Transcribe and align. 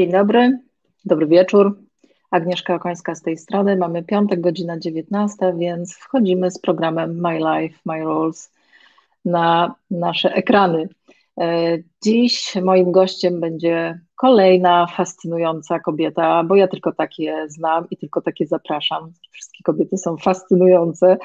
Dzień 0.00 0.12
dobry, 0.12 0.58
dobry 1.04 1.26
wieczór. 1.26 1.78
Agnieszka 2.30 2.74
Okońska 2.74 3.14
z 3.14 3.22
tej 3.22 3.38
strony. 3.38 3.76
Mamy 3.76 4.02
piątek, 4.02 4.40
godzina 4.40 4.78
19, 4.78 5.54
więc 5.58 5.94
wchodzimy 5.94 6.50
z 6.50 6.58
programem 6.58 7.20
My 7.20 7.38
Life, 7.38 7.78
My 7.84 8.00
Rules 8.04 8.52
na 9.24 9.74
nasze 9.90 10.34
ekrany. 10.34 10.88
E, 11.40 11.78
dziś 12.04 12.54
moim 12.62 12.92
gościem 12.92 13.40
będzie 13.40 14.00
kolejna 14.16 14.86
fascynująca 14.86 15.78
kobieta, 15.78 16.44
bo 16.44 16.56
ja 16.56 16.68
tylko 16.68 16.92
takie 16.92 17.46
znam 17.48 17.86
i 17.90 17.96
tylko 17.96 18.20
takie 18.20 18.46
zapraszam. 18.46 19.12
Wszystkie 19.30 19.64
kobiety 19.64 19.98
są 19.98 20.16
fascynujące, 20.16 21.16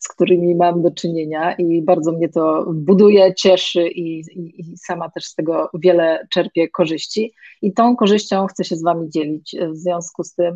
z 0.00 0.08
którymi 0.08 0.54
mam 0.54 0.82
do 0.82 0.90
czynienia 0.90 1.54
i 1.54 1.82
bardzo 1.82 2.12
mnie 2.12 2.28
to 2.28 2.66
buduje, 2.74 3.34
cieszy 3.34 3.88
i, 3.88 4.20
i, 4.20 4.60
i 4.60 4.78
sama 4.78 5.10
też 5.10 5.24
z 5.24 5.34
tego 5.34 5.70
wiele 5.74 6.26
czerpię 6.32 6.68
korzyści. 6.68 7.32
I 7.62 7.72
tą 7.72 7.96
korzyścią 7.96 8.46
chcę 8.46 8.64
się 8.64 8.76
z 8.76 8.82
Wami 8.82 9.10
dzielić. 9.10 9.56
W 9.72 9.76
związku 9.76 10.24
z 10.24 10.34
tym 10.34 10.54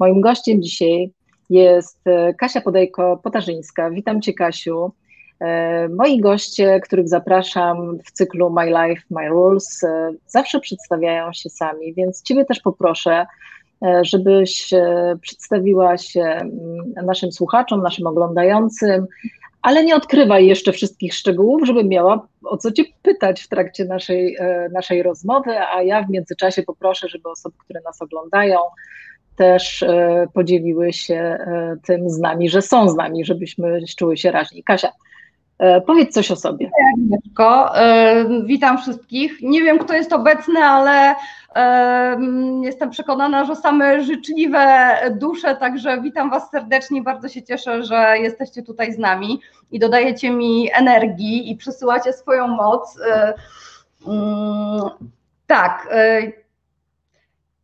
moim 0.00 0.20
gościem 0.20 0.62
dzisiaj 0.62 1.12
jest 1.50 2.04
Kasia 2.38 2.60
Podejko-Potarzyńska. 2.60 3.94
Witam 3.94 4.22
Cię, 4.22 4.34
Kasiu. 4.34 4.92
E, 5.40 5.88
moi 5.88 6.20
goście, 6.20 6.80
których 6.80 7.08
zapraszam 7.08 7.98
w 8.04 8.10
cyklu 8.10 8.50
My 8.50 8.66
Life, 8.66 9.02
My 9.10 9.28
Rules, 9.28 9.84
e, 9.84 10.10
zawsze 10.26 10.60
przedstawiają 10.60 11.32
się 11.32 11.50
sami, 11.50 11.94
więc 11.94 12.22
Ciebie 12.22 12.44
też 12.44 12.60
poproszę, 12.60 13.26
e, 13.84 14.04
żebyś 14.04 14.70
przedstawiła 15.20 15.98
się 15.98 16.22
mm, 16.22 16.50
naszym 17.06 17.32
słuchaczom, 17.32 17.82
naszym 17.82 18.06
oglądającym, 18.06 19.06
ale 19.62 19.84
nie 19.84 19.96
odkrywaj 19.96 20.46
jeszcze 20.46 20.72
wszystkich 20.72 21.14
szczegółów, 21.14 21.66
żebym 21.66 21.88
miała 21.88 22.26
o 22.44 22.56
co 22.56 22.72
Cię 22.72 22.84
pytać 23.02 23.42
w 23.42 23.48
trakcie 23.48 23.84
naszej, 23.84 24.36
naszej 24.72 25.02
rozmowy, 25.02 25.58
a 25.58 25.82
ja 25.82 26.02
w 26.02 26.10
międzyczasie 26.10 26.62
poproszę, 26.62 27.08
żeby 27.08 27.28
osoby, 27.28 27.56
które 27.64 27.80
nas 27.84 28.02
oglądają, 28.02 28.58
też 29.36 29.84
podzieliły 30.34 30.92
się 30.92 31.38
tym 31.86 32.10
z 32.10 32.18
nami, 32.18 32.50
że 32.50 32.62
są 32.62 32.88
z 32.88 32.96
nami, 32.96 33.24
żebyśmy 33.24 33.80
czuły 33.98 34.16
się 34.16 34.30
raźniej. 34.30 34.62
Kasia, 34.62 34.92
powiedz 35.86 36.14
coś 36.14 36.30
o 36.30 36.36
sobie. 36.36 36.70
Agnieszko, 36.94 37.78
e, 37.78 38.24
witam 38.44 38.78
wszystkich. 38.78 39.42
Nie 39.42 39.62
wiem, 39.62 39.78
kto 39.78 39.94
jest 39.94 40.12
obecny, 40.12 40.60
ale 40.60 41.14
e, 41.54 42.20
jestem 42.62 42.90
przekonana, 42.90 43.44
że 43.44 43.56
same 43.56 44.04
życzliwe 44.04 44.96
dusze, 45.10 45.56
także 45.56 46.00
witam 46.02 46.30
Was 46.30 46.50
serdecznie. 46.50 47.02
Bardzo 47.02 47.28
się 47.28 47.42
cieszę, 47.42 47.82
że 47.82 48.18
jesteście 48.18 48.62
tutaj 48.62 48.92
z 48.92 48.98
nami 48.98 49.40
i 49.70 49.78
dodajecie 49.78 50.30
mi 50.30 50.70
energii 50.72 51.50
i 51.50 51.56
przesyłacie 51.56 52.12
swoją 52.12 52.48
moc. 52.48 52.98
Mm, 54.06 54.90
tak. 55.46 55.88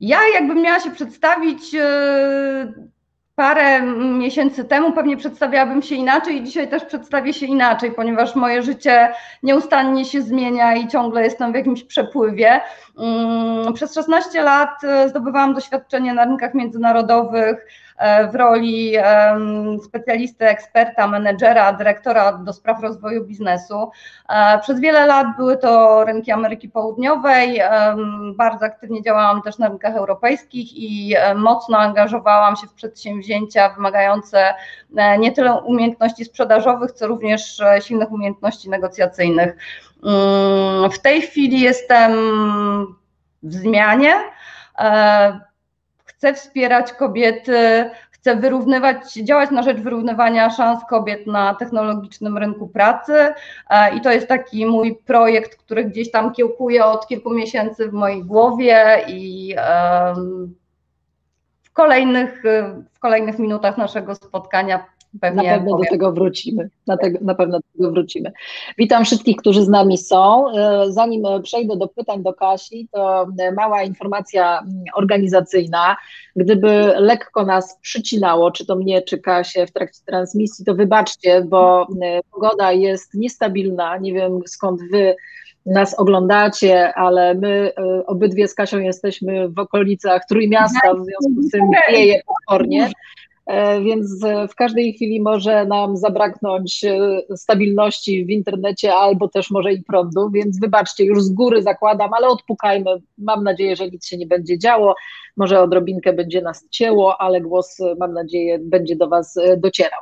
Ja 0.00 0.18
jakbym 0.34 0.62
miała 0.62 0.80
się 0.80 0.90
przedstawić 0.90 1.76
parę 3.36 3.82
miesięcy 4.18 4.64
temu 4.64 4.92
pewnie 4.92 5.16
przedstawiałabym 5.16 5.82
się 5.82 5.94
inaczej 5.94 6.36
i 6.36 6.44
dzisiaj 6.44 6.68
też 6.68 6.84
przedstawię 6.84 7.32
się 7.32 7.46
inaczej, 7.46 7.92
ponieważ 7.92 8.34
moje 8.34 8.62
życie 8.62 9.12
nieustannie 9.42 10.04
się 10.04 10.22
zmienia 10.22 10.74
i 10.74 10.88
ciągle 10.88 11.24
jestem 11.24 11.52
w 11.52 11.54
jakimś 11.54 11.84
przepływie. 11.84 12.60
Mm, 12.98 13.74
przez 13.74 13.94
16 13.94 14.42
lat 14.42 14.84
e, 14.84 15.08
zdobywałam 15.08 15.54
doświadczenie 15.54 16.14
na 16.14 16.24
rynkach 16.24 16.54
międzynarodowych 16.54 17.66
w 18.32 18.34
roli 18.34 18.92
specjalisty, 19.84 20.46
eksperta, 20.46 21.06
menedżera, 21.06 21.72
dyrektora 21.72 22.32
do 22.32 22.52
spraw 22.52 22.82
rozwoju 22.82 23.24
biznesu. 23.24 23.90
E, 24.28 24.58
przez 24.58 24.80
wiele 24.80 25.06
lat 25.06 25.26
były 25.36 25.56
to 25.56 26.04
rynki 26.04 26.32
Ameryki 26.32 26.68
Południowej. 26.68 27.60
Bardzo 28.36 28.66
aktywnie 28.66 29.02
działałam 29.02 29.42
też 29.42 29.58
na 29.58 29.68
rynkach 29.68 29.96
europejskich 29.96 30.76
i 30.76 31.14
mocno 31.36 31.78
angażowałam 31.78 32.56
się 32.56 32.66
w 32.66 32.74
przedsięwzięcia 32.74 33.68
wymagające 33.68 34.54
nie 35.18 35.32
tyle 35.32 35.54
umiejętności 35.54 36.24
sprzedażowych, 36.24 36.92
co 36.92 37.06
również 37.06 37.62
silnych 37.80 38.12
umiejętności 38.12 38.70
negocjacyjnych. 38.70 39.56
Mm, 40.04 40.90
w 40.90 40.98
tej 40.98 41.22
chwili 41.22 41.60
jestem 41.60 42.12
w 43.42 43.54
zmianie. 43.54 44.14
E, 46.16 46.18
chcę 46.18 46.34
wspierać 46.34 46.92
kobiety, 46.92 47.90
chcę 48.10 48.36
wyrównywać, 48.36 49.12
działać 49.12 49.50
na 49.50 49.62
rzecz 49.62 49.78
wyrównywania 49.78 50.50
szans 50.50 50.84
kobiet 50.90 51.26
na 51.26 51.54
technologicznym 51.54 52.38
rynku 52.38 52.68
pracy. 52.68 53.34
E, 53.70 53.96
I 53.96 54.00
to 54.00 54.12
jest 54.12 54.28
taki 54.28 54.66
mój 54.66 54.94
projekt, 54.94 55.56
który 55.56 55.84
gdzieś 55.84 56.10
tam 56.10 56.32
kiełkuje 56.32 56.84
od 56.84 57.06
kilku 57.06 57.30
miesięcy 57.30 57.88
w 57.88 57.92
mojej 57.92 58.24
głowie 58.24 59.04
i 59.08 59.54
w 61.62 61.72
kolejnych, 61.72 62.42
w 62.94 62.98
kolejnych 62.98 63.38
minutach 63.38 63.78
naszego 63.78 64.14
spotkania 64.14 64.84
Pewnie 65.20 65.42
na 65.42 65.54
pewno 65.54 65.70
powiem. 65.70 65.84
do 65.84 65.90
tego 65.90 66.12
wrócimy. 66.12 66.70
Na, 66.86 66.96
te, 66.96 67.10
na 67.20 67.34
pewno 67.34 67.58
do 67.58 67.64
tego 67.78 67.90
wrócimy. 67.90 68.32
Witam 68.78 69.04
wszystkich, 69.04 69.36
którzy 69.36 69.62
z 69.62 69.68
nami 69.68 69.98
są. 69.98 70.50
E, 70.50 70.84
zanim 70.88 71.22
przejdę 71.42 71.76
do 71.76 71.88
pytań 71.88 72.22
do 72.22 72.34
Kasi, 72.34 72.88
to 72.92 73.26
mała 73.56 73.82
informacja 73.82 74.58
mm, 74.58 74.84
organizacyjna. 74.94 75.96
Gdyby 76.36 76.92
lekko 76.96 77.44
nas 77.44 77.78
przycinało, 77.80 78.50
czy 78.50 78.66
to 78.66 78.76
mnie, 78.76 79.02
czy 79.02 79.18
Kasię 79.18 79.66
w 79.66 79.72
trakcie 79.72 80.00
transmisji, 80.06 80.64
to 80.64 80.74
wybaczcie, 80.74 81.42
bo 81.48 81.82
e, 82.02 82.20
pogoda 82.32 82.72
jest 82.72 83.14
niestabilna. 83.14 83.96
Nie 83.96 84.12
wiem 84.12 84.40
skąd 84.46 84.80
wy 84.90 85.16
nas 85.66 85.98
oglądacie, 85.98 86.94
ale 86.94 87.34
my 87.34 87.72
e, 87.78 88.06
obydwie 88.06 88.48
z 88.48 88.54
Kasią 88.54 88.78
jesteśmy 88.78 89.48
w 89.48 89.58
okolicach 89.58 90.22
Trójmiasta, 90.28 90.94
w 90.94 91.04
związku 91.04 91.42
z 91.42 91.50
tym 91.50 91.62
wieje 91.90 92.20
potwornie. 92.26 92.90
E, 93.46 93.80
więc 93.80 94.24
w 94.50 94.54
każdej 94.54 94.92
chwili 94.92 95.20
może 95.20 95.66
nam 95.66 95.96
zabraknąć 95.96 96.84
e, 96.84 97.36
stabilności 97.36 98.24
w 98.24 98.30
internecie 98.30 98.94
albo 98.94 99.28
też 99.28 99.50
może 99.50 99.72
i 99.72 99.82
prądu, 99.82 100.30
więc 100.30 100.60
wybaczcie, 100.60 101.04
już 101.04 101.22
z 101.22 101.30
góry 101.30 101.62
zakładam, 101.62 102.14
ale 102.14 102.28
odpukajmy. 102.28 102.90
Mam 103.18 103.44
nadzieję, 103.44 103.76
że 103.76 103.90
nic 103.90 104.06
się 104.06 104.16
nie 104.16 104.26
będzie 104.26 104.58
działo. 104.58 104.94
Może 105.36 105.60
odrobinkę 105.60 106.12
będzie 106.12 106.42
nas 106.42 106.68
cięło, 106.70 107.20
ale 107.20 107.40
głos, 107.40 107.78
mam 108.00 108.12
nadzieję, 108.12 108.58
będzie 108.58 108.96
do 108.96 109.08
Was 109.08 109.36
e, 109.36 109.56
docierał. 109.56 110.00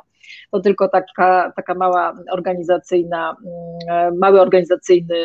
To 0.51 0.59
tylko 0.59 0.87
taka, 0.87 1.53
taka 1.55 1.75
mała 1.75 2.13
organizacyjna, 2.31 3.35
mm, 3.89 4.17
mały 4.17 4.41
organizacyjny 4.41 5.15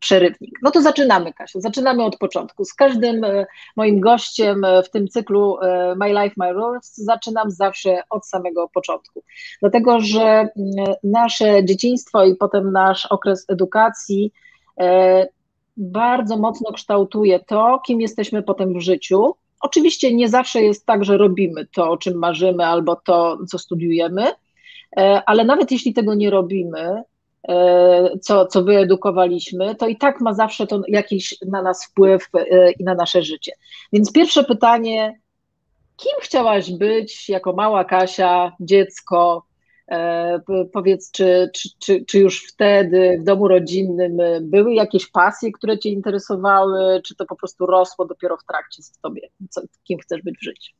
przerywnik. 0.00 0.58
No 0.62 0.70
to 0.70 0.82
zaczynamy, 0.82 1.32
Kasiu, 1.32 1.60
zaczynamy 1.60 2.04
od 2.04 2.16
początku. 2.16 2.64
Z 2.64 2.74
każdym 2.74 3.24
e, 3.24 3.46
moim 3.76 4.00
gościem 4.00 4.64
e, 4.64 4.82
w 4.82 4.90
tym 4.90 5.08
cyklu 5.08 5.58
e, 5.62 5.94
My 5.96 6.08
Life, 6.08 6.34
My 6.36 6.52
Rules 6.52 6.96
zaczynam 6.96 7.50
zawsze 7.50 8.02
od 8.10 8.26
samego 8.26 8.68
początku. 8.68 9.22
Dlatego, 9.60 10.00
że 10.00 10.22
mm, 10.22 10.48
nasze 11.04 11.64
dzieciństwo 11.64 12.24
i 12.24 12.36
potem 12.36 12.72
nasz 12.72 13.06
okres 13.06 13.44
edukacji 13.48 14.32
bardzo 15.76 16.36
mocno 16.36 16.72
kształtuje 16.72 17.40
to, 17.40 17.80
kim 17.86 18.00
jesteśmy 18.00 18.42
potem 18.42 18.74
w 18.74 18.80
życiu. 18.80 19.34
Oczywiście 19.60 20.14
nie 20.14 20.28
zawsze 20.28 20.62
jest 20.62 20.86
tak, 20.86 21.04
że 21.04 21.16
robimy 21.16 21.66
to, 21.66 21.90
o 21.90 21.96
czym 21.96 22.18
marzymy, 22.18 22.66
albo 22.66 22.96
to, 22.96 23.38
co 23.48 23.58
studiujemy, 23.58 24.32
ale 25.26 25.44
nawet 25.44 25.72
jeśli 25.72 25.94
tego 25.94 26.14
nie 26.14 26.30
robimy, 26.30 27.02
co, 28.22 28.46
co 28.46 28.64
wyedukowaliśmy, 28.64 29.74
to 29.74 29.88
i 29.88 29.96
tak 29.96 30.20
ma 30.20 30.34
zawsze 30.34 30.66
to 30.66 30.82
jakiś 30.88 31.36
na 31.46 31.62
nas 31.62 31.86
wpływ 31.86 32.28
e, 32.34 32.72
i 32.72 32.84
na 32.84 32.94
nasze 32.94 33.22
życie. 33.22 33.52
Więc 33.92 34.12
pierwsze 34.12 34.44
pytanie, 34.44 35.20
kim 35.96 36.12
chciałaś 36.20 36.70
być 36.72 37.28
jako 37.28 37.52
mała 37.52 37.84
Kasia, 37.84 38.52
dziecko? 38.60 39.46
E, 39.90 40.40
powiedz, 40.72 41.10
czy, 41.10 41.50
czy, 41.54 41.68
czy, 41.78 42.04
czy 42.04 42.18
już 42.18 42.46
wtedy 42.46 43.18
w 43.20 43.24
domu 43.24 43.48
rodzinnym 43.48 44.18
były 44.40 44.74
jakieś 44.74 45.06
pasje, 45.10 45.52
które 45.52 45.78
Cię 45.78 45.90
interesowały, 45.90 47.02
czy 47.04 47.14
to 47.14 47.26
po 47.26 47.36
prostu 47.36 47.66
rosło 47.66 48.06
dopiero 48.06 48.36
w 48.36 48.44
trakcie 48.44 48.82
z 48.82 48.98
Tobie? 48.98 49.28
Co, 49.50 49.60
kim 49.84 49.98
chcesz 49.98 50.22
być 50.22 50.38
w 50.38 50.44
życiu? 50.44 50.72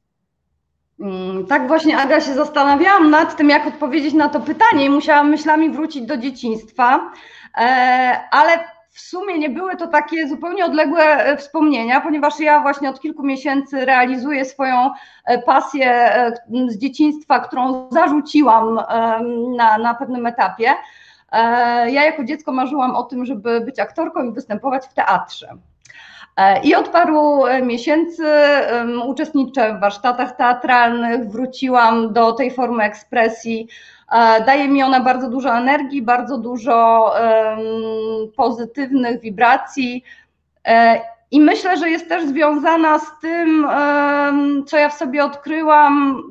Mm, 1.01 1.47
tak 1.47 1.69
właśnie, 1.69 1.99
Aga, 1.99 2.21
się 2.21 2.35
zastanawiałam 2.35 3.11
nad 3.11 3.37
tym, 3.37 3.51
jak 3.51 3.67
odpowiedzieć 3.67 4.15
na 4.15 4.29
to 4.29 4.41
pytanie 4.41 4.85
i 4.85 4.91
musiałam 4.91 5.31
myślami 5.31 5.71
wrócić 5.71 6.03
do 6.03 6.17
dzieciństwa, 6.17 7.11
e, 7.59 8.21
ale 8.31 8.65
w 8.91 9.01
sumie 9.01 9.39
nie 9.39 9.51
były 9.51 9.77
to 9.77 9.87
takie 9.87 10.29
zupełnie 10.29 10.65
odległe 10.65 11.03
e, 11.03 11.37
wspomnienia, 11.37 12.01
ponieważ 12.01 12.41
ja 12.41 12.61
właśnie 12.61 12.91
od 12.91 13.01
kilku 13.01 13.23
miesięcy 13.23 13.85
realizuję 13.85 14.45
swoją 14.45 14.91
e, 15.25 15.39
pasję 15.39 16.13
z 16.69 16.79
dzieciństwa, 16.79 17.41
którą 17.41 17.91
zarzuciłam 17.91 18.81
na, 19.57 19.79
na 19.79 19.95
pewnym 19.95 20.27
etapie. 20.27 20.75
Ja 21.87 22.05
jako 22.05 22.25
dziecko 22.25 22.53
marzyłam 22.53 22.97
o 22.97 23.03
tym, 23.03 23.25
żeby 23.25 23.61
być 23.61 23.79
aktorką 23.79 24.23
i 24.25 24.33
występować 24.33 24.87
w 24.87 24.95
teatrze. 24.95 25.49
E, 26.41 26.61
I 26.63 26.75
od 26.75 26.89
paru 26.89 27.47
e, 27.47 27.63
miesięcy 27.63 28.25
uczestniczę 29.07 29.75
w 29.75 29.81
warsztatach 29.81 30.37
teatralnych, 30.37 31.31
wróciłam 31.31 32.13
do 32.13 32.33
tej 32.33 32.51
formy 32.51 32.85
ekspresji. 32.85 33.69
E, 34.13 34.45
daje 34.45 34.69
mi 34.69 34.83
ona 34.83 35.01
bardzo 35.01 35.31
dużo 35.31 35.57
energii, 35.59 36.03
bardzo 36.03 36.39
dużo 36.39 37.11
pozytywnych 38.37 39.21
wibracji. 39.21 40.05
I 41.31 41.41
myślę, 41.41 41.77
że 41.77 41.91
jest 41.91 42.09
też 42.09 42.25
związana 42.25 42.99
z 42.99 43.21
tym, 43.21 43.67
co 44.67 44.77
ja 44.77 44.89
w 44.89 44.95
sobie 44.95 45.25
odkryłam 45.25 46.23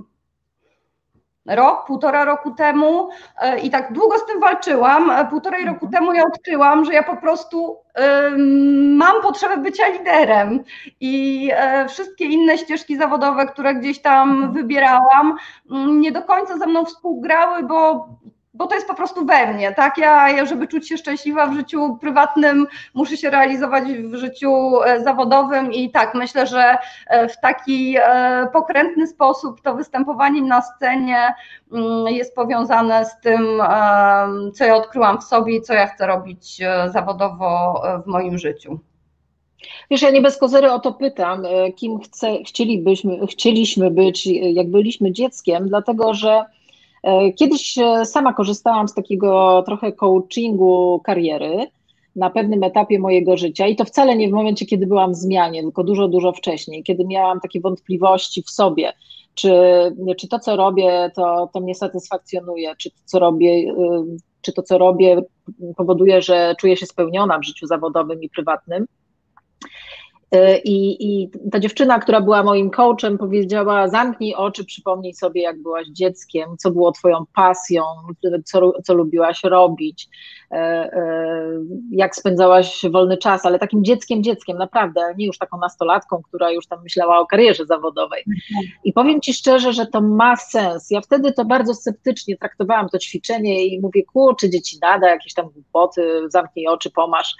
rok, 1.56 1.86
półtora 1.86 2.26
roku 2.26 2.52
temu 2.52 3.10
e, 3.42 3.60
i 3.60 3.70
tak 3.70 3.94
długo 3.94 4.18
z 4.18 4.26
tym 4.26 4.40
walczyłam. 4.40 5.12
E, 5.12 5.26
półtorej 5.26 5.66
roku 5.66 5.86
mhm. 5.86 5.92
temu 5.92 6.14
ja 6.14 6.24
odkryłam, 6.24 6.86
że 6.86 6.94
ja 6.94 7.04
po 7.04 7.18
prostu 7.18 7.78
mam 8.98 9.22
potrzebę 9.22 9.58
bycia 9.58 9.88
liderem 9.88 10.64
i 11.00 11.50
e, 11.54 11.88
wszystkie 11.88 12.26
inne 12.26 12.58
ścieżki 12.58 12.98
zawodowe, 12.98 13.46
które 13.46 13.76
gdzieś 13.76 14.00
tam 14.02 14.32
mhm. 14.32 14.54
wybierałam, 14.54 15.38
mm, 15.72 16.02
nie 16.02 16.12
do 16.12 16.22
końca 16.22 16.58
ze 16.58 16.68
mną 16.68 16.86
współgrały, 16.86 17.64
bo 17.64 18.08
bo 18.60 18.68
to 18.68 18.76
jest 18.76 18.88
po 18.88 18.94
prostu 18.94 19.26
we 19.26 19.54
mnie, 19.54 19.74
tak? 19.74 19.98
Ja, 19.98 20.46
żeby 20.46 20.68
czuć 20.68 20.90
się 20.90 20.98
szczęśliwa 20.98 21.48
w 21.48 21.54
życiu 21.54 21.98
prywatnym, 22.02 22.68
muszę 22.94 23.18
się 23.18 23.30
realizować 23.30 23.84
w 23.84 24.16
życiu 24.16 24.82
e, 24.84 25.04
zawodowym 25.04 25.74
i 25.74 25.92
tak, 25.92 26.16
myślę, 26.16 26.48
że 26.48 26.78
e, 27.08 27.28
w 27.28 27.40
taki 27.40 27.96
e, 27.98 28.48
pokrętny 28.54 29.08
sposób 29.08 29.62
to 29.62 29.76
występowanie 29.76 30.42
na 30.42 30.62
scenie 30.62 31.34
mm, 31.72 32.08
jest 32.08 32.36
powiązane 32.36 33.06
z 33.06 33.20
tym, 33.22 33.62
co 34.54 34.66
ja 34.66 34.76
odkryłam 34.76 35.22
w 35.22 35.24
sobie 35.24 35.56
i 35.56 35.62
co 35.62 35.74
ja 35.74 35.88
chcę 35.88 36.08
robić 36.08 36.62
zawodowo 36.88 37.82
w 38.06 38.08
moim 38.08 38.38
życiu. 38.38 38.80
Wiesz, 39.92 40.02
ja 40.02 40.12
nie 40.12 40.22
bez 40.22 40.38
kozery 40.38 40.72
o 40.72 40.80
to 40.80 40.94
pytam, 40.94 41.44
kim 41.76 42.00
chce, 42.00 42.38
chcielibyśmy, 42.48 43.28
chcieliśmy 43.28 43.92
być, 43.92 44.28
jak 44.28 44.72
byliśmy 44.72 45.12
dzieckiem, 45.12 45.68
dlatego 45.68 46.14
że 46.14 46.46
kiedyś 47.36 47.78
e, 47.78 48.06
sama 48.06 48.34
korzystałam 48.34 48.88
z 48.88 48.94
takiego 48.94 49.64
trochę 49.66 49.92
coachingu 49.92 51.02
kariery 51.04 51.68
na 52.16 52.30
pewnym 52.30 52.64
etapie 52.64 53.00
mojego 53.00 53.38
życia 53.38 53.68
i 53.68 53.76
to 53.76 53.86
wcale 53.86 54.16
nie 54.16 54.30
w 54.30 54.32
momencie, 54.32 54.66
kiedy 54.66 54.88
byłam 54.88 55.12
w 55.12 55.16
zmianie, 55.16 55.62
tylko 55.62 55.84
dużo, 55.84 56.08
dużo 56.08 56.32
wcześniej, 56.32 56.84
kiedy 56.84 57.06
miałam 57.06 57.40
takie 57.40 57.60
wątpliwości 57.62 58.44
w 58.44 58.50
sobie, 58.50 58.94
czy, 59.34 59.52
czy 60.18 60.28
to, 60.28 60.40
co 60.40 60.56
robię, 60.56 61.12
to, 61.16 61.50
to 61.54 61.60
mnie 61.60 61.76
satysfakcjonuje, 61.76 62.76
czy 62.76 62.92
to, 62.92 62.98
co 63.06 63.20
robię, 63.20 63.52
y, 63.52 63.74
czy 64.42 64.54
to, 64.54 64.64
co 64.64 64.78
robię, 64.78 65.22
powoduje, 65.78 66.22
że 66.22 66.56
czuję 66.60 66.78
się 66.78 66.86
spełniona 66.86 67.40
w 67.40 67.44
życiu 67.44 67.68
zawodowym 67.68 68.24
i 68.24 68.30
prywatnym. 68.30 68.86
E, 70.32 70.58
I, 70.58 71.08
I 71.10 71.30
ta 71.52 71.60
dziewczyna, 71.60 72.00
która 72.00 72.22
była 72.22 72.44
moim 72.44 72.70
coachem, 72.70 73.18
powiedziała: 73.18 73.88
Zamknij 73.88 74.36
oczy, 74.36 74.66
przypomnij 74.66 75.14
sobie, 75.14 75.42
jak 75.42 75.62
byłaś 75.62 75.88
dzieckiem, 75.88 76.58
co 76.58 76.72
było 76.72 76.92
Twoją 76.92 77.26
pasją, 77.36 77.84
co, 78.46 78.72
co 78.84 78.94
lubiłaś 78.94 79.44
robić, 79.44 80.10
jak 81.92 82.16
spędzałaś 82.16 82.86
wolny 82.92 83.18
czas, 83.18 83.46
ale 83.46 83.60
takim 83.60 83.84
dzieckiem, 83.84 84.24
dzieckiem, 84.24 84.58
naprawdę, 84.58 85.02
nie 85.18 85.26
już 85.26 85.38
taką 85.38 85.58
nastolatką, 85.58 86.22
która 86.28 86.52
już 86.52 86.68
tam 86.68 86.84
myślała 86.84 87.20
o 87.20 87.26
karierze 87.26 87.66
zawodowej. 87.66 88.24
I 88.84 88.94
powiem 88.94 89.22
Ci 89.22 89.34
szczerze, 89.34 89.74
że 89.74 89.86
to 89.86 90.02
ma 90.02 90.36
sens. 90.36 90.92
Ja 90.92 91.02
wtedy 91.02 91.32
to 91.32 91.46
bardzo 91.46 91.74
sceptycznie 91.74 92.38
traktowałam 92.38 92.90
to 92.90 93.00
ćwiczenie 93.00 93.66
i 93.66 93.82
mówię: 93.82 94.04
Kurczę, 94.04 94.50
dzieci 94.50 94.78
nada, 94.82 95.10
jakieś 95.10 95.34
tam 95.34 95.50
głupoty, 95.50 96.30
zamknij 96.30 96.68
oczy, 96.68 96.92
pomasz. 96.92 97.36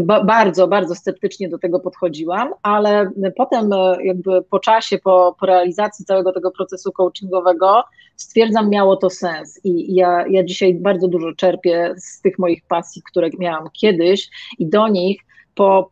Ba 0.00 0.24
bardzo, 0.24 0.68
bardzo 0.68 0.94
sceptycznie 0.94 1.48
do 1.48 1.58
tego 1.58 1.80
podchodzi 1.80 2.16
chodziłam, 2.16 2.54
ale 2.62 3.10
potem 3.36 3.72
e, 3.72 3.96
jakby 4.04 4.42
po 4.42 4.58
czasie, 4.58 4.98
po, 4.98 5.36
po 5.40 5.46
realizacji 5.46 6.04
całego 6.04 6.32
tego 6.32 6.50
procesu 6.50 6.92
coachingowego 6.92 7.84
stwierdzam, 8.16 8.70
miało 8.70 8.96
to 8.96 9.10
sens 9.10 9.60
i 9.64 9.94
ja, 9.94 10.24
ja 10.30 10.44
dzisiaj 10.44 10.74
bardzo 10.74 11.08
dużo 11.08 11.32
czerpię 11.32 11.94
z 11.96 12.20
tych 12.20 12.35
moich 12.38 12.62
pasji, 12.68 13.02
które 13.10 13.30
miałam 13.38 13.68
kiedyś 13.72 14.30
i 14.58 14.66
do 14.66 14.88
nich 14.88 15.20
po 15.54 15.90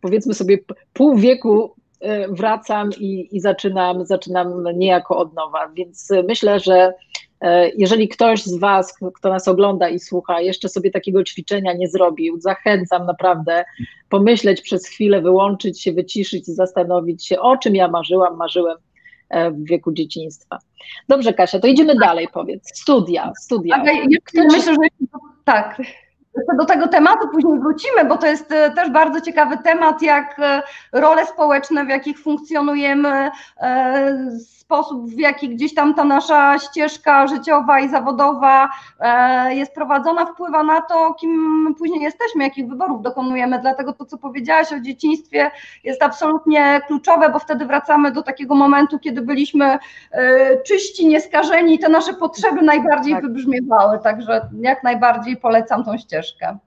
powiedzmy 0.00 0.34
sobie 0.34 0.58
pół 0.92 1.16
wieku 1.16 1.74
e, 2.00 2.28
wracam 2.28 2.90
i, 2.98 3.36
i 3.36 3.40
zaczynam, 3.40 4.06
zaczynam 4.06 4.64
niejako 4.74 5.16
od 5.16 5.34
nowa, 5.34 5.68
więc 5.68 6.08
myślę, 6.28 6.60
że 6.60 6.92
E, 7.42 7.70
jeżeli 7.76 8.08
ktoś 8.08 8.42
z 8.42 8.58
Was, 8.58 8.98
kto 9.14 9.28
nas 9.28 9.48
ogląda 9.48 9.88
i 9.88 9.98
słucha, 9.98 10.40
jeszcze 10.40 10.68
sobie 10.68 10.90
takiego 10.90 11.24
ćwiczenia 11.24 11.72
nie 11.72 11.88
zrobił, 11.88 12.40
zachęcam 12.40 13.06
naprawdę 13.06 13.64
pomyśleć 14.08 14.60
przez 14.60 14.86
chwilę, 14.86 15.20
wyłączyć 15.20 15.82
się, 15.82 15.92
wyciszyć 15.92 16.48
i 16.48 16.52
zastanowić 16.52 17.26
się, 17.26 17.40
o 17.40 17.56
czym 17.56 17.74
ja 17.74 17.88
marzyłam, 17.88 18.36
marzyłem 18.36 18.78
w 19.32 19.64
wieku 19.64 19.92
dzieciństwa. 19.92 20.58
Dobrze, 21.08 21.32
Kasia, 21.32 21.60
to 21.60 21.66
idziemy 21.66 21.94
dalej, 21.94 22.28
powiedz. 22.32 22.78
Studia, 22.78 23.32
studia. 23.40 23.76
Ale 23.76 23.94
ja 23.94 24.18
myślę, 24.34 24.72
że 24.72 24.76
tak. 25.44 25.82
Do 26.58 26.64
tego 26.64 26.88
tematu 26.88 27.28
później 27.28 27.58
wrócimy, 27.60 28.04
bo 28.08 28.16
to 28.16 28.26
jest 28.26 28.52
e, 28.52 28.70
też 28.70 28.90
bardzo 28.90 29.20
ciekawy 29.20 29.58
temat, 29.64 30.02
jak 30.02 30.40
role 30.92 31.26
społeczne, 31.26 31.84
w 31.84 31.88
jakich 31.88 32.18
funkcjonujemy, 32.18 33.30
sposób, 34.72 35.06
w 35.06 35.18
jaki 35.18 35.48
gdzieś 35.48 35.74
tam 35.74 35.94
ta 35.94 36.04
nasza 36.04 36.58
ścieżka 36.58 37.26
życiowa 37.26 37.80
i 37.80 37.88
zawodowa 37.88 38.68
e, 39.00 39.54
jest 39.54 39.74
prowadzona, 39.74 40.26
wpływa 40.26 40.62
na 40.62 40.80
to, 40.80 41.14
kim 41.14 41.74
później 41.78 42.00
jesteśmy, 42.00 42.44
jakich 42.44 42.68
wyborów 42.68 43.02
dokonujemy. 43.02 43.58
Dlatego 43.58 43.92
to, 43.92 44.04
co 44.04 44.18
powiedziałaś 44.18 44.72
o 44.72 44.80
dzieciństwie, 44.80 45.50
jest 45.84 46.02
absolutnie 46.02 46.80
kluczowe, 46.86 47.30
bo 47.30 47.38
wtedy 47.38 47.66
wracamy 47.66 48.12
do 48.12 48.22
takiego 48.22 48.54
momentu, 48.54 48.98
kiedy 48.98 49.22
byliśmy 49.22 49.78
e, 50.12 50.62
czyści, 50.62 51.06
nieskażeni 51.06 51.74
i 51.74 51.78
te 51.78 51.88
nasze 51.88 52.14
potrzeby 52.14 52.62
najbardziej 52.62 53.14
tak. 53.14 53.22
wybrzmiewały. 53.22 53.98
Także 53.98 54.48
jak 54.60 54.82
najbardziej 54.82 55.36
polecam 55.36 55.84
tą 55.84 55.98
ścieżkę. 55.98 56.58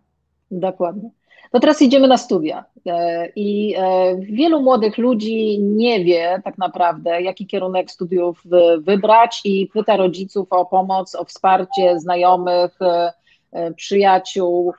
Dokładnie. 0.51 1.09
To 1.51 1.59
teraz 1.59 1.81
idziemy 1.81 2.07
na 2.07 2.17
studia. 2.17 2.65
E, 2.85 3.29
I 3.35 3.75
e, 3.77 4.15
wielu 4.15 4.61
młodych 4.61 4.97
ludzi 4.97 5.59
nie 5.61 6.03
wie 6.03 6.41
tak 6.43 6.57
naprawdę, 6.57 7.21
jaki 7.21 7.47
kierunek 7.47 7.91
studiów 7.91 8.43
wybrać 8.79 9.41
i 9.43 9.67
pyta 9.73 9.97
rodziców 9.97 10.47
o 10.49 10.65
pomoc, 10.65 11.15
o 11.15 11.25
wsparcie 11.25 11.99
znajomych, 11.99 12.71
e, 12.81 13.73
przyjaciół. 13.73 14.73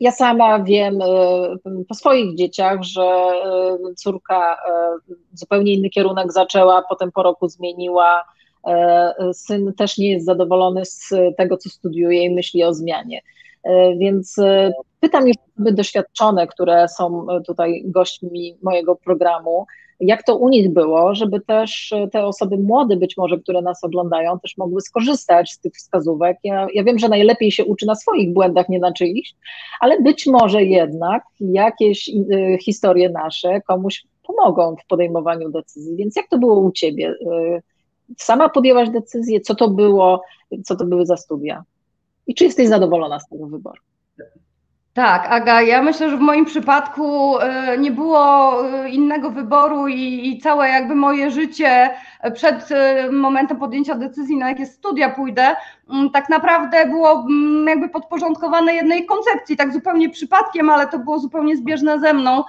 Ja 0.00 0.12
sama 0.12 0.62
wiem 0.62 0.98
po 1.88 1.94
swoich 1.94 2.36
dzieciach, 2.36 2.82
że 2.82 3.32
córka 3.96 4.56
zupełnie 5.32 5.72
inny 5.72 5.90
kierunek 5.90 6.32
zaczęła, 6.32 6.82
potem 6.88 7.12
po 7.12 7.22
roku 7.22 7.48
zmieniła. 7.48 8.24
Syn 9.32 9.74
też 9.74 9.98
nie 9.98 10.10
jest 10.10 10.26
zadowolony 10.26 10.84
z 10.84 11.10
tego, 11.36 11.56
co 11.56 11.68
studiuje 11.68 12.24
i 12.24 12.30
myśli 12.30 12.64
o 12.64 12.74
zmianie. 12.74 13.22
Więc 13.98 14.36
pytam 15.00 15.28
już 15.28 15.36
osoby 15.54 15.72
doświadczone, 15.72 16.46
które 16.46 16.88
są 16.88 17.30
e, 17.30 17.40
tutaj 17.40 17.82
gośćmi 17.84 18.56
mojego 18.62 18.96
programu, 18.96 19.66
jak 20.00 20.22
to 20.22 20.36
u 20.36 20.48
nich 20.48 20.72
było, 20.72 21.14
żeby 21.14 21.40
też 21.40 21.94
te 22.12 22.26
osoby 22.26 22.58
młode 22.58 22.96
być 22.96 23.16
może, 23.16 23.38
które 23.38 23.62
nas 23.62 23.84
oglądają, 23.84 24.38
też 24.38 24.56
mogły 24.56 24.80
skorzystać 24.80 25.52
z 25.52 25.60
tych 25.60 25.72
wskazówek. 25.72 26.38
Ja, 26.44 26.66
ja 26.74 26.84
wiem, 26.84 26.98
że 26.98 27.08
najlepiej 27.08 27.52
się 27.52 27.64
uczy 27.64 27.86
na 27.86 27.94
swoich 27.94 28.32
błędach, 28.32 28.68
nie 28.68 28.78
na 28.78 28.92
czyichś, 28.92 29.34
ale 29.80 30.00
być 30.00 30.26
może 30.26 30.64
jednak 30.64 31.22
jakieś 31.40 32.08
y, 32.08 32.58
historie 32.62 33.10
nasze 33.10 33.60
komuś 33.60 34.06
pomogą 34.26 34.76
w 34.84 34.86
podejmowaniu 34.86 35.50
decyzji. 35.50 35.96
Więc 35.96 36.16
jak 36.16 36.28
to 36.28 36.38
było 36.38 36.60
u 36.60 36.72
Ciebie? 36.72 37.14
Sama 38.18 38.48
podjęłaś 38.48 38.90
decyzję, 38.90 39.40
co 39.40 39.54
to 39.54 39.68
było, 39.68 40.22
co 40.64 40.76
to 40.76 40.84
były 40.84 41.06
za 41.06 41.16
studia? 41.16 41.64
I 42.26 42.34
czy 42.34 42.44
jesteś 42.44 42.68
zadowolona 42.68 43.20
z 43.20 43.28
tego 43.28 43.46
wyboru? 43.46 43.80
Tak, 44.94 45.26
Aga, 45.30 45.62
ja 45.62 45.82
myślę, 45.82 46.10
że 46.10 46.16
w 46.16 46.20
moim 46.20 46.44
przypadku 46.44 47.38
e, 47.38 47.78
nie 47.78 47.90
było 47.90 48.54
e, 48.64 48.88
innego 48.88 49.30
wyboru 49.30 49.88
i, 49.88 50.28
i, 50.28 50.38
całe 50.38 50.68
jakby 50.68 50.94
moje 50.94 51.30
życie 51.30 51.90
przed 52.34 52.72
e, 52.72 53.10
momentem 53.12 53.56
podjęcia 53.56 53.94
decyzji, 53.94 54.36
na 54.36 54.48
jakie 54.48 54.66
studia 54.66 55.10
pójdę, 55.10 55.56
mm, 55.90 56.10
tak 56.10 56.28
naprawdę 56.28 56.86
było 56.86 57.12
mm, 57.12 57.68
jakby 57.68 57.88
podporządkowane 57.88 58.74
jednej 58.74 59.06
koncepcji, 59.06 59.56
tak 59.56 59.72
zupełnie 59.72 60.10
przypadkiem, 60.10 60.70
ale 60.70 60.86
to 60.86 60.98
było 60.98 61.18
zupełnie 61.18 61.56
zbieżne 61.56 62.00
ze 62.00 62.12
mną. 62.12 62.44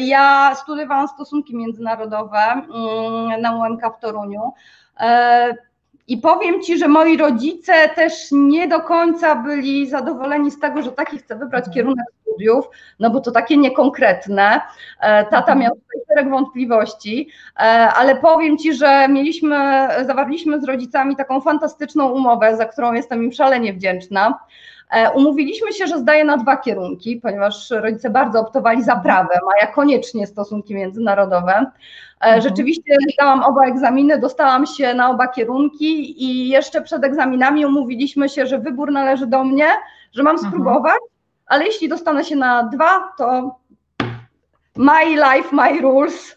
Ja 0.00 0.54
studiowałam 0.54 1.08
stosunki 1.08 1.56
międzynarodowe 1.56 2.38
mm, 2.38 3.40
na 3.40 3.56
UMK 3.56 3.82
w 3.96 4.00
Toruniu. 4.00 4.52
I 6.08 6.18
powiem 6.18 6.62
Ci, 6.62 6.78
że 6.78 6.88
moi 6.88 7.16
rodzice 7.16 7.88
też 7.88 8.12
nie 8.32 8.68
do 8.68 8.80
końca 8.80 9.36
byli 9.36 9.88
zadowoleni 9.88 10.50
z 10.50 10.60
tego, 10.60 10.82
że 10.82 10.92
taki 10.92 11.18
chcę 11.18 11.36
wybrać 11.36 11.66
mhm. 11.66 11.74
kierunek 11.74 12.06
studiów, 12.22 12.68
no 13.00 13.10
bo 13.10 13.20
to 13.20 13.30
takie 13.30 13.56
niekonkretne. 13.56 14.60
E, 15.00 15.24
tata 15.24 15.38
mhm. 15.38 15.58
miał 15.58 15.74
tutaj 15.74 16.00
szereg 16.08 16.30
wątpliwości, 16.30 17.28
e, 17.56 17.60
ale 17.96 18.16
powiem 18.16 18.58
Ci, 18.58 18.74
że 18.74 19.08
mieliśmy, 19.08 19.88
zawarliśmy 20.06 20.60
z 20.60 20.64
rodzicami 20.64 21.16
taką 21.16 21.40
fantastyczną 21.40 22.08
umowę, 22.08 22.56
za 22.56 22.64
którą 22.64 22.92
jestem 22.92 23.24
im 23.24 23.32
szalenie 23.32 23.72
wdzięczna. 23.72 24.38
E, 24.90 25.10
umówiliśmy 25.10 25.72
się, 25.72 25.86
że 25.86 25.98
zdaję 25.98 26.24
na 26.24 26.36
dwa 26.36 26.56
kierunki, 26.56 27.16
ponieważ 27.16 27.70
rodzice 27.70 28.10
bardzo 28.10 28.40
optowali 28.40 28.82
za 28.82 28.96
prawem, 28.96 29.40
a 29.54 29.64
ja 29.64 29.72
koniecznie 29.72 30.26
stosunki 30.26 30.74
międzynarodowe. 30.74 31.66
E, 32.20 32.24
mhm. 32.24 32.42
Rzeczywiście 32.42 32.96
zdałam 33.14 33.42
oba 33.42 33.66
egzaminy, 33.66 34.18
dostałam 34.18 34.66
się 34.66 34.94
na 34.94 35.10
oba 35.10 35.28
kierunki 35.28 36.24
i 36.24 36.48
jeszcze 36.48 36.82
przed 36.82 37.04
egzaminami 37.04 37.66
umówiliśmy 37.66 38.28
się, 38.28 38.46
że 38.46 38.58
wybór 38.58 38.92
należy 38.92 39.26
do 39.26 39.44
mnie, 39.44 39.68
że 40.12 40.22
mam 40.22 40.36
mhm. 40.36 40.52
spróbować, 40.52 41.00
ale 41.46 41.64
jeśli 41.64 41.88
dostanę 41.88 42.24
się 42.24 42.36
na 42.36 42.62
dwa, 42.62 43.12
to 43.18 43.56
my 44.78 45.04
life, 45.16 45.52
my 45.52 45.80
rules. 45.80 46.36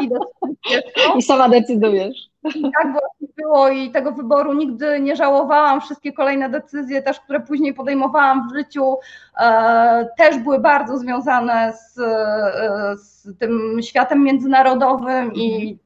I, 0.00 0.10
I 1.18 1.22
sama 1.22 1.48
decydujesz. 1.48 2.30
I 2.54 2.62
tak 2.62 2.92
właśnie 2.92 3.28
było 3.36 3.68
i 3.68 3.90
tego 3.90 4.12
wyboru 4.12 4.52
nigdy 4.52 5.00
nie 5.00 5.16
żałowałam. 5.16 5.80
Wszystkie 5.80 6.12
kolejne 6.12 6.50
decyzje 6.50 7.02
też, 7.02 7.20
które 7.20 7.40
później 7.40 7.74
podejmowałam 7.74 8.48
w 8.48 8.54
życiu, 8.56 8.96
e, 9.40 10.08
też 10.18 10.38
były 10.38 10.60
bardzo 10.60 10.98
związane 10.98 11.72
z, 11.72 11.98
e, 11.98 12.96
z 12.96 13.38
tym 13.38 13.78
światem 13.82 14.24
międzynarodowym 14.24 15.34
i 15.34 15.54
mhm. 15.54 15.78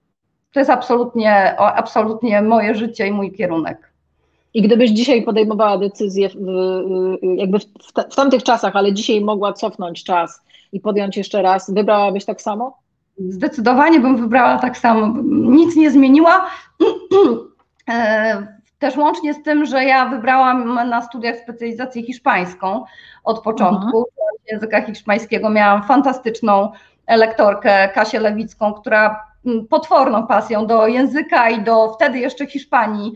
to 0.53 0.61
jest 0.61 0.71
absolutnie, 0.71 1.57
absolutnie 1.59 2.43
moje 2.43 2.75
życie 2.75 3.07
i 3.07 3.13
mój 3.13 3.33
kierunek. 3.33 3.93
I 4.55 4.63
gdybyś 4.63 4.91
dzisiaj 4.91 5.23
podejmowała 5.23 5.79
decyzję 5.79 6.29
w, 6.29 6.37
jakby 7.37 7.59
w, 7.59 7.65
w 8.11 8.15
tamtych 8.15 8.43
czasach, 8.43 8.77
ale 8.77 8.93
dzisiaj 8.93 9.21
mogła 9.21 9.53
cofnąć 9.53 10.05
czas 10.05 10.45
i 10.75 10.81
podjąć 10.81 11.17
jeszcze 11.17 11.43
raz, 11.43 11.71
wybrałabyś 11.71 12.25
tak 12.25 12.43
samo? 12.43 12.79
Zdecydowanie 13.19 14.01
bym 14.01 14.17
wybrała 14.17 14.59
tak 14.59 14.79
samo. 14.79 15.15
Nic 15.33 15.77
nie 15.77 15.91
zmieniła. 15.91 16.47
E, 17.89 18.47
też 18.79 18.97
łącznie 18.97 19.35
z 19.35 19.43
tym, 19.43 19.67
że 19.67 19.85
ja 19.85 20.07
wybrałam 20.09 20.89
na 20.89 21.03
studiach 21.03 21.37
specjalizację 21.37 22.03
hiszpańską 22.03 22.85
od 23.25 23.43
początku. 23.43 23.87
Mhm. 23.87 24.05
Języka 24.53 24.83
hiszpańskiego 24.83 25.51
miałam 25.51 25.83
fantastyczną 25.83 26.73
lektorkę 27.09 27.89
Kasię 27.89 28.21
Lewicką, 28.21 28.75
która 28.75 29.25
potworną 29.71 30.27
pasją 30.27 30.67
do 30.67 30.87
języka 30.87 31.51
i 31.51 31.63
do 31.63 31.93
wtedy 31.93 32.19
jeszcze 32.19 32.47
Hiszpanii 32.47 33.13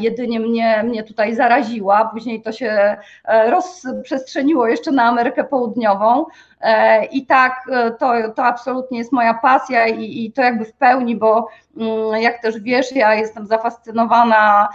jedynie 0.00 0.40
mnie, 0.40 0.82
mnie 0.82 1.02
tutaj 1.02 1.34
zaraziła. 1.34 2.04
Później 2.04 2.42
to 2.42 2.52
się 2.52 2.96
e, 3.24 3.50
rozprzestrzeniło 3.50 4.68
jeszcze 4.68 4.92
na 4.92 5.04
Amerykę 5.04 5.44
Południową. 5.44 6.26
E, 6.60 7.04
I 7.04 7.26
tak, 7.26 7.70
to, 7.98 8.12
to 8.36 8.44
absolutnie 8.44 8.98
jest 8.98 9.12
moja 9.12 9.34
pasja 9.34 9.86
i, 9.86 10.24
i 10.24 10.32
to 10.32 10.42
jakby 10.42 10.64
w 10.64 10.72
pełni, 10.72 11.16
bo 11.16 11.48
mm, 11.76 12.22
jak 12.22 12.42
też 12.42 12.60
wiesz, 12.60 12.92
ja 12.92 13.14
jestem 13.14 13.46
zafascynowana 13.46 14.68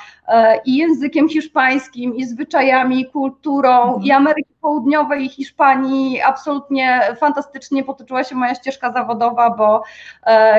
i 0.66 0.78
językiem 0.78 1.30
hiszpańskim, 1.30 2.16
i 2.16 2.26
zwyczajami, 2.26 3.02
i 3.02 3.06
kulturą, 3.06 3.84
mhm. 3.84 4.04
i 4.04 4.12
Ameryki 4.12 4.54
Południowej, 4.62 5.26
i 5.26 5.30
Hiszpanii. 5.30 6.22
Absolutnie 6.22 7.02
fantastycznie 7.20 7.84
potoczyła 7.84 8.24
się 8.24 8.36
moja 8.36 8.56
ścieżka 8.56 8.92
zawodowa, 8.92 9.50
bo 9.50 9.84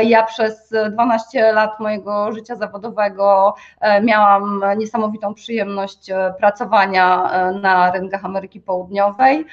ja 0.03 0.23
przez 0.23 0.75
12 0.91 1.53
lat 1.53 1.81
mojego 1.81 2.33
życia 2.33 2.57
zawodowego 2.57 3.55
e, 3.81 3.88
miałam 4.03 4.63
niesamowitą 4.77 5.35
przyjemność 5.35 6.11
e, 6.11 6.35
pracowania 6.39 7.31
e, 7.31 7.53
na 7.53 7.93
rynkach 7.93 8.25
Ameryki 8.25 8.61
Południowej 8.61 9.47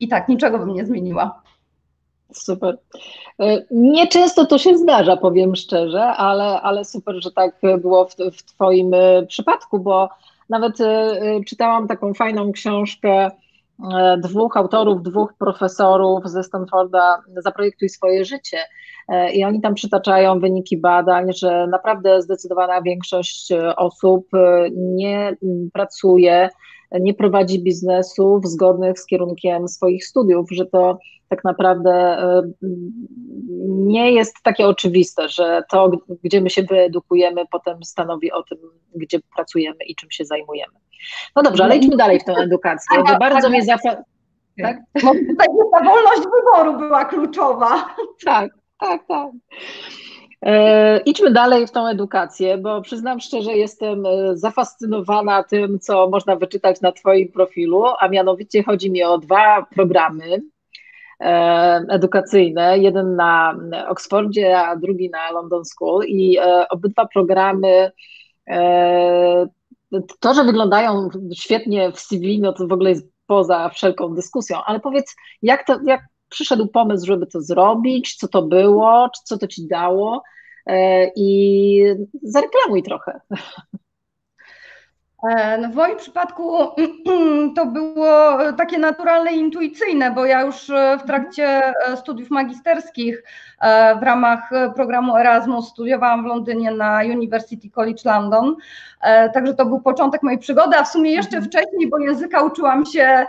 i 0.00 0.08
tak 0.08 0.28
niczego 0.28 0.58
bym 0.58 0.74
nie 0.74 0.86
zmieniła. 0.86 1.42
Super. 2.32 2.78
Nieczęsto 3.70 4.46
to 4.46 4.58
się 4.58 4.78
zdarza, 4.78 5.16
powiem 5.16 5.56
szczerze, 5.56 6.02
ale, 6.02 6.62
ale 6.62 6.84
super, 6.84 7.14
że 7.22 7.32
tak 7.32 7.60
było 7.78 8.04
w, 8.04 8.16
w 8.16 8.42
Twoim 8.42 8.90
przypadku, 9.28 9.78
bo 9.78 10.08
nawet 10.48 10.78
czytałam 11.46 11.88
taką 11.88 12.14
fajną 12.14 12.52
książkę 12.52 13.30
dwóch 14.18 14.56
autorów, 14.56 15.02
dwóch 15.02 15.34
profesorów 15.38 16.28
ze 16.28 16.42
Stanforda 16.42 17.22
Zaprojektuj 17.36 17.88
swoje 17.88 18.24
życie. 18.24 18.58
E, 19.08 19.32
I 19.32 19.44
oni 19.44 19.60
tam 19.60 19.74
przytaczają 19.74 20.40
wyniki 20.40 20.78
badań, 20.78 21.32
że 21.32 21.66
naprawdę 21.66 22.22
zdecydowana 22.22 22.82
większość 22.82 23.52
e, 23.52 23.76
osób 23.76 24.34
e, 24.34 24.68
nie 24.72 25.36
pracuje, 25.72 26.48
nie 27.00 27.14
prowadzi 27.14 27.62
biznesów 27.62 28.46
zgodnych 28.46 29.00
z 29.00 29.06
kierunkiem 29.06 29.68
swoich 29.68 30.06
studiów, 30.06 30.46
że 30.50 30.66
to 30.66 30.98
tak 31.28 31.44
naprawdę 31.44 32.16
nie 33.66 34.12
jest 34.12 34.34
takie 34.42 34.66
oczywiste, 34.66 35.28
że 35.28 35.62
to, 35.70 35.90
gdzie 36.24 36.40
my 36.40 36.50
się 36.50 36.62
wyedukujemy, 36.62 37.42
potem 37.50 37.84
stanowi 37.84 38.32
o 38.32 38.42
tym, 38.42 38.58
gdzie 38.94 39.18
pracujemy 39.36 39.76
i 39.86 39.94
czym 39.94 40.10
się 40.10 40.24
zajmujemy. 40.24 40.72
No 41.36 41.42
dobrze, 41.42 41.64
ale 41.64 41.76
idźmy 41.76 41.96
dalej 41.96 42.20
w 42.20 42.24
tę 42.24 42.32
edukację, 42.32 42.98
bo 43.06 43.18
bardzo 43.18 43.50
mnie 43.50 43.64
zafa... 43.64 43.96
Tak? 44.62 44.76
No, 45.02 45.12
ta 45.72 45.84
wolność 45.84 46.22
wyboru 46.22 46.78
była 46.78 47.04
kluczowa. 47.04 47.94
Tak, 48.24 48.50
tak, 48.82 49.06
tak. 49.06 49.30
E, 50.42 50.98
idźmy 50.98 51.30
dalej 51.30 51.66
w 51.66 51.70
tą 51.70 51.86
edukację, 51.86 52.58
bo 52.58 52.82
przyznam 52.82 53.20
szczerze, 53.20 53.52
jestem 53.52 54.06
e, 54.06 54.36
zafascynowana 54.36 55.42
tym, 55.42 55.78
co 55.78 56.10
można 56.10 56.36
wyczytać 56.36 56.80
na 56.80 56.92
Twoim 56.92 57.32
profilu, 57.32 57.84
a 58.00 58.08
mianowicie 58.08 58.62
chodzi 58.62 58.90
mi 58.90 59.02
o 59.02 59.18
dwa 59.18 59.66
programy 59.74 60.42
e, 61.20 61.84
edukacyjne, 61.88 62.78
jeden 62.78 63.16
na 63.16 63.56
Oxfordzie, 63.88 64.58
a 64.58 64.76
drugi 64.76 65.10
na 65.10 65.30
London 65.30 65.64
School 65.64 66.04
i 66.06 66.38
obydwa 66.70 67.06
programy 67.06 67.92
to, 70.20 70.34
że 70.34 70.44
wyglądają 70.44 71.08
świetnie 71.34 71.92
w 71.92 72.00
CV, 72.00 72.40
no 72.40 72.52
to 72.52 72.66
w 72.66 72.72
ogóle 72.72 72.90
jest 72.90 73.08
poza 73.26 73.68
wszelką 73.68 74.14
dyskusją, 74.14 74.58
ale 74.64 74.80
powiedz, 74.80 75.16
jak, 75.42 75.66
to, 75.66 75.78
jak 75.86 76.00
przyszedł 76.32 76.66
pomysł, 76.66 77.06
żeby 77.06 77.26
to 77.26 77.40
zrobić, 77.40 78.16
co 78.16 78.28
to 78.28 78.42
było, 78.42 79.10
co 79.24 79.38
to 79.38 79.46
ci 79.46 79.68
dało 79.68 80.22
e, 80.66 81.06
i 81.16 81.84
zareklamuj 82.22 82.82
trochę. 82.82 83.20
E, 85.30 85.58
no 85.58 85.68
w 85.68 85.74
moim 85.74 85.96
przypadku 85.96 86.58
to 87.56 87.66
było 87.66 88.38
takie 88.58 88.78
naturalne 88.78 89.32
i 89.32 89.38
intuicyjne, 89.38 90.10
bo 90.10 90.26
ja 90.26 90.40
już 90.40 90.70
e, 90.70 90.98
w 90.98 91.06
trakcie 91.06 91.74
studiów 91.96 92.30
magisterskich 92.30 93.22
w 94.00 94.02
ramach 94.02 94.50
programu 94.74 95.16
Erasmus 95.16 95.68
studiowałam 95.68 96.22
w 96.22 96.26
Londynie 96.26 96.70
na 96.70 97.00
University 97.04 97.70
College 97.70 98.02
London, 98.04 98.56
także 99.34 99.54
to 99.54 99.66
był 99.66 99.80
początek 99.80 100.22
mojej 100.22 100.38
przygody, 100.38 100.76
a 100.76 100.84
w 100.84 100.88
sumie 100.88 101.10
jeszcze 101.10 101.36
mhm. 101.36 101.50
wcześniej, 101.50 101.90
bo 101.90 101.98
języka 101.98 102.42
uczyłam 102.42 102.86
się 102.86 103.26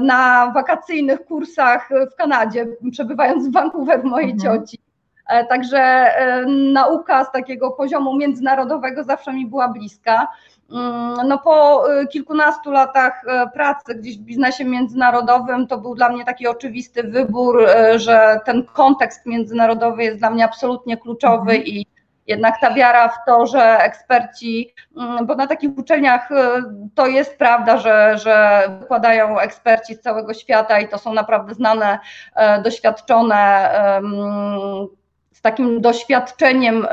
na 0.00 0.50
wakacyjnych 0.54 1.24
kursach 1.24 1.88
w 2.12 2.14
Kanadzie, 2.14 2.66
przebywając 2.92 3.48
w 3.48 3.52
Vancouver 3.52 4.00
w 4.00 4.04
mojej 4.04 4.30
mhm. 4.30 4.60
cioci. 4.60 4.78
Także 5.48 6.10
nauka 6.72 7.24
z 7.24 7.32
takiego 7.32 7.70
poziomu 7.70 8.16
międzynarodowego 8.16 9.04
zawsze 9.04 9.32
mi 9.32 9.46
była 9.46 9.68
bliska. 9.68 10.28
Mm, 10.70 11.28
no 11.28 11.38
po 11.38 11.84
y, 11.92 12.06
kilkunastu 12.06 12.70
latach 12.70 13.24
y, 13.24 13.50
pracy 13.50 13.94
gdzieś 13.94 14.18
w 14.18 14.22
biznesie 14.22 14.64
międzynarodowym 14.64 15.66
to 15.66 15.78
był 15.78 15.94
dla 15.94 16.08
mnie 16.08 16.24
taki 16.24 16.46
oczywisty 16.46 17.02
wybór, 17.02 17.62
y, 17.62 17.98
że 17.98 18.40
ten 18.44 18.64
kontekst 18.64 19.26
międzynarodowy 19.26 20.04
jest 20.04 20.18
dla 20.18 20.30
mnie 20.30 20.44
absolutnie 20.44 20.96
kluczowy 20.96 21.50
mhm. 21.50 21.62
i 21.66 21.86
jednak 22.26 22.54
ta 22.60 22.74
wiara 22.74 23.08
w 23.08 23.16
to, 23.26 23.46
że 23.46 23.78
eksperci, 23.78 24.74
mm, 24.96 25.26
bo 25.26 25.34
na 25.34 25.46
takich 25.46 25.78
uczelniach 25.78 26.28
to 26.94 27.06
jest 27.06 27.38
prawda, 27.38 27.76
że, 27.76 28.18
że 28.18 28.62
wykładają 28.80 29.38
eksperci 29.38 29.94
z 29.94 30.00
całego 30.00 30.34
świata 30.34 30.80
i 30.80 30.88
to 30.88 30.98
są 30.98 31.14
naprawdę 31.14 31.54
znane, 31.54 31.98
doświadczone, 32.64 33.70
z 35.32 35.40
takim 35.40 35.80
doświadczeniem 35.80 36.86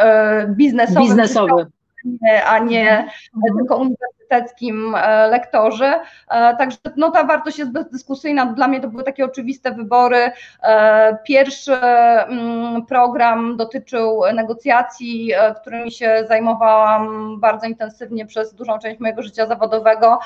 biznesowym. 0.47 1.71
Biznesowym 2.05 2.33
a 2.45 2.60
nie 2.60 3.10
mhm. 3.36 3.57
tylko 3.57 3.77
uniwersyteckim 3.77 4.95
e, 4.95 5.27
lektorze. 5.27 6.00
E, 6.29 6.55
także 6.57 6.77
no, 6.98 7.12
ta 7.12 7.24
wartość 7.24 7.60
jest 7.60 7.72
bezdyskusyjna. 7.72 8.45
Dla 8.45 8.67
mnie 8.67 8.81
to 8.81 8.88
były 8.88 9.03
takie 9.03 9.25
oczywiste 9.25 9.72
wybory. 9.72 10.31
E, 10.63 11.17
pierwszy 11.24 11.75
mm, 11.75 12.86
program 12.86 13.57
dotyczył 13.57 14.22
negocjacji, 14.33 15.33
którymi 15.62 15.91
się 15.91 16.24
zajmowałam 16.27 17.36
bardzo 17.39 17.67
intensywnie 17.67 18.25
przez 18.25 18.53
dużą 18.53 18.79
część 18.79 19.00
mojego 19.00 19.24
życia 19.24 19.48
zawodowego 19.48 20.19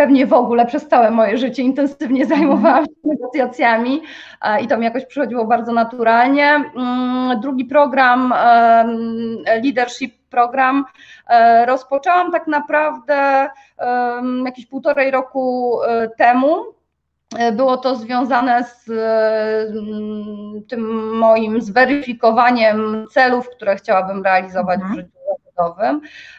pewnie 0.00 0.26
w 0.26 0.32
ogóle 0.32 0.66
przez 0.66 0.88
całe 0.88 1.10
moje 1.10 1.38
życie 1.38 1.62
intensywnie 1.62 2.26
zajmowałam 2.26 2.84
się 2.84 2.92
negocjacjami 3.04 4.02
i 4.62 4.68
to 4.68 4.78
mi 4.78 4.84
jakoś 4.84 5.06
przychodziło 5.06 5.44
bardzo 5.44 5.72
naturalnie. 5.72 6.64
Mm, 6.76 7.40
drugi 7.40 7.64
program, 7.64 8.34
leadership 9.64 10.14
program, 10.30 10.84
e, 11.28 11.66
rozpoczęłam 11.66 12.32
tak 12.32 12.46
naprawdę 12.46 13.48
jakieś 14.44 14.66
półtorej 14.66 15.10
roku 15.10 15.78
e, 15.82 16.08
temu. 16.08 16.56
E, 17.38 17.52
było 17.52 17.76
to 17.76 17.96
związane 17.96 18.64
z 18.64 18.84
tym 20.68 21.14
moim 21.18 21.60
zweryfikowaniem 21.60 23.06
celów, 23.10 23.48
które 23.50 23.76
chciałabym 23.76 24.22
realizować 24.22 24.80
mhm. 24.80 24.92
w 24.92 24.96
życiu 24.96 25.20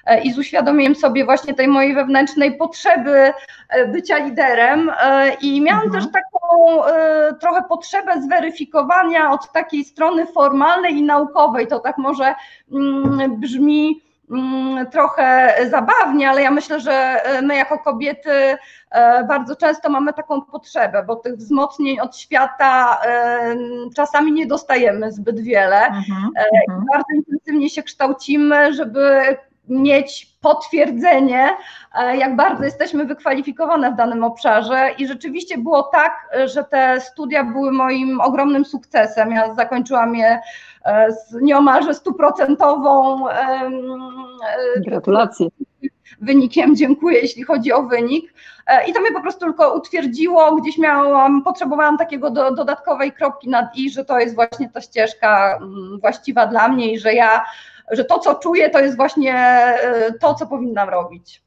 e, 0.06 0.22
i 0.22 0.34
z 0.34 0.38
uświadomieniem 0.38 0.96
sobie 0.96 1.26
właśnie 1.26 1.54
tej 1.54 1.68
mojej 1.68 1.96
wewnętrznej 1.96 2.58
potrzeby 2.58 3.34
e, 3.70 3.88
bycia 3.88 4.18
liderem 4.18 4.92
e, 5.02 5.34
i 5.34 5.62
miałam 5.62 5.86
mhm. 5.86 6.04
też 6.04 6.14
taką 6.14 6.32
trochę 7.40 7.64
potrzebę 7.70 8.22
zweryfikowania 8.22 9.32
od 9.32 9.52
takiej 9.52 9.84
strony 9.84 10.26
formalnej 10.26 10.94
i 10.94 11.04
naukowej, 11.04 11.68
to 11.68 11.80
tak 11.80 11.98
może 11.98 12.36
mm, 12.72 13.40
brzmi 13.40 14.02
trochę 14.92 15.56
zabawnie, 15.70 16.30
ale 16.30 16.42
ja 16.42 16.52
myślę, 16.52 16.80
że 16.80 17.22
my 17.44 17.56
jako 17.56 17.80
kobiety 17.80 18.58
bardzo 19.28 19.56
często 19.56 19.90
mamy 19.90 20.14
taką 20.14 20.42
potrzebę, 20.42 21.04
bo 21.08 21.16
tych 21.16 21.36
wzmocnień 21.36 22.00
od 22.00 22.18
świata 22.18 23.02
czasami 23.96 24.32
nie 24.32 24.48
dostajemy 24.48 25.12
zbyt 25.12 25.40
wiele. 25.40 25.86
Mhm, 25.86 26.30
mhm. 26.70 26.86
bardzo 26.94 27.08
intensywnie 27.16 27.70
się 27.70 27.84
kształcimy, 27.84 28.74
żeby 28.74 29.22
mieć 29.72 30.32
potwierdzenie, 30.42 31.50
e, 31.96 32.18
jak 32.18 32.36
bardzo 32.36 32.64
jesteśmy 32.64 33.06
wykwalifikowane 33.06 33.92
w 33.92 33.96
danym 33.96 34.24
obszarze 34.24 34.90
i 34.98 35.08
rzeczywiście 35.08 35.58
było 35.58 35.84
tak, 35.84 36.30
że 36.46 36.64
te 36.64 37.02
studia 37.02 37.44
były 37.44 37.72
moim 37.72 38.22
ogromnym 38.22 38.66
sukcesem. 38.66 39.32
Ja 39.32 39.54
zakończyłam 39.54 40.16
je 40.16 40.40
e, 40.86 41.12
z 41.12 41.42
nieomalże 41.42 41.94
stuprocentową 41.94 43.30
e, 43.30 43.72
Gratulacje. 44.78 45.48
Wynikiem, 46.22 46.76
dziękuję, 46.76 47.20
jeśli 47.20 47.44
chodzi 47.44 47.74
o 47.74 47.84
wynik. 47.84 48.34
I 48.88 48.94
to 48.94 49.02
mnie 49.02 49.12
po 49.12 49.22
prostu 49.22 49.46
tylko 49.46 49.74
utwierdziło, 49.74 50.56
gdzieś 50.56 50.78
miałam, 50.78 51.44
potrzebowałam 51.44 51.98
takiego 51.98 52.30
do, 52.30 52.52
dodatkowej 52.52 53.12
kropki 53.12 53.50
nad 53.50 53.76
i, 53.76 53.90
że 53.90 54.06
to 54.06 54.20
jest 54.20 54.36
właśnie 54.36 54.70
ta 54.70 54.82
ścieżka 54.82 55.58
mm, 55.58 56.00
właściwa 56.00 56.48
dla 56.48 56.68
mnie 56.68 56.94
i 56.94 57.00
że 57.00 57.14
ja 57.14 57.46
że 57.92 58.06
to, 58.06 58.20
co 58.20 58.36
czuję, 58.36 58.70
to 58.70 58.80
jest 58.80 58.98
właśnie 58.98 59.36
e, 59.36 60.14
to, 60.22 60.34
co 60.34 60.48
powinnam 60.48 60.90
robić. 60.90 61.42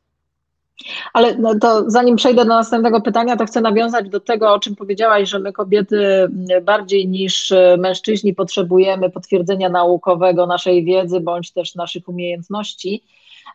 Ale 1.13 1.35
no 1.39 1.59
to 1.59 1.91
zanim 1.91 2.17
przejdę 2.17 2.45
do 2.45 2.49
następnego 2.49 3.01
pytania, 3.01 3.37
to 3.37 3.47
chcę 3.47 3.61
nawiązać 3.61 4.09
do 4.09 4.21
tego, 4.21 4.53
o 4.53 4.59
czym 4.59 4.77
powiedziałaś, 4.77 5.29
że 5.29 5.39
my 5.39 5.53
kobiety 5.53 6.29
bardziej 6.63 7.09
niż 7.09 7.53
e, 7.53 7.77
mężczyźni 7.79 8.35
potrzebujemy 8.35 9.11
potwierdzenia 9.11 9.69
naukowego 9.69 10.47
naszej 10.47 10.85
wiedzy 10.85 11.21
bądź 11.21 11.53
też 11.53 11.75
naszych 11.75 12.09
umiejętności. 12.09 13.05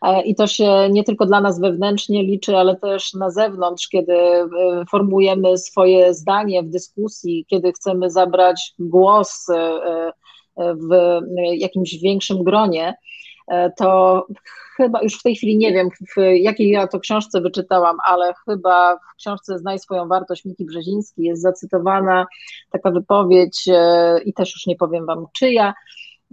E, 0.02 0.22
I 0.22 0.34
to 0.34 0.46
się 0.46 0.88
nie 0.90 1.04
tylko 1.04 1.26
dla 1.26 1.40
nas 1.40 1.60
wewnętrznie 1.60 2.22
liczy, 2.22 2.56
ale 2.56 2.76
też 2.76 3.14
na 3.14 3.30
zewnątrz, 3.30 3.88
kiedy 3.88 4.16
formujemy 4.90 5.58
swoje 5.58 6.14
zdanie 6.14 6.62
w 6.62 6.70
dyskusji, 6.70 7.46
kiedy 7.48 7.72
chcemy 7.72 8.10
zabrać 8.10 8.74
głos 8.78 9.46
w 10.74 11.20
jakimś 11.54 11.98
większym 11.98 12.44
gronie, 12.44 12.94
e, 13.48 13.70
to 13.70 14.26
chyba 14.76 15.02
już 15.02 15.18
w 15.18 15.22
tej 15.22 15.36
chwili 15.36 15.56
nie 15.56 15.72
wiem, 15.72 15.88
w 15.90 16.20
jakiej 16.34 16.70
ja 16.70 16.86
to 16.86 17.00
książce 17.00 17.40
wyczytałam, 17.40 17.96
ale 18.06 18.34
chyba 18.44 18.96
w 18.96 19.16
książce 19.16 19.58
Znaj 19.58 19.78
swoją 19.78 20.08
wartość 20.08 20.44
Miki 20.44 20.64
Brzeziński 20.64 21.22
jest 21.22 21.42
zacytowana 21.42 22.26
taka 22.70 22.90
wypowiedź 22.90 23.68
e, 23.68 24.18
i 24.24 24.32
też 24.32 24.54
już 24.54 24.66
nie 24.66 24.76
powiem 24.76 25.06
wam 25.06 25.26
czyja, 25.32 25.74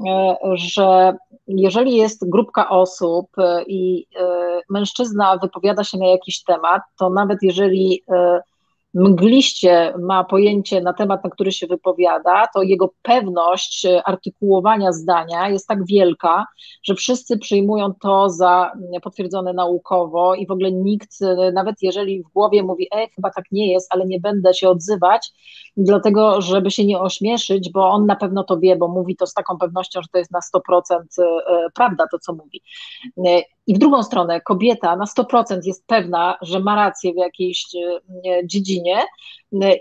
e, 0.07 0.35
że 0.53 1.17
jeżeli 1.47 1.95
jest 1.95 2.29
grupka 2.29 2.69
osób 2.69 3.27
i 3.67 4.05
mężczyzna 4.69 5.37
wypowiada 5.37 5.83
się 5.83 5.97
na 5.97 6.07
jakiś 6.07 6.43
temat, 6.43 6.81
to 6.99 7.09
nawet 7.09 7.37
jeżeli 7.41 8.03
mgliście 8.97 9.93
ma 9.99 10.23
pojęcie 10.23 10.81
na 10.81 10.93
temat, 10.93 11.23
na 11.23 11.29
który 11.29 11.51
się 11.51 11.67
wypowiada, 11.67 12.47
to 12.53 12.63
jego 12.63 12.93
pewność 13.01 13.85
e, 13.85 14.03
artykułowania 14.03 14.91
zdania 14.91 15.49
jest 15.49 15.67
tak 15.67 15.85
wielka, 15.85 16.45
że 16.83 16.95
wszyscy 16.95 17.37
przyjmują 17.37 17.93
to 18.01 18.29
za 18.29 18.71
potwierdzone 19.03 19.53
naukowo 19.53 20.35
i 20.35 20.47
w 20.47 20.51
ogóle 20.51 20.71
nikt, 20.71 21.21
e, 21.21 21.51
nawet 21.51 21.75
jeżeli 21.81 22.23
w 22.23 22.27
głowie 22.27 22.63
mówi, 22.63 22.87
e, 22.95 23.07
chyba 23.15 23.29
tak 23.29 23.45
nie 23.51 23.73
jest, 23.73 23.93
ale 23.93 24.05
nie 24.05 24.19
będę 24.19 24.53
się 24.53 24.69
odzywać, 24.69 25.31
dlatego, 25.77 26.41
żeby 26.41 26.71
się 26.71 26.85
nie 26.85 26.99
ośmieszyć, 26.99 27.71
bo 27.71 27.89
on 27.89 28.05
na 28.05 28.15
pewno 28.15 28.43
to 28.43 28.59
wie, 28.59 28.75
bo 28.75 28.87
mówi 28.87 29.15
to 29.15 29.27
z 29.27 29.33
taką 29.33 29.57
pewnością, 29.57 30.01
że 30.01 30.07
to 30.11 30.17
jest 30.17 30.31
na 30.31 30.39
100% 30.39 31.01
e, 31.19 31.23
prawda 31.73 32.05
to, 32.11 32.19
co 32.19 32.33
mówi. 32.33 32.61
I 33.67 33.75
w 33.75 33.77
drugą 33.77 34.03
stronę 34.03 34.41
kobieta 34.41 34.95
na 34.95 35.05
100% 35.05 35.59
jest 35.63 35.87
pewna, 35.87 36.37
że 36.41 36.59
ma 36.59 36.75
rację 36.75 37.13
w 37.13 37.17
jakiejś 37.17 37.65
dziedzinie 38.43 38.97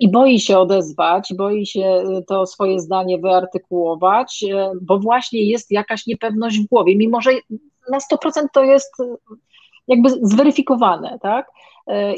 i 0.01 0.11
boi 0.11 0.41
się 0.41 0.59
odezwać, 0.59 1.35
boi 1.37 1.67
się 1.67 2.05
to 2.27 2.47
swoje 2.47 2.81
zdanie 2.81 3.19
wyartykułować, 3.19 4.45
bo 4.83 4.99
właśnie 4.99 5.43
jest 5.43 5.71
jakaś 5.71 6.07
niepewność 6.07 6.59
w 6.59 6.67
głowie, 6.67 6.97
mimo 6.97 7.21
że 7.21 7.31
na 7.91 7.99
100% 7.99 8.47
to 8.53 8.65
jest 8.65 8.93
jakby 9.89 10.09
zweryfikowane, 10.23 11.19
tak? 11.23 11.51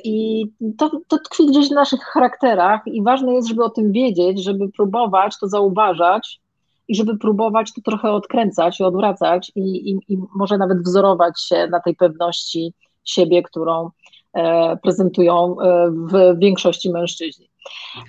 I 0.04 0.46
to, 0.78 0.90
to 1.09 1.18
tkwi 1.18 1.46
gdzieś 1.46 1.68
w 1.68 1.74
naszych 1.74 2.00
charakterach 2.00 2.81
i 2.87 3.02
ważne 3.02 3.35
jest, 3.35 3.48
żeby 3.48 3.64
o 3.64 3.70
tym 3.70 3.92
wiedzieć, 3.92 4.44
żeby 4.44 4.68
próbować 4.72 5.38
to 5.40 5.48
zauważać 5.48 6.40
i 6.88 6.94
żeby 6.94 7.18
próbować 7.18 7.72
to 7.72 7.81
trochę 7.81 8.11
odkręcać 8.11 8.81
i 8.81 8.85
odwracać 8.85 9.53
i, 9.55 9.90
i, 9.90 9.98
i 10.09 10.18
może 10.35 10.59
nawet 10.59 10.83
wzorować 10.83 11.40
się 11.42 11.66
na 11.70 11.81
tej 11.81 11.96
pewności 11.96 12.74
siebie, 13.05 13.42
którą 13.42 13.90
e, 14.35 14.77
prezentują 14.77 15.57
e, 15.61 15.90
w 15.90 16.38
większości 16.38 16.90
mężczyźni. 16.90 17.51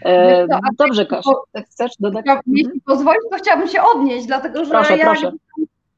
E, 0.05 0.47
dobrze, 0.77 1.05
Kasia, 1.05 1.31
chcesz 1.65 1.91
dodać? 1.99 2.25
Jeśli 2.47 2.81
pozwolisz, 2.81 3.23
to 3.31 3.37
chciałabym 3.37 3.67
się 3.67 3.81
odnieść, 3.95 4.27
dlatego 4.27 4.65
że 4.65 4.71
proszę, 4.71 4.97
ja 4.97 5.05
proszę 5.05 5.31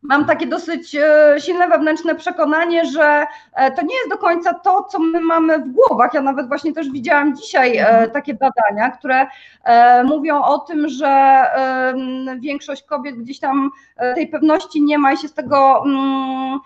mam 0.02 0.26
takie 0.26 0.48
dosyć 0.48 0.96
e, 0.96 1.36
silne 1.40 1.68
wewnętrzne 1.68 2.16
przekonanie, 2.16 2.86
że 2.86 3.26
e, 3.54 3.72
to 3.72 3.82
nie 3.82 3.96
jest 3.96 4.10
do 4.10 4.18
końca 4.18 4.54
to, 4.54 4.84
co 4.84 5.00
my 5.00 5.22
mamy 5.22 5.60
w 5.60 5.72
głowach. 5.72 6.14
Ja 6.14 6.22
nawet 6.22 6.48
właśnie 6.48 6.74
też 6.74 6.90
widziałam 6.90 7.36
dzisiaj 7.36 7.78
e, 7.78 7.90
mhm. 7.90 8.12
takie 8.12 8.34
badania, 8.34 8.92
które 8.92 9.28
mówią 10.04 10.42
o 10.42 10.60
tym, 10.60 10.90
że 10.90 11.44
większość 12.40 12.84
kobiet 12.84 13.16
gdzieś 13.16 13.40
tam 13.40 13.72
tej 14.16 14.28
pewności 14.28 14.82
nie 14.82 14.98
ma 14.98 15.14
i 15.14 15.18
się 15.18 15.28
z 15.28 15.34
tego 15.34 15.84
mm, 15.86 16.60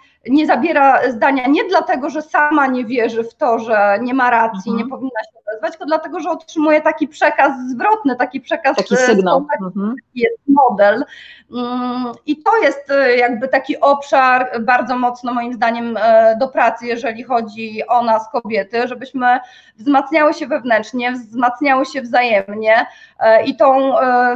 zabiera 0.45 1.11
zdania 1.11 1.47
nie 1.47 1.63
dlatego, 1.63 2.09
że 2.09 2.21
sama 2.21 2.67
nie 2.67 2.85
wierzy 2.85 3.23
w 3.23 3.33
to, 3.33 3.59
że 3.59 3.99
nie 4.01 4.13
ma 4.13 4.29
racji, 4.29 4.71
mhm. 4.71 4.77
nie 4.77 4.91
powinna 4.91 5.19
się 5.23 5.39
odezwać, 5.45 5.71
tylko 5.71 5.85
dlatego, 5.85 6.19
że 6.19 6.29
otrzymuje 6.29 6.81
taki 6.81 7.07
przekaz 7.07 7.51
zwrotny, 7.69 8.15
taki 8.15 8.41
przekaz 8.41 8.77
taki 8.77 8.97
sygnał. 8.97 9.47
Mhm. 9.61 9.95
jest 10.15 10.38
model. 10.47 11.05
Mm, 11.51 12.13
I 12.25 12.43
to 12.43 12.57
jest 12.57 12.91
e, 12.91 13.17
jakby 13.17 13.47
taki 13.47 13.79
obszar 13.79 14.61
bardzo 14.61 14.97
mocno 14.97 15.33
moim 15.33 15.53
zdaniem 15.53 15.97
e, 15.97 16.35
do 16.39 16.47
pracy, 16.47 16.85
jeżeli 16.85 17.23
chodzi 17.23 17.88
o 17.88 18.03
nas 18.03 18.31
kobiety, 18.31 18.88
żebyśmy 18.88 19.39
wzmacniały 19.77 20.33
się 20.33 20.47
wewnętrznie, 20.47 21.11
wzmacniały 21.11 21.85
się 21.85 22.01
wzajemnie 22.01 22.85
e, 23.19 23.43
i 23.43 23.55
tą 23.55 23.93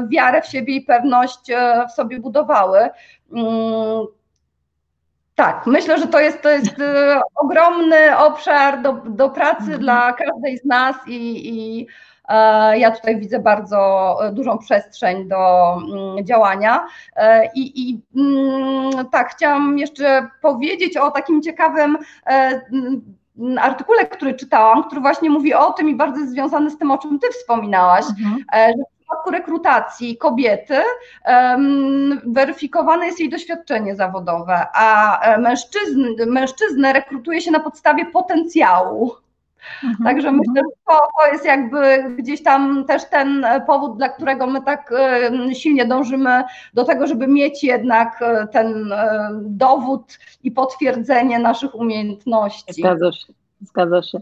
wiarę 0.10 0.42
w 0.42 0.46
siebie 0.46 0.76
i 0.76 0.82
pewność 0.82 1.52
w 1.90 1.92
sobie 1.92 2.20
budowały 2.20 2.90
mm, 3.34 4.06
tak, 5.40 5.68
myślę, 5.68 6.00
że 6.00 6.08
to 6.08 6.20
jest, 6.20 6.42
to 6.42 6.50
jest 6.50 6.80
e, 6.80 7.22
ogromny 7.36 8.18
obszar 8.18 8.82
do, 8.82 8.94
do 8.94 9.30
pracy 9.30 9.64
mhm. 9.64 9.80
dla 9.80 10.14
każdej 10.14 10.58
z 10.58 10.66
nas 10.66 10.96
i, 11.08 11.50
i 11.50 11.88
e, 12.30 12.80
ja 12.80 12.92
tutaj 12.92 13.20
widzę 13.20 13.40
bardzo 13.40 14.18
dużą 14.32 14.58
przestrzeń 14.58 15.28
do 15.28 15.74
mm, 15.74 16.26
działania. 16.26 16.88
E, 17.16 17.50
I, 17.56 17.90
i 17.90 18.02
mm, 18.16 19.10
tak, 19.12 19.32
chciałam 19.32 19.78
jeszcze 19.78 20.28
powiedzieć 20.42 20.98
o 20.98 21.12
takim 21.12 21.42
ciekawym 21.42 21.98
mm, 22.26 23.02
artykule, 23.60 24.06
który 24.06 24.34
czytałam, 24.34 24.84
który 24.84 25.02
właśnie 25.02 25.30
mówi 25.30 25.54
o 25.54 25.74
tym 25.74 25.90
i 25.90 25.96
bardzo 25.96 26.20
jest 26.20 26.32
związany 26.32 26.70
z 26.70 26.78
tym, 26.78 26.92
o 26.92 26.98
czym 26.98 27.20
Ty 27.20 27.28
wspominałaś, 27.32 28.06
mhm. 28.10 28.46
że 28.78 28.84
przypadku 29.10 29.32
rekrutacji 29.32 30.18
kobiety 30.18 30.76
weryfikowane 32.26 33.06
jest 33.06 33.20
jej 33.20 33.30
doświadczenie 33.30 33.96
zawodowe, 33.96 34.68
a 34.74 35.20
e, 35.22 35.38
mężczyzn, 35.38 36.06
mężczyznę 36.28 36.94
rekrutuje 36.94 37.42
się 37.42 37.52
na 37.52 37.60
podstawie 37.60 38.06
potencjału. 38.06 39.12
Mhm, 39.84 40.04
Także 40.04 40.32
myślę, 40.32 40.54
że 40.56 40.72
to, 40.88 41.00
to 41.20 41.32
jest 41.32 41.46
jakby 41.46 42.16
gdzieś 42.18 42.44
tam 42.44 42.86
też 42.86 43.10
ten 43.10 43.46
powód, 43.68 43.98
dla 43.98 44.10
którego 44.10 44.48
my 44.48 44.62
tak 44.62 44.94
silnie 45.54 45.86
dążymy 45.86 46.44
do 46.74 46.86
tego, 46.86 47.08
żeby 47.08 47.28
mieć 47.28 47.64
jednak 47.64 48.22
e, 48.22 48.48
ten 48.48 48.92
e, 48.92 49.30
dowód 49.42 50.20
i 50.44 50.52
potwierdzenie 50.52 51.40
naszych 51.40 51.76
umiejętności. 51.76 52.82
Zgadza 52.82 53.12
się, 53.12 53.34
zgadza 53.62 54.02
się. 54.02 54.20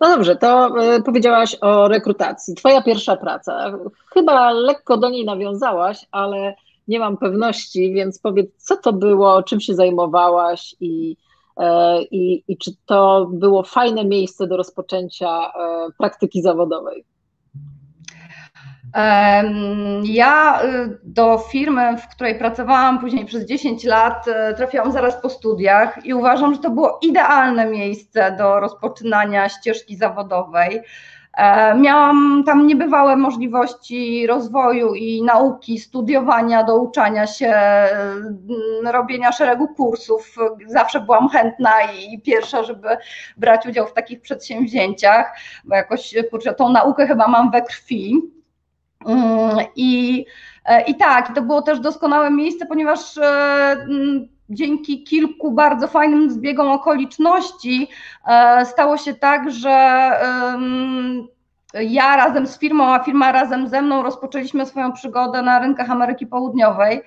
No 0.00 0.08
dobrze, 0.08 0.36
to 0.36 0.82
e, 0.82 1.02
powiedziałaś 1.02 1.56
o 1.60 1.88
rekrutacji. 1.88 2.54
Twoja 2.54 2.82
pierwsza 2.82 3.16
praca. 3.16 3.78
Chyba 4.14 4.50
lekko 4.50 4.96
do 4.96 5.10
niej 5.10 5.24
nawiązałaś, 5.24 6.06
ale 6.10 6.54
nie 6.88 6.98
mam 6.98 7.16
pewności, 7.16 7.92
więc 7.92 8.18
powiedz, 8.18 8.50
co 8.56 8.76
to 8.76 8.92
było, 8.92 9.42
czym 9.42 9.60
się 9.60 9.74
zajmowałaś 9.74 10.76
i, 10.80 11.16
e, 11.56 12.02
i, 12.02 12.44
i 12.48 12.56
czy 12.58 12.70
to 12.86 13.28
było 13.32 13.62
fajne 13.62 14.04
miejsce 14.04 14.46
do 14.46 14.56
rozpoczęcia 14.56 15.28
e, 15.28 15.88
praktyki 15.98 16.42
zawodowej? 16.42 17.04
Ja 20.04 20.62
y, 20.64 20.98
do 21.04 21.38
firmy, 21.38 21.96
w 21.96 22.08
której 22.08 22.38
pracowałam 22.38 22.98
później 22.98 23.24
przez 23.24 23.44
10 23.44 23.84
lat, 23.84 24.28
y, 24.28 24.54
trafiłam 24.56 24.92
zaraz 24.92 25.22
po 25.22 25.28
studiach 25.28 26.06
i 26.06 26.14
uważam, 26.14 26.54
że 26.54 26.60
to 26.60 26.70
było 26.70 26.98
idealne 27.02 27.66
miejsce 27.66 28.36
do 28.38 28.60
rozpoczynania 28.60 29.48
ścieżki 29.48 29.96
zawodowej. 29.96 30.82
E, 31.36 31.74
miałam 31.74 32.42
tam 32.46 32.66
niebywałe 32.66 33.16
możliwości 33.16 34.26
rozwoju 34.26 34.94
i 34.94 35.22
nauki, 35.22 35.78
studiowania, 35.78 36.64
douczania 36.64 37.26
się, 37.26 37.54
robienia 38.84 39.32
szeregu 39.32 39.68
kursów. 39.68 40.36
Zawsze 40.66 41.00
byłam 41.00 41.28
chętna 41.28 41.70
i 41.82 42.20
pierwsza, 42.20 42.62
żeby 42.62 42.88
brać 43.36 43.66
udział 43.66 43.86
w 43.86 43.92
takich 43.92 44.20
przedsięwzięciach, 44.20 45.36
bo 45.64 45.74
jakoś 45.74 46.14
tą 46.56 46.68
naukę 46.68 47.06
chyba 47.06 47.28
mam 47.28 47.50
we 47.50 47.62
krwi. 47.62 48.32
Mm, 49.06 49.66
I, 49.76 50.24
e, 50.64 50.82
I 50.82 50.94
tak, 50.94 51.34
to 51.34 51.42
było 51.42 51.62
też 51.62 51.80
doskonałe 51.80 52.30
miejsce, 52.30 52.66
ponieważ 52.66 53.18
e, 53.18 53.22
mm, 53.72 54.28
dzięki 54.50 55.04
kilku 55.04 55.52
bardzo 55.52 55.88
fajnym 55.88 56.30
zbiegom 56.30 56.68
okoliczności 56.68 57.88
e, 58.26 58.66
stało 58.66 58.96
się 58.96 59.14
tak, 59.14 59.50
że 59.50 60.10
ja 61.74 62.16
razem 62.16 62.46
z 62.46 62.58
firmą, 62.58 62.94
a 62.94 62.98
firma 62.98 63.32
razem 63.32 63.68
ze 63.68 63.82
mną 63.82 64.02
rozpoczęliśmy 64.02 64.66
swoją 64.66 64.92
przygodę 64.92 65.42
na 65.42 65.58
rynkach 65.58 65.90
Ameryki 65.90 66.26
Południowej. 66.26 67.02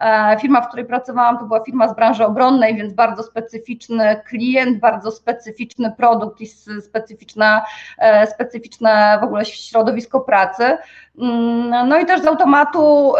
E, 0.00 0.36
firma, 0.40 0.60
w 0.60 0.68
której 0.68 0.84
pracowałam, 0.84 1.38
to 1.38 1.44
była 1.44 1.64
firma 1.64 1.88
z 1.88 1.96
branży 1.96 2.26
obronnej, 2.26 2.76
więc 2.76 2.92
bardzo 2.92 3.22
specyficzny 3.22 4.20
klient, 4.28 4.78
bardzo 4.78 5.10
specyficzny 5.10 5.92
produkt 5.96 6.40
i 6.40 6.46
specyficzne, 6.80 7.62
e, 7.98 8.26
specyficzne 8.26 9.18
w 9.20 9.24
ogóle 9.24 9.44
środowisko 9.44 10.20
pracy. 10.20 10.78
Mm, 11.18 11.88
no 11.88 11.98
i 11.98 12.06
też 12.06 12.20
z 12.20 12.26
automatu 12.26 13.14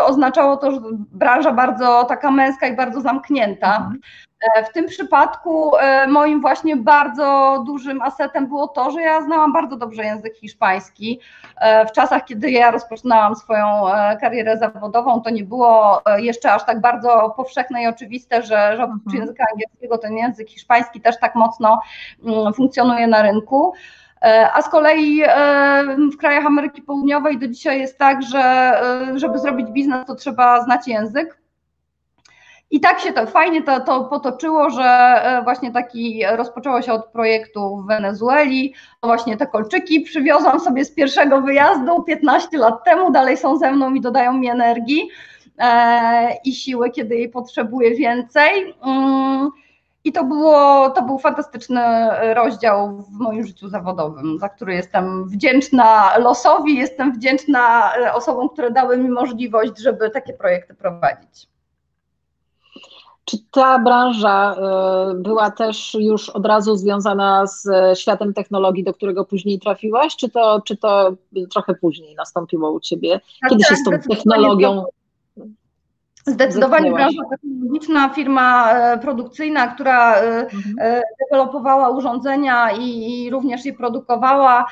oznaczało 0.00 0.56
to, 0.56 0.70
że 0.70 0.80
branża 1.12 1.52
bardzo 1.52 2.04
taka 2.04 2.30
męska 2.30 2.66
i 2.66 2.76
bardzo 2.76 3.00
zamknięta. 3.00 3.90
E, 4.40 4.64
w 4.64 4.72
tym 4.72 4.86
przypadku 4.86 5.76
e, 5.76 6.06
moim 6.06 6.40
właśnie 6.40 6.76
bardzo 6.76 7.62
dużym 7.66 8.02
asetem 8.02 8.46
było 8.46 8.68
to, 8.68 8.90
że 8.90 9.00
ja 9.00 9.22
znałam 9.22 9.52
bardzo 9.52 9.76
dobrze 9.76 10.04
język 10.04 10.36
hiszpański. 10.36 11.20
E, 11.56 11.86
w 11.86 11.92
czasach, 11.92 12.24
kiedy 12.24 12.50
ja 12.50 12.70
rozpoczynałam 12.70 13.36
swoją 13.36 13.66
karierę 14.20 14.58
zawodową, 14.58 15.20
to 15.20 15.30
nie 15.30 15.44
było 15.44 16.02
jeszcze 16.16 16.52
aż 16.52 16.64
tak 16.64 16.80
bardzo 16.80 17.34
powszechne 17.36 17.82
i 17.82 17.86
oczywiste, 17.86 18.42
że, 18.42 18.76
że 18.76 18.84
oprócz 18.84 19.06
mhm. 19.06 19.20
języka 19.20 19.44
angielskiego 19.52 19.98
ten 19.98 20.16
język 20.16 20.48
hiszpański 20.48 21.00
też 21.00 21.18
tak 21.18 21.34
mocno 21.34 21.80
mm, 22.24 22.54
funkcjonuje 22.54 23.06
na 23.06 23.22
rynku. 23.22 23.72
A 24.54 24.62
z 24.62 24.68
kolei 24.68 25.22
w 26.12 26.16
krajach 26.16 26.46
Ameryki 26.46 26.82
Południowej 26.82 27.38
do 27.38 27.48
dzisiaj 27.48 27.80
jest 27.80 27.98
tak, 27.98 28.22
że 28.22 28.72
żeby 29.14 29.38
zrobić 29.38 29.70
biznes, 29.70 30.06
to 30.06 30.14
trzeba 30.14 30.64
znać 30.64 30.88
język. 30.88 31.38
I 32.70 32.80
tak 32.80 33.00
się 33.00 33.12
to 33.12 33.26
fajnie 33.26 33.62
to, 33.62 33.80
to 33.80 34.04
potoczyło, 34.04 34.70
że 34.70 34.84
e, 34.84 35.42
właśnie 35.42 35.72
taki 35.72 36.22
rozpoczęło 36.36 36.82
się 36.82 36.92
od 36.92 37.06
projektu 37.06 37.76
w 37.76 37.86
Wenezueli. 37.86 38.74
Właśnie 39.02 39.36
te 39.36 39.46
kolczyki 39.46 40.00
przywiozłam 40.00 40.60
sobie 40.60 40.84
z 40.84 40.94
pierwszego 40.94 41.40
wyjazdu 41.40 42.02
15 42.02 42.58
lat 42.58 42.84
temu, 42.84 43.12
dalej 43.12 43.36
są 43.36 43.58
ze 43.58 43.72
mną 43.72 43.94
i 43.94 44.00
dodają 44.00 44.32
mi 44.32 44.48
energii 44.48 45.08
e, 45.58 46.36
i 46.44 46.52
siły, 46.54 46.90
kiedy 46.90 47.16
jej 47.16 47.28
potrzebuję 47.28 47.94
więcej. 47.94 48.74
Mm, 48.84 49.50
I 50.04 50.12
to, 50.12 50.24
było, 50.24 50.90
to 50.90 51.02
był 51.02 51.18
fantastyczny 51.18 51.82
rozdział 52.34 53.02
w 53.02 53.20
moim 53.20 53.46
życiu 53.46 53.68
zawodowym, 53.68 54.38
za 54.38 54.48
który 54.48 54.74
jestem 54.74 55.28
wdzięczna 55.28 56.18
losowi, 56.18 56.76
jestem 56.76 57.12
wdzięczna 57.12 57.92
e, 57.96 58.14
osobom, 58.14 58.48
które 58.48 58.70
dały 58.70 58.98
mi 58.98 59.08
możliwość, 59.08 59.78
żeby 59.78 60.10
takie 60.10 60.32
projekty 60.32 60.74
prowadzić. 60.74 61.55
Czy 63.26 63.36
ta 63.50 63.78
branża 63.78 64.54
e, 64.54 65.14
była 65.14 65.50
też 65.50 65.96
już 66.00 66.30
od 66.30 66.46
razu 66.46 66.76
związana 66.76 67.46
z 67.46 67.68
światem 67.98 68.34
technologii, 68.34 68.84
do 68.84 68.94
którego 68.94 69.24
później 69.24 69.60
trafiłaś, 69.60 70.16
czy 70.16 70.28
to, 70.28 70.60
czy 70.64 70.76
to 70.76 71.12
trochę 71.50 71.74
później 71.74 72.14
nastąpiło 72.14 72.70
u 72.70 72.80
Ciebie? 72.80 73.20
Kiedy 73.50 73.62
tak, 73.62 73.70
się 73.70 73.76
z 73.76 73.84
tą 73.84 73.90
technologią 74.14 74.84
Zdecydowanie 76.26 76.92
branża 76.92 77.22
technologiczna, 77.30 78.08
firma 78.08 78.72
e, 78.72 78.98
produkcyjna, 78.98 79.66
która 79.68 80.16
e, 80.16 80.40
mhm. 80.40 80.74
E, 80.80 81.02
dewelopowała 81.20 81.88
urządzenia 81.90 82.70
i, 82.70 83.22
i, 83.24 83.30
również 83.30 83.64
je 83.64 83.72
produkowała. 83.72 84.66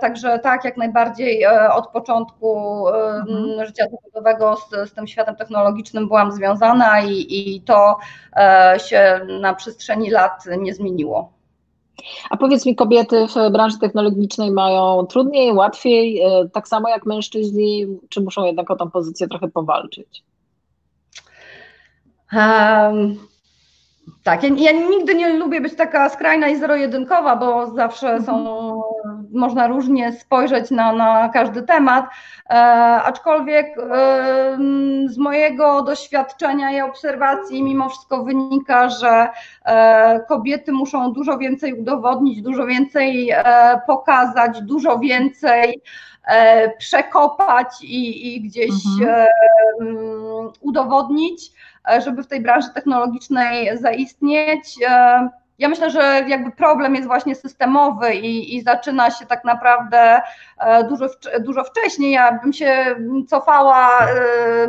Także 0.00 0.38
tak, 0.38 0.64
jak 0.64 0.76
najbardziej 0.76 1.46
od 1.72 1.88
początku 1.88 2.88
mhm. 2.88 3.66
życia 3.66 3.84
zawodowego 3.90 4.56
z, 4.56 4.90
z, 4.90 4.92
tym 4.92 5.06
światem 5.06 5.36
technologicznym 5.36 6.08
byłam 6.08 6.32
związana 6.32 7.00
i, 7.00 7.26
i 7.28 7.60
to 7.60 7.98
się 8.88 9.26
na 9.40 9.54
przestrzeni 9.54 10.10
lat 10.10 10.44
nie 10.58 10.74
zmieniło. 10.74 11.32
A 12.30 12.36
powiedz 12.36 12.66
mi, 12.66 12.76
kobiety 12.76 13.26
w 13.26 13.52
branży 13.52 13.78
technologicznej 13.78 14.50
mają 14.50 15.06
trudniej, 15.06 15.52
łatwiej, 15.52 16.22
tak 16.52 16.68
samo 16.68 16.88
jak 16.88 17.06
mężczyźni, 17.06 17.86
czy 18.08 18.20
muszą 18.20 18.44
jednak 18.44 18.70
o 18.70 18.76
tą 18.76 18.90
pozycję 18.90 19.28
trochę 19.28 19.48
powalczyć? 19.48 20.22
Um, 22.32 23.18
tak, 24.22 24.42
ja, 24.42 24.48
ja, 24.56 24.72
nigdy 24.72 25.14
nie 25.14 25.32
lubię 25.32 25.60
być 25.60 25.76
taka 25.76 26.08
skrajna 26.08 26.48
i 26.48 26.56
zero-jedynkowa, 26.56 27.36
bo 27.36 27.66
zawsze 27.70 28.06
mhm. 28.12 28.24
są, 28.24 28.82
można 29.32 29.66
różnie 29.66 30.12
spojrzeć 30.12 30.70
na, 30.70 30.92
na 30.92 31.28
każdy 31.28 31.62
temat, 31.62 32.06
e, 32.50 32.54
aczkolwiek 33.04 33.66
e, 33.78 34.58
z 35.06 35.18
mojego 35.18 35.82
doświadczenia 35.82 36.70
i 36.70 36.80
obserwacji 36.80 37.62
mimo 37.62 37.88
wszystko 37.88 38.24
wynika, 38.24 38.88
że 38.88 39.28
e, 39.64 40.20
kobiety 40.28 40.72
muszą 40.72 41.12
dużo 41.12 41.38
więcej 41.38 41.74
udowodnić, 41.74 42.42
dużo 42.42 42.66
więcej 42.66 43.30
e, 43.30 43.80
pokazać, 43.86 44.62
dużo 44.62 44.98
więcej 44.98 45.82
e, 46.26 46.76
przekopać 46.76 47.68
i, 47.82 48.34
i 48.36 48.40
gdzieś 48.40 48.72
mhm. 49.00 49.26
Udowodnić 50.60 51.52
żeby 52.04 52.22
w 52.22 52.26
tej 52.26 52.40
branży 52.40 52.68
technologicznej 52.74 53.78
zaistnieć. 53.78 54.74
E, 54.88 55.28
ja 55.58 55.68
myślę, 55.68 55.90
że 55.90 56.24
jakby 56.28 56.50
problem 56.50 56.94
jest 56.94 57.06
właśnie 57.06 57.34
systemowy 57.34 58.14
i, 58.14 58.56
i 58.56 58.62
zaczyna 58.62 59.10
się 59.10 59.26
tak 59.26 59.44
naprawdę 59.44 60.22
e, 60.58 60.84
dużo, 60.84 61.06
dużo 61.40 61.64
wcześniej. 61.64 62.12
Ja 62.12 62.38
bym 62.42 62.52
się 62.52 62.96
cofała 63.28 63.98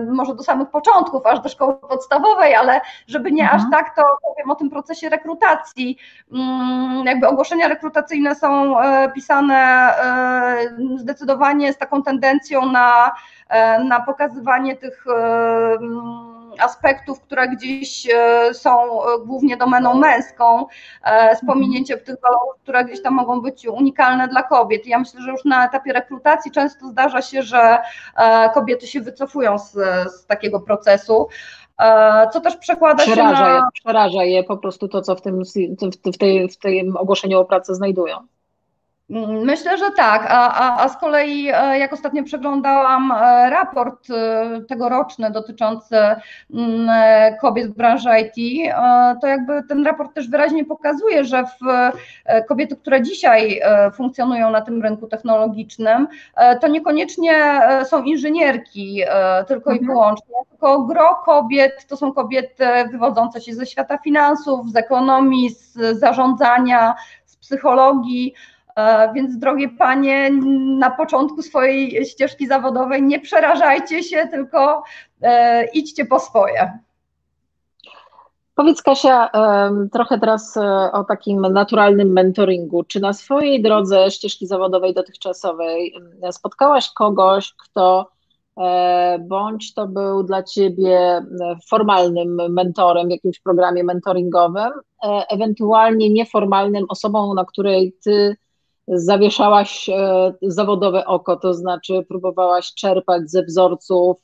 może 0.08 0.36
do 0.36 0.44
samych 0.44 0.70
początków, 0.70 1.26
aż 1.26 1.40
do 1.40 1.50
szkoły 1.50 1.76
podstawowej, 1.76 2.56
ale 2.56 2.82
żeby 3.08 3.32
nie 3.32 3.44
mhm. 3.44 3.62
aż 3.62 3.72
tak, 3.72 3.96
to 3.96 4.02
powiem 4.22 4.52
o 4.52 4.56
tym 4.56 4.70
procesie 4.70 5.10
rekrutacji. 5.10 5.98
Mm, 6.34 7.06
jakby 7.06 7.28
ogłoszenia 7.28 7.68
rekrutacyjne 7.68 8.36
są 8.36 8.76
pisane 9.16 9.90
zdecydowanie 10.98 11.74
z 11.74 11.78
taką 11.78 12.04
tendencją 12.04 12.66
na, 12.66 13.12
na 13.84 14.02
pokazywanie 14.02 14.76
tych 14.76 15.06
aspektów, 16.60 17.22
które 17.22 17.48
gdzieś 17.48 18.08
e, 18.10 18.54
są 18.54 19.04
e, 19.04 19.06
głównie 19.26 19.58
domeną 19.58 19.94
męską, 19.94 20.66
e, 21.04 21.36
z 21.36 21.46
pominięciem 21.46 22.00
tych 22.00 22.16
walorów, 22.22 22.56
które 22.64 22.86
gdzieś 22.86 23.02
tam 23.02 23.14
mogą 23.14 23.42
być 23.42 23.68
unikalne 23.68 24.28
dla 24.28 24.44
kobiet. 24.44 24.88
Ja 24.88 25.00
myślę, 25.00 25.22
że 25.22 25.32
już 25.32 25.46
na 25.46 25.66
etapie 25.66 25.94
rekrutacji 25.94 26.52
często 26.52 26.88
zdarza 26.88 27.22
się, 27.22 27.44
że 27.44 27.78
kobiety 28.54 28.88
się 28.88 29.02
wycofują 29.02 29.60
z, 29.60 29.72
z 30.12 30.26
takiego 30.26 30.60
procesu 30.60 31.28
co 32.34 32.42
też 32.42 32.58
przekłada 32.58 33.04
przeraża 33.04 33.38
się 33.38 33.44
na... 33.44 33.56
Je, 33.56 33.62
przeraża 33.74 34.24
je 34.24 34.44
po 34.44 34.58
prostu 34.58 34.88
to, 34.88 35.02
co 35.02 35.16
w 35.16 35.22
tym, 35.22 35.42
w, 36.14 36.18
tej, 36.18 36.50
w 36.50 36.58
tym 36.58 36.98
ogłoszeniu 36.98 37.40
o 37.40 37.46
pracę 37.46 37.76
znajdują. 37.76 38.18
Myślę, 39.44 39.78
że 39.78 39.92
tak, 39.92 40.26
a, 40.30 40.54
a, 40.54 40.84
a 40.84 40.90
z 40.90 40.98
kolei 40.98 41.50
e, 41.54 41.80
jak 41.80 41.94
ostatnio 41.94 42.24
przeglądałam 42.24 43.12
e, 43.12 43.50
raport 43.50 44.10
e, 44.10 44.62
tegoroczny 44.68 45.32
dotyczący 45.32 45.96
mm, 46.54 46.90
kobiet 47.42 47.72
w 47.72 47.76
branży 47.76 48.10
IT, 48.20 48.72
to 49.22 49.28
jakby 49.28 49.64
ten 49.70 49.86
raport 49.86 50.14
też 50.14 50.30
wyraźnie 50.30 50.66
pokazuje, 50.66 51.26
że 51.26 51.44
w 51.44 51.92
kobiety, 52.48 52.76
które 52.76 53.02
dzisiaj 53.02 53.62
funkcjonują 53.94 54.52
na 54.52 54.62
tym 54.62 54.84
rynku 54.84 55.08
technologicznym, 55.08 56.08
to 56.62 56.68
niekoniecznie 56.68 57.62
są 57.86 58.04
inżynierki 58.04 59.02
tylko 59.48 59.72
mhm. 59.72 59.86
i 59.86 59.88
wyłącznie, 59.88 60.36
tylko 60.50 60.84
gro 60.84 61.16
kobiet 61.26 61.88
to 61.88 61.98
są 61.98 62.14
kobiety 62.14 62.66
wywodzące 62.92 63.42
się 63.42 63.54
ze 63.54 63.66
świata 63.66 63.98
finansów, 63.98 64.70
z 64.70 64.76
ekonomii, 64.76 65.50
z 65.50 66.00
zarządzania, 66.00 66.96
z 67.26 67.38
psychologii, 67.38 68.34
więc 69.16 69.38
drogie 69.38 69.70
panie, 69.70 70.30
na 70.80 70.92
początku 70.92 71.42
swojej 71.42 72.06
ścieżki 72.06 72.48
zawodowej 72.48 73.04
nie 73.04 73.20
przerażajcie 73.20 74.04
się, 74.04 74.28
tylko 74.32 74.84
e, 75.22 75.66
idźcie 75.66 76.06
po 76.06 76.20
swoje. 76.20 76.80
Powiedz 78.56 78.82
Kasia, 78.82 79.30
trochę 79.92 80.20
teraz 80.20 80.58
e, 80.58 80.92
o 80.92 81.04
takim 81.04 81.42
naturalnym 81.42 82.14
mentoringu. 82.14 82.84
Czy 82.84 83.00
na 83.00 83.14
swojej 83.14 83.62
drodze 83.62 84.12
ścieżki 84.12 84.48
zawodowej 84.48 84.94
dotychczasowej 84.94 85.96
spotkałaś 86.32 86.90
kogoś, 86.90 87.54
kto 87.64 88.14
bądź 89.20 89.74
to 89.74 89.88
był 89.88 90.24
dla 90.24 90.44
ciebie 90.44 91.26
formalnym 91.70 92.42
mentorem 92.50 93.08
w 93.08 93.12
jakimś 93.12 93.40
programie 93.40 93.84
mentoringowym, 93.84 94.72
ewentualnie 95.30 96.10
nieformalnym 96.10 96.86
osobą, 96.90 97.34
na 97.34 97.46
której 97.46 97.96
ty 98.04 98.36
zawieszałaś 98.88 99.90
zawodowe 100.42 101.06
oko, 101.06 101.36
to 101.36 101.54
znaczy 101.54 102.06
próbowałaś 102.08 102.74
czerpać 102.74 103.32
ze 103.32 103.44
wzorców, 103.44 104.18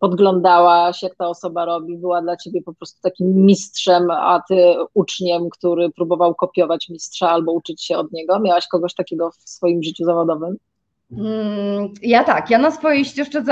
podglądałaś, 0.00 1.02
jak 1.02 1.14
ta 1.16 1.28
osoba 1.28 1.64
robi, 1.64 1.98
była 1.98 2.22
dla 2.22 2.36
ciebie 2.36 2.62
po 2.62 2.74
prostu 2.74 3.02
takim 3.02 3.46
mistrzem, 3.46 4.10
a 4.10 4.42
ty 4.48 4.74
uczniem, 4.94 5.50
który 5.50 5.90
próbował 5.90 6.34
kopiować 6.34 6.88
mistrza 6.88 7.30
albo 7.30 7.52
uczyć 7.52 7.84
się 7.84 7.96
od 7.96 8.12
niego? 8.12 8.40
Miałaś 8.40 8.68
kogoś 8.68 8.94
takiego 8.94 9.30
w 9.30 9.50
swoim 9.50 9.82
życiu 9.82 10.04
zawodowym? 10.04 10.56
Mm, 11.12 11.94
ja 12.02 12.24
tak, 12.24 12.50
ja 12.50 12.58
na 12.58 12.70
swojej 12.70 13.04
ścieżce 13.04 13.44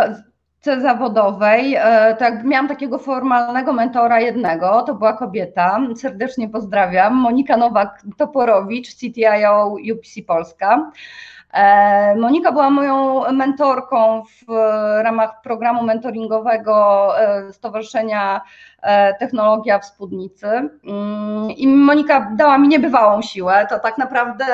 zawodowej, 0.64 1.74
e, 1.74 2.16
tak, 2.18 2.44
miałam 2.44 2.68
takiego 2.68 2.98
formalnego 2.98 3.72
mentora 3.72 4.20
jednego, 4.20 4.83
to 4.83 4.94
była 4.94 5.12
kobieta, 5.12 5.81
serdecznie 5.96 6.48
pozdrawiam, 6.48 7.14
Monika 7.14 7.57
Nowak-Toporowicz, 7.57 8.94
CTIO 8.94 9.77
UPC 9.92 10.22
Polska. 10.27 10.90
E, 11.53 12.16
Monika 12.16 12.53
była 12.53 12.70
moją 12.70 13.22
mentorką 13.33 14.22
w 14.22 14.53
ramach 15.03 15.40
programu 15.42 15.83
mentoringowego 15.83 17.09
e, 17.20 17.53
Stowarzyszenia 17.53 18.40
Technologia 19.18 19.79
w 19.79 19.85
Spódnicy. 19.85 20.47
Mm, 20.47 21.51
I 21.57 21.66
Monika 21.66 22.33
dała 22.37 22.59
mi 22.59 22.68
niebywałą 22.68 23.23
siłę. 23.23 23.66
To 23.70 23.79
tak 23.79 23.99
naprawdę 23.99 24.44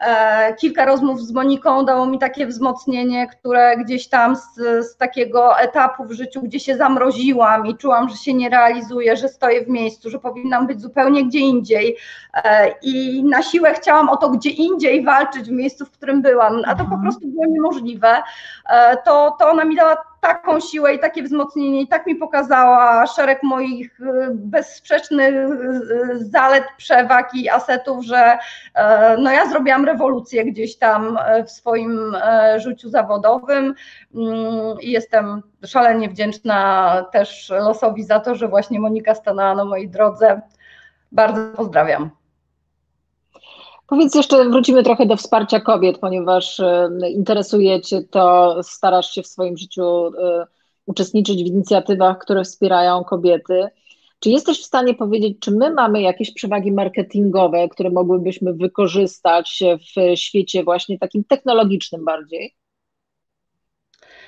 E, 0.00 0.54
kilka 0.54 0.84
rozmów 0.84 1.20
z 1.20 1.32
Moniką 1.32 1.84
dało 1.84 2.06
mi 2.06 2.18
takie 2.18 2.46
wzmocnienie, 2.46 3.26
które 3.26 3.76
gdzieś 3.76 4.08
tam 4.08 4.36
z, 4.36 4.54
z, 4.86 4.96
takiego 4.96 5.58
etapu 5.58 6.04
w 6.04 6.12
życiu, 6.12 6.42
gdzie 6.42 6.60
się 6.60 6.76
zamroziłam 6.76 7.66
i 7.66 7.76
czułam, 7.76 8.08
że 8.08 8.16
się 8.16 8.34
nie 8.34 8.48
realizuję, 8.48 9.16
że 9.16 9.28
stoję 9.28 9.64
w 9.64 9.68
miejscu, 9.68 10.10
że 10.10 10.18
powinnam 10.18 10.66
być 10.66 10.80
zupełnie 10.80 11.24
gdzie 11.24 11.38
indziej. 11.38 11.96
E, 12.34 12.74
I 12.82 13.24
na 13.24 13.42
siłę 13.42 13.74
chciałam 13.74 14.08
o 14.08 14.16
to 14.16 14.30
gdzie 14.30 14.50
indziej 14.50 15.04
walczyć 15.04 15.48
w 15.48 15.52
miejscu, 15.52 15.86
w 15.86 15.90
którym 15.90 16.22
byłam, 16.22 16.62
a 16.66 16.70
to 16.70 16.76
po 16.76 16.82
mhm. 16.82 17.02
prostu 17.02 17.28
było 17.28 17.46
niemożliwe. 17.46 18.22
E, 18.70 18.96
to, 18.96 19.36
to 19.38 19.50
ona 19.50 19.64
mi 19.64 19.76
dała 19.76 19.96
taką 20.28 20.60
siłę 20.60 20.94
i 20.94 20.98
takie 20.98 21.22
wzmocnienie, 21.22 21.82
i 21.82 21.88
tak 21.88 22.06
mi 22.06 22.14
pokazała 22.14 23.06
szereg 23.06 23.42
moich 23.42 24.00
y, 24.00 24.04
bezsprzecznych 24.34 25.34
y, 25.34 26.24
zalet, 26.24 26.64
przewag 26.76 27.34
i 27.34 27.48
asetów, 27.48 28.04
że 28.04 28.38
e, 28.74 29.16
no 29.16 29.32
ja 29.32 29.50
zrobiłam 29.50 29.84
rewolucję 29.84 30.44
gdzieś 30.44 30.76
tam 30.76 31.18
e, 31.20 31.44
w 31.44 31.50
swoim 31.50 32.14
e, 32.14 32.60
życiu 32.60 32.88
zawodowym 32.88 33.74
mm, 34.14 34.80
i 34.80 34.90
jestem 34.90 35.42
szalenie 35.66 36.08
wdzięczna 36.08 37.04
też 37.12 37.50
losowi 37.50 38.04
za 38.04 38.20
to, 38.20 38.34
że 38.34 38.48
właśnie 38.48 38.80
Monika 38.80 39.14
stanęła 39.14 39.54
na 39.54 39.64
mojej 39.64 39.88
drodze. 39.88 40.40
Bardzo 41.12 41.40
pozdrawiam. 41.56 42.17
Powiedz 43.88 44.14
jeszcze, 44.14 44.50
wrócimy 44.50 44.82
trochę 44.82 45.06
do 45.06 45.16
wsparcia 45.16 45.60
kobiet, 45.60 45.98
ponieważ 45.98 46.60
e, 46.60 46.90
interesuje 47.10 47.80
Cię 47.80 48.02
to, 48.02 48.56
starasz 48.62 49.10
się 49.10 49.22
w 49.22 49.26
swoim 49.26 49.56
życiu 49.56 50.06
e, 50.06 50.46
uczestniczyć 50.86 51.42
w 51.42 51.46
inicjatywach, 51.46 52.18
które 52.18 52.44
wspierają 52.44 53.04
kobiety. 53.04 53.68
Czy 54.20 54.30
jesteś 54.30 54.60
w 54.60 54.66
stanie 54.66 54.94
powiedzieć, 54.94 55.36
czy 55.40 55.50
my 55.50 55.74
mamy 55.74 56.02
jakieś 56.02 56.34
przewagi 56.34 56.72
marketingowe, 56.72 57.68
które 57.68 57.90
mogłybyśmy 57.90 58.54
wykorzystać 58.54 59.62
w 59.96 60.16
świecie 60.18 60.64
właśnie 60.64 60.98
takim 60.98 61.24
technologicznym 61.24 62.04
bardziej? 62.04 62.54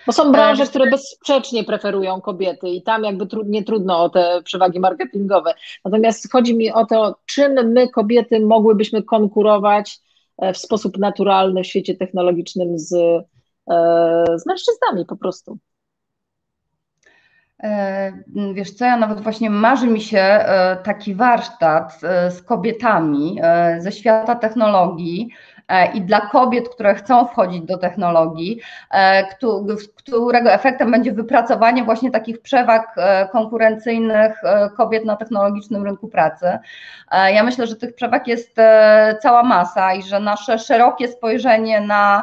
Bo 0.06 0.12
są 0.12 0.32
branże, 0.32 0.66
które 0.66 0.90
bezsprzecznie 0.90 1.64
preferują 1.64 2.20
kobiety 2.20 2.68
i 2.68 2.82
tam 2.82 3.04
jakby 3.04 3.26
nie 3.46 3.64
trudno 3.64 4.02
o 4.02 4.08
te 4.08 4.42
przewagi 4.44 4.80
marketingowe. 4.80 5.54
Natomiast 5.84 6.32
chodzi 6.32 6.56
mi 6.56 6.72
o 6.72 6.86
to, 6.86 7.16
czym 7.26 7.72
my 7.72 7.88
kobiety 7.88 8.40
mogłybyśmy 8.40 9.02
konkurować 9.02 10.00
e, 10.38 10.52
w 10.52 10.58
sposób 10.58 10.98
naturalny 10.98 11.62
w 11.62 11.66
świecie 11.66 11.94
technologicznym 11.94 12.78
z, 12.78 12.92
e, 12.92 14.24
z 14.36 14.46
mężczyznami 14.46 15.06
po 15.06 15.16
prostu. 15.16 15.58
E, 17.62 18.12
wiesz 18.54 18.70
co, 18.70 18.84
ja 18.84 18.96
nawet 18.96 19.20
właśnie 19.20 19.50
marzy 19.50 19.86
mi 19.86 20.00
się 20.00 20.44
taki 20.84 21.14
warsztat 21.14 22.00
z 22.30 22.42
kobietami 22.42 23.40
ze 23.78 23.92
świata 23.92 24.34
technologii, 24.34 25.30
E, 25.59 25.59
i 25.94 26.00
dla 26.00 26.20
kobiet, 26.20 26.68
które 26.68 26.94
chcą 26.94 27.26
wchodzić 27.26 27.62
do 27.62 27.78
technologii, 27.78 28.60
e, 28.90 29.26
którego 29.96 30.52
efektem 30.52 30.90
będzie 30.90 31.12
wypracowanie 31.12 31.84
właśnie 31.84 32.10
takich 32.10 32.42
przewag 32.42 32.94
e, 32.96 33.28
konkurencyjnych 33.28 34.40
kobiet 34.76 35.04
na 35.04 35.16
technologicznym 35.16 35.84
rynku 35.84 36.08
pracy. 36.08 36.58
Ja 37.32 37.42
myślę, 37.42 37.66
że 37.66 37.76
tych 37.76 37.94
przewag 37.94 38.26
jest 38.26 38.56
cała 39.22 39.42
masa 39.42 39.94
i 39.94 40.02
że 40.02 40.20
nasze 40.20 40.58
szerokie 40.58 41.08
spojrzenie 41.08 41.80
na 41.80 42.22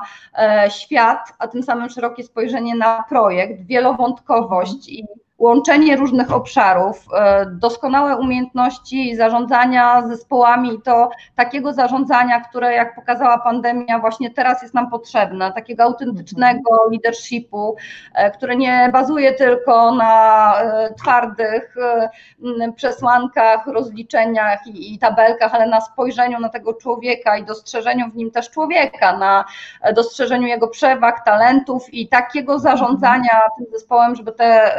świat, 0.70 1.34
a 1.40 1.48
tym 1.48 1.64
samym 1.64 1.90
szerokie 1.90 2.24
spojrzenie 2.24 2.76
na 2.76 3.04
projekt, 3.10 3.66
wielowątkowość 3.66 4.90
i 4.90 5.08
łączenie 5.38 5.96
różnych 5.96 6.32
obszarów, 6.32 7.06
e, 7.14 7.46
doskonałe 7.46 8.18
umiejętności 8.18 9.16
zarządzania 9.16 10.08
zespołami 10.08 10.74
i 10.74 10.82
to 10.82 11.10
takiego 11.36 11.74
zarządzania, 11.74 12.42
które 12.42 12.74
jak 12.74 12.96
pokazała 12.96 13.38
pandemia, 13.38 14.00
właśnie 14.00 14.32
teraz 14.32 14.62
jest 14.62 14.74
nam 14.74 14.90
potrzebne, 14.90 15.52
takiego 15.54 15.84
autentycznego 15.84 16.90
leadershipu, 16.92 17.76
e, 18.14 18.32
które 18.32 18.56
nie 18.56 18.90
bazuje 18.94 19.34
tylko 19.34 19.92
na 19.92 20.54
e, 20.62 20.94
twardych 20.94 21.76
przesłankach, 22.76 23.68
rozliczeniach 23.68 24.68
i, 24.68 25.00
tabelkach, 25.00 25.56
ale 25.56 25.68
na 25.68 25.82
spojrzeniu 25.82 26.40
na 26.40 26.50
tego 26.50 26.74
człowieka 26.74 27.38
i 27.38 27.46
dostrzeżeniu 27.46 28.12
w 28.12 28.16
nim 28.16 28.32
też 28.32 28.50
człowieka, 28.50 29.18
na 29.18 29.46
dostrzeżeniu 29.96 30.48
jego 30.48 30.68
przewag, 30.68 31.26
talentów 31.26 31.94
i 31.94 32.08
takiego 32.08 32.60
zarządzania 32.60 33.42
tym 33.58 33.66
zespołem, 33.72 34.16
żeby 34.16 34.32
te 34.32 34.72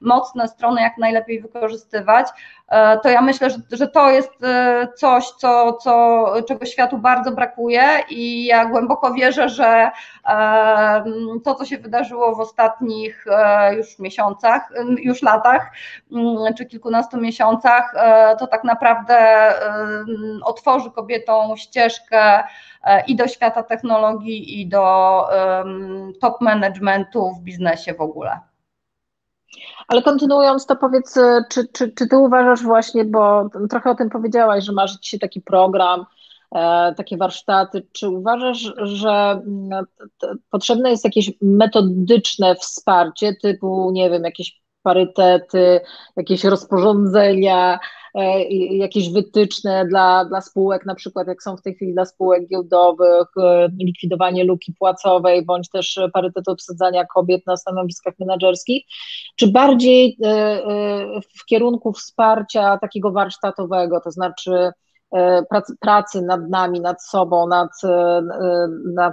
mocne 0.00 0.48
strony 0.48 0.80
jak 0.80 0.98
najlepiej 0.98 1.40
wykorzystywać, 1.40 2.28
e, 2.68 2.98
to 2.98 3.08
ja 3.08 3.22
myślę, 3.22 3.50
że, 3.50 3.56
że 3.72 3.88
to 3.88 4.10
jest 4.10 4.44
e, 4.44 4.88
coś, 4.96 5.30
co, 5.30 5.72
co, 5.72 6.24
czego 6.48 6.66
światu 6.66 6.98
bardzo 6.98 7.30
brakuje 7.30 7.82
i 8.10 8.44
ja 8.44 8.64
głęboko 8.64 9.14
wierzę, 9.14 9.48
że 9.48 9.90
e, 10.28 11.04
to, 11.44 11.54
co 11.54 11.64
się 11.64 11.78
wydarzyło 11.78 12.34
w 12.34 12.40
ostatnich 12.40 13.24
już 13.76 13.98
miesiącach, 13.98 14.72
już 14.98 15.22
latach, 15.22 15.72
czy 16.58 16.66
kilkunastu 16.66 17.20
miesiącach, 17.20 17.94
to 18.38 18.46
tak 18.46 18.64
naprawdę 18.64 19.52
otworzy 20.44 20.90
kobietom 20.90 21.56
ścieżkę 21.56 22.44
i 23.06 23.16
do 23.16 23.28
świata 23.28 23.62
technologii, 23.62 24.60
i 24.60 24.68
do 24.68 25.26
top 26.20 26.40
managementu 26.40 27.30
w 27.30 27.40
biznesie 27.40 27.94
w 27.94 28.00
ogóle. 28.00 28.40
Ale 29.88 30.02
kontynuując 30.02 30.66
to 30.66 30.76
powiedz, 30.76 31.16
e, 31.16 31.44
czy, 31.50 31.68
czy, 31.72 31.92
czy 31.92 32.08
ty 32.08 32.18
uważasz 32.18 32.62
właśnie, 32.62 33.04
bo 33.04 33.50
trochę 33.70 33.90
o 33.90 33.94
tym 33.94 34.10
powiedziałaś, 34.10 34.64
że 34.64 34.72
masz 34.72 34.98
dzisiaj 35.00 35.20
taki 35.20 35.40
program, 35.40 36.06
e, 36.54 36.94
takie 36.96 37.16
warsztaty, 37.16 37.86
czy 37.92 38.08
uważasz, 38.08 38.72
że 38.76 39.42
mm, 39.46 39.84
potrzebne 40.50 40.90
jest 40.90 41.04
jakieś 41.04 41.32
metodyczne 41.42 42.54
wsparcie 42.54 43.34
typu, 43.42 43.90
nie 43.92 44.10
wiem, 44.10 44.24
jakieś 44.24 44.62
parytety, 44.82 45.80
jakieś 46.16 46.44
rozporządzenia, 46.44 47.78
jakieś 48.70 49.12
wytyczne 49.12 49.86
dla, 49.86 50.24
dla 50.24 50.40
spółek, 50.40 50.86
na 50.86 50.94
przykład 50.94 51.28
jak 51.28 51.42
są 51.42 51.56
w 51.56 51.62
tej 51.62 51.74
chwili 51.74 51.92
dla 51.92 52.04
spółek 52.04 52.48
giełdowych, 52.48 53.26
e, 53.36 53.68
likwidowanie 53.78 54.44
luki 54.44 54.72
płacowej, 54.78 55.44
bądź 55.44 55.70
też 55.70 56.00
parytet 56.12 56.48
obsadzania 56.48 57.04
kobiet 57.04 57.46
na 57.46 57.56
stanowiskach 57.56 58.14
menedżerskich, 58.18 58.84
czy 59.36 59.48
bardziej 59.48 60.18
e, 60.24 60.60
w 61.38 61.44
kierunku 61.44 61.92
wsparcia 61.92 62.78
takiego 62.78 63.12
warsztatowego, 63.12 64.00
to 64.00 64.10
znaczy 64.10 64.70
pracy, 65.50 65.74
pracy 65.80 66.22
nad 66.22 66.48
nami, 66.48 66.80
nad 66.80 67.04
sobą, 67.04 67.48
nad, 67.48 67.70
nad 68.94 69.12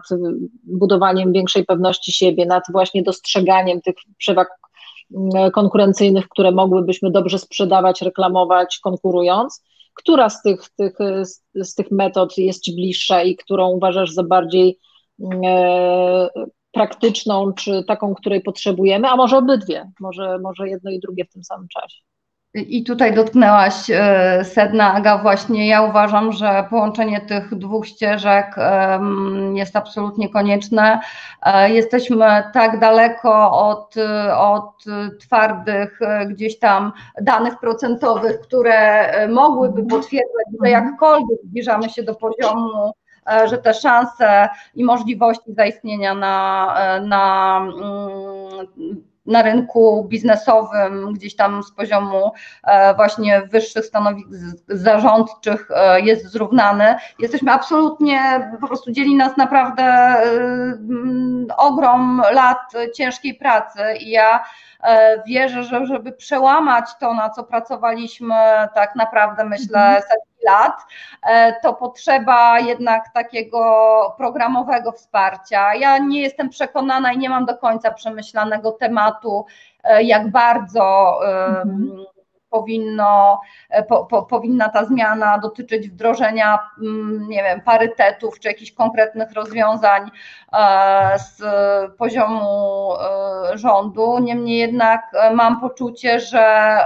budowaniem 0.64 1.34
większej 1.34 1.66
pewności 1.66 2.12
siebie, 2.12 2.46
nad 2.46 2.64
właśnie 2.72 3.04
dostrzeganiem 3.04 3.82
tych 3.82 3.96
przewag 4.18 4.48
E, 4.48 4.63
konkurencyjnych, 5.54 6.30
które 6.30 6.52
mogłybyśmy 6.52 7.12
dobrze 7.12 7.40
sprzedawać, 7.40 8.02
reklamować, 8.02 8.80
konkurując. 8.84 9.64
Która 9.94 10.30
z 10.30 10.42
tych, 10.42 10.70
tych, 10.70 10.98
z 11.56 11.76
tych 11.76 11.92
metod 11.92 12.38
jest 12.38 12.64
Ci 12.64 12.76
bliższa 12.76 13.24
i 13.24 13.36
którą 13.36 13.70
uważasz 13.70 14.12
za 14.12 14.24
bardziej 14.24 14.80
e, 15.46 16.30
praktyczną, 16.72 17.54
czy 17.54 17.84
taką, 17.84 18.16
której 18.16 18.42
potrzebujemy, 18.42 19.08
a 19.08 19.16
może 19.16 19.38
obydwie, 19.38 19.92
może, 20.00 20.40
może 20.40 20.70
jedno 20.70 20.92
i 20.92 21.00
drugie 21.00 21.26
w 21.26 21.34
tym 21.34 21.44
samym 21.44 21.68
czasie? 21.68 22.13
I 22.54 22.84
tutaj 22.84 23.14
dotknęłaś 23.14 23.90
e, 23.90 24.46
sedna, 24.46 24.94
Aga, 24.94 25.18
właśnie 25.18 25.68
ja 25.68 25.82
uważam, 25.82 26.32
że 26.32 26.66
połączenie 26.70 27.22
tych 27.22 27.56
dwóch 27.56 27.88
ścieżek 27.88 28.56
jest 29.54 29.76
absolutnie 29.76 30.30
konieczne. 30.30 31.00
E, 31.42 31.70
jesteśmy 31.70 32.44
tak 32.54 32.80
daleko 32.80 33.52
od, 33.52 33.96
od 34.38 34.84
twardych 35.20 36.02
e, 36.02 36.26
gdzieś 36.26 36.60
tam 36.60 36.92
danych 37.22 37.60
procentowych, 37.60 38.40
które 38.40 39.12
mogłyby 39.28 39.84
potwierdzać, 39.84 40.46
że 40.64 40.70
jakkolwiek 40.70 41.40
zbliżamy 41.44 41.90
się 41.90 42.04
do 42.04 42.16
poziomu 42.16 42.94
że 43.46 43.58
te 43.58 43.74
szanse 43.74 44.50
i 44.76 44.84
możliwości 44.84 45.54
zaistnienia 45.54 46.14
na, 46.14 46.76
na 47.02 47.58
mm, 47.58 49.04
na 49.26 49.42
rynku 49.42 50.06
biznesowym, 50.10 51.14
gdzieś 51.14 51.36
tam 51.36 51.64
z 51.64 51.72
poziomu 51.72 52.32
e, 52.64 52.94
właśnie 52.94 53.42
wyższych 53.42 53.86
stanowisk 53.86 54.28
zarządczych 54.68 55.68
e, 55.76 56.02
jest 56.02 56.26
zrównany. 56.26 56.96
Jesteśmy 57.20 57.52
absolutnie, 57.52 58.50
po 58.62 58.68
prostu 58.68 58.92
dzieli 58.92 59.16
nas 59.16 59.38
naprawdę 59.38 59.84
e, 59.84 60.24
ogrom 61.58 62.22
lat 62.32 62.72
ciężkiej 62.96 63.34
pracy 63.34 63.82
i 64.00 64.10
ja 64.10 64.44
wierzę, 65.28 65.64
że 65.64 65.86
żeby 65.86 66.12
przełamać 66.12 66.86
to, 67.00 67.14
na 67.14 67.30
co 67.30 67.44
pracowaliśmy 67.44 68.36
tak 68.76 68.96
naprawdę 68.96 69.46
myślę 69.46 69.80
mhm. 69.80 70.02
setki 70.02 70.33
lat, 70.46 70.74
to 71.64 71.74
potrzeba 71.74 72.60
jednak 72.60 73.14
takiego 73.14 74.16
programowego 74.18 74.92
wsparcia. 74.92 75.76
Ja 75.76 75.98
nie 75.98 76.22
jestem 76.22 76.50
przekonana 76.50 77.14
i 77.14 77.18
nie 77.18 77.30
mam 77.30 77.46
do 77.46 77.58
końca 77.58 77.92
przemyślanego 77.92 78.72
tematu, 78.72 79.46
jak 80.02 80.32
bardzo 80.32 81.20
mhm 81.64 82.06
powinno, 82.54 83.42
e, 83.70 83.84
po, 83.84 84.06
po, 84.06 84.24
powinna 84.24 84.70
ta 84.70 84.86
zmiana 84.86 85.38
dotyczyć 85.38 85.90
wdrożenia, 85.90 86.60
mm, 86.82 87.30
nie 87.30 87.44
wiem, 87.44 87.62
parytetów 87.62 88.40
czy 88.40 88.48
jakichś 88.48 88.72
konkretnych 88.72 89.32
rozwiązań 89.32 90.12
e, 90.54 91.20
z 91.20 91.42
poziomu 91.98 92.94
e, 92.94 93.58
rządu. 93.58 94.20
Niemniej 94.20 94.58
jednak 94.58 95.02
mam 95.34 95.62
poczucie, 95.62 96.20
że 96.20 96.78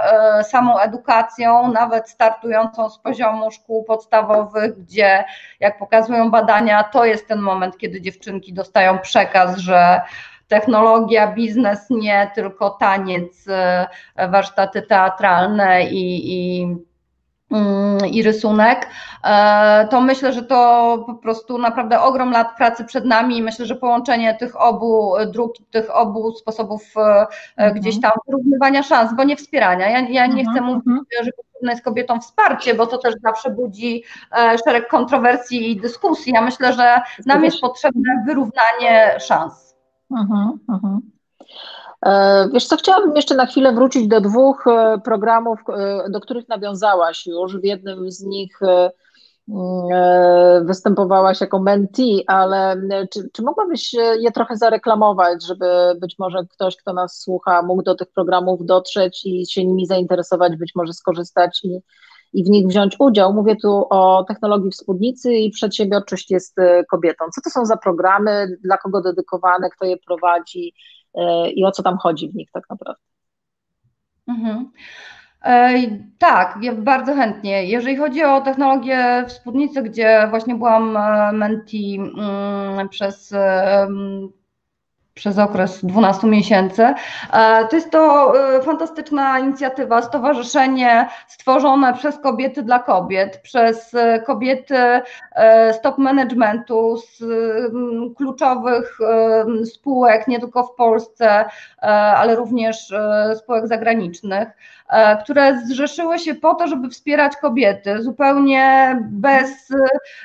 samą 0.42 0.78
edukacją, 0.78 1.72
nawet 1.72 2.10
startującą 2.10 2.90
z 2.90 2.98
poziomu 2.98 3.50
szkół 3.50 3.84
podstawowych, 3.84 4.78
gdzie, 4.78 5.24
jak 5.60 5.78
pokazują 5.78 6.30
badania, 6.30 6.84
to 6.84 7.04
jest 7.04 7.28
ten 7.28 7.38
moment, 7.38 7.78
kiedy 7.78 8.00
dziewczynki 8.00 8.52
dostają 8.52 8.98
przekaz, 8.98 9.58
że 9.58 10.00
technologia, 10.48 11.32
biznes, 11.32 11.90
nie 11.90 12.30
tylko 12.34 12.70
taniec, 12.70 13.48
e, 13.48 13.88
warsztaty 14.28 14.82
teatralne 14.82 15.84
i, 15.90 16.32
i 16.32 16.66
mm, 17.50 18.06
i 18.06 18.22
rysunek, 18.22 18.88
e, 19.24 19.88
to 19.90 20.00
myślę, 20.00 20.32
że 20.32 20.42
to 20.42 21.04
po 21.06 21.14
prostu 21.14 21.58
naprawdę 21.58 22.00
ogrom 22.00 22.32
lat 22.32 22.56
pracy 22.56 22.84
przed 22.84 23.04
nami 23.04 23.36
i 23.38 23.42
myślę, 23.42 23.66
że 23.66 23.76
połączenie 23.76 24.34
tych 24.34 24.60
obu 24.60 25.14
dróg, 25.32 25.52
tych 25.70 25.96
obu 25.96 26.32
sposobów 26.32 26.82
e, 26.96 27.26
mhm. 27.56 27.80
gdzieś 27.80 28.00
tam 28.00 28.12
wyrównywania 28.26 28.82
szans, 28.82 29.16
bo 29.16 29.24
nie 29.24 29.36
wspierania. 29.36 29.90
Ja, 29.90 30.00
ja 30.00 30.26
nie 30.26 30.40
mhm. 30.40 30.46
chcę 30.46 30.60
mówić, 30.60 30.86
mhm. 30.86 31.24
że 31.24 31.30
potrzebne 31.32 31.72
jest 31.72 31.84
kobietom 31.84 32.20
wsparcie, 32.20 32.74
bo 32.74 32.86
to 32.86 32.98
też 32.98 33.14
zawsze 33.22 33.50
budzi 33.50 34.04
szereg 34.64 34.88
kontrowersji 34.88 35.70
i 35.70 35.80
dyskusji. 35.80 36.32
Ja 36.32 36.42
myślę, 36.42 36.72
że 36.72 37.00
nam 37.26 37.44
jest 37.44 37.60
potrzebne 37.60 38.24
wyrównanie 38.26 39.16
szans. 39.20 39.67
Mhm, 40.10 40.58
mhm. 40.68 41.00
E, 42.06 42.48
wiesz 42.52 42.66
co, 42.66 42.76
chciałabym 42.76 43.16
jeszcze 43.16 43.34
na 43.34 43.46
chwilę 43.46 43.72
wrócić 43.72 44.08
do 44.08 44.20
dwóch 44.20 44.66
e, 44.66 45.00
programów, 45.04 45.58
e, 45.68 46.10
do 46.10 46.20
których 46.20 46.48
nawiązałaś 46.48 47.26
już. 47.26 47.56
W 47.56 47.64
jednym 47.64 48.10
z 48.10 48.22
nich 48.22 48.58
mm, 49.48 50.66
występowałaś 50.66 51.40
jako 51.40 51.58
mentee, 51.58 52.24
ale 52.26 52.76
czy, 53.10 53.28
czy 53.32 53.42
mogłabyś 53.42 53.92
je 53.94 54.32
trochę 54.32 54.56
zareklamować, 54.56 55.46
żeby 55.46 55.66
być 56.00 56.18
może 56.18 56.38
ktoś, 56.50 56.76
kto 56.76 56.92
nas 56.92 57.20
słucha, 57.20 57.62
mógł 57.62 57.82
do 57.82 57.94
tych 57.94 58.08
programów 58.10 58.66
dotrzeć 58.66 59.26
i 59.26 59.46
się 59.46 59.64
nimi 59.64 59.86
zainteresować, 59.86 60.56
być 60.56 60.72
może 60.74 60.92
skorzystać 60.92 61.60
i, 61.64 61.80
i 62.32 62.44
w 62.44 62.50
nich 62.50 62.66
wziąć 62.66 62.96
udział. 62.98 63.34
Mówię 63.34 63.56
tu 63.56 63.86
o 63.90 64.24
technologii 64.28 64.70
w 64.70 64.76
spódnicy 64.76 65.34
i 65.34 65.50
przedsiębiorczość 65.50 66.30
jest 66.30 66.58
e, 66.58 66.84
kobietą. 66.84 67.24
Co 67.34 67.40
to 67.40 67.50
są 67.50 67.66
za 67.66 67.76
programy, 67.76 68.58
dla 68.64 68.76
kogo 68.76 69.02
dedykowane, 69.02 69.70
kto 69.70 69.84
je 69.84 69.96
prowadzi 69.96 70.74
e, 71.14 71.50
i 71.50 71.64
o 71.64 71.70
co 71.70 71.82
tam 71.82 71.98
chodzi 71.98 72.28
w 72.28 72.34
nich 72.34 72.48
tak 72.52 72.64
naprawdę? 72.70 73.00
Mhm. 74.28 74.70
E, 75.44 75.74
tak, 76.18 76.58
ja 76.62 76.74
bardzo 76.74 77.14
chętnie. 77.14 77.64
Jeżeli 77.64 77.96
chodzi 77.96 78.24
o 78.24 78.40
technologię 78.40 79.24
w 79.28 79.32
spódnicy, 79.32 79.82
gdzie 79.82 80.26
właśnie 80.30 80.54
byłam 80.54 80.98
menti 81.36 82.00
mm, 82.18 82.88
przez 82.88 83.34
przez 85.18 85.38
okres 85.38 85.84
12 85.84 86.26
miesięcy. 86.26 86.82
E, 87.32 87.66
to 87.70 87.76
jest 87.76 87.90
to 87.90 88.32
e, 88.56 88.62
fantastyczna 88.62 89.38
inicjatywa, 89.38 90.02
stowarzyszenie 90.02 91.08
stworzone 91.28 91.94
przez 91.94 92.18
kobiety 92.18 92.62
dla 92.62 92.78
kobiet, 92.78 93.40
przez 93.42 93.94
e, 93.94 94.20
kobiety 94.20 94.76
z 95.72 95.80
top 95.80 95.98
managementu, 95.98 96.96
z 96.96 97.22
kluczowych 98.16 98.98
spółek, 99.64 100.28
nie 100.28 100.40
tylko 100.40 100.64
w 100.64 100.74
Polsce, 100.74 101.44
ale 102.16 102.36
również 102.36 102.94
spółek 103.34 103.66
zagranicznych. 103.66 104.48
E, 104.88 105.22
które 105.22 105.60
zrzeszyły 105.66 106.18
się 106.18 106.34
po 106.34 106.54
to, 106.54 106.66
żeby 106.66 106.88
wspierać 106.88 107.36
kobiety, 107.36 108.02
zupełnie 108.02 108.96
bez 109.10 109.50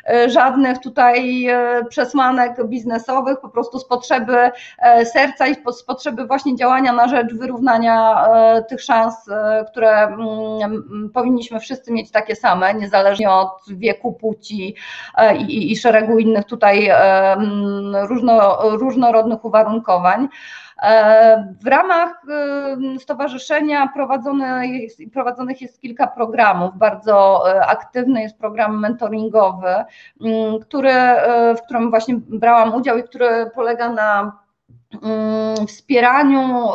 e, 0.10 0.30
żadnych 0.30 0.78
tutaj 0.78 1.48
e, 1.48 1.86
przesłanek 1.90 2.68
biznesowych, 2.68 3.40
po 3.40 3.50
prostu 3.50 3.80
z 3.80 3.88
potrzeby 3.88 4.52
serca 5.14 5.48
i 5.48 5.56
z 5.56 5.84
potrzeby 5.84 6.26
właśnie 6.26 6.56
działania 6.56 6.94
na 6.94 7.08
rzecz 7.08 7.34
wyrównania 7.34 8.26
tych 8.70 8.82
szans, 8.82 9.16
które 9.72 10.04
mm, 10.04 11.10
powinniśmy 11.14 11.60
wszyscy 11.60 11.92
mieć 11.92 12.12
takie 12.12 12.36
same, 12.36 12.74
niezależnie 12.74 13.32
od 13.32 13.62
wieku, 13.68 14.14
płci 14.14 14.76
i, 15.48 15.78
szeregu 15.78 16.20
innych 16.20 16.46
tutaj 16.46 16.92
różno, 18.10 18.58
różnorodnych 18.78 19.46
uwarunkowań. 19.46 20.28
E, 20.84 21.54
w 21.62 21.68
ramach 21.68 22.22
stowarzyszenia 23.00 23.88
prowadzone 23.94 24.68
jest, 24.68 25.00
prowadzonych 25.14 25.62
jest 25.62 25.82
kilka 25.82 26.08
programów. 26.08 26.78
Bardzo 26.78 27.44
e, 27.52 27.66
aktywny 27.66 28.22
jest 28.22 28.38
program 28.38 28.80
mentoringowy, 28.80 29.74
który, 30.62 30.92
e, 30.92 31.56
w 31.56 31.62
którym 31.62 31.90
właśnie 31.90 32.16
brałam 32.18 32.76
udział 32.76 32.98
i 32.98 33.04
który 33.04 33.52
polega 33.56 33.90
na 33.90 34.44
wspieraniu, 35.68 36.68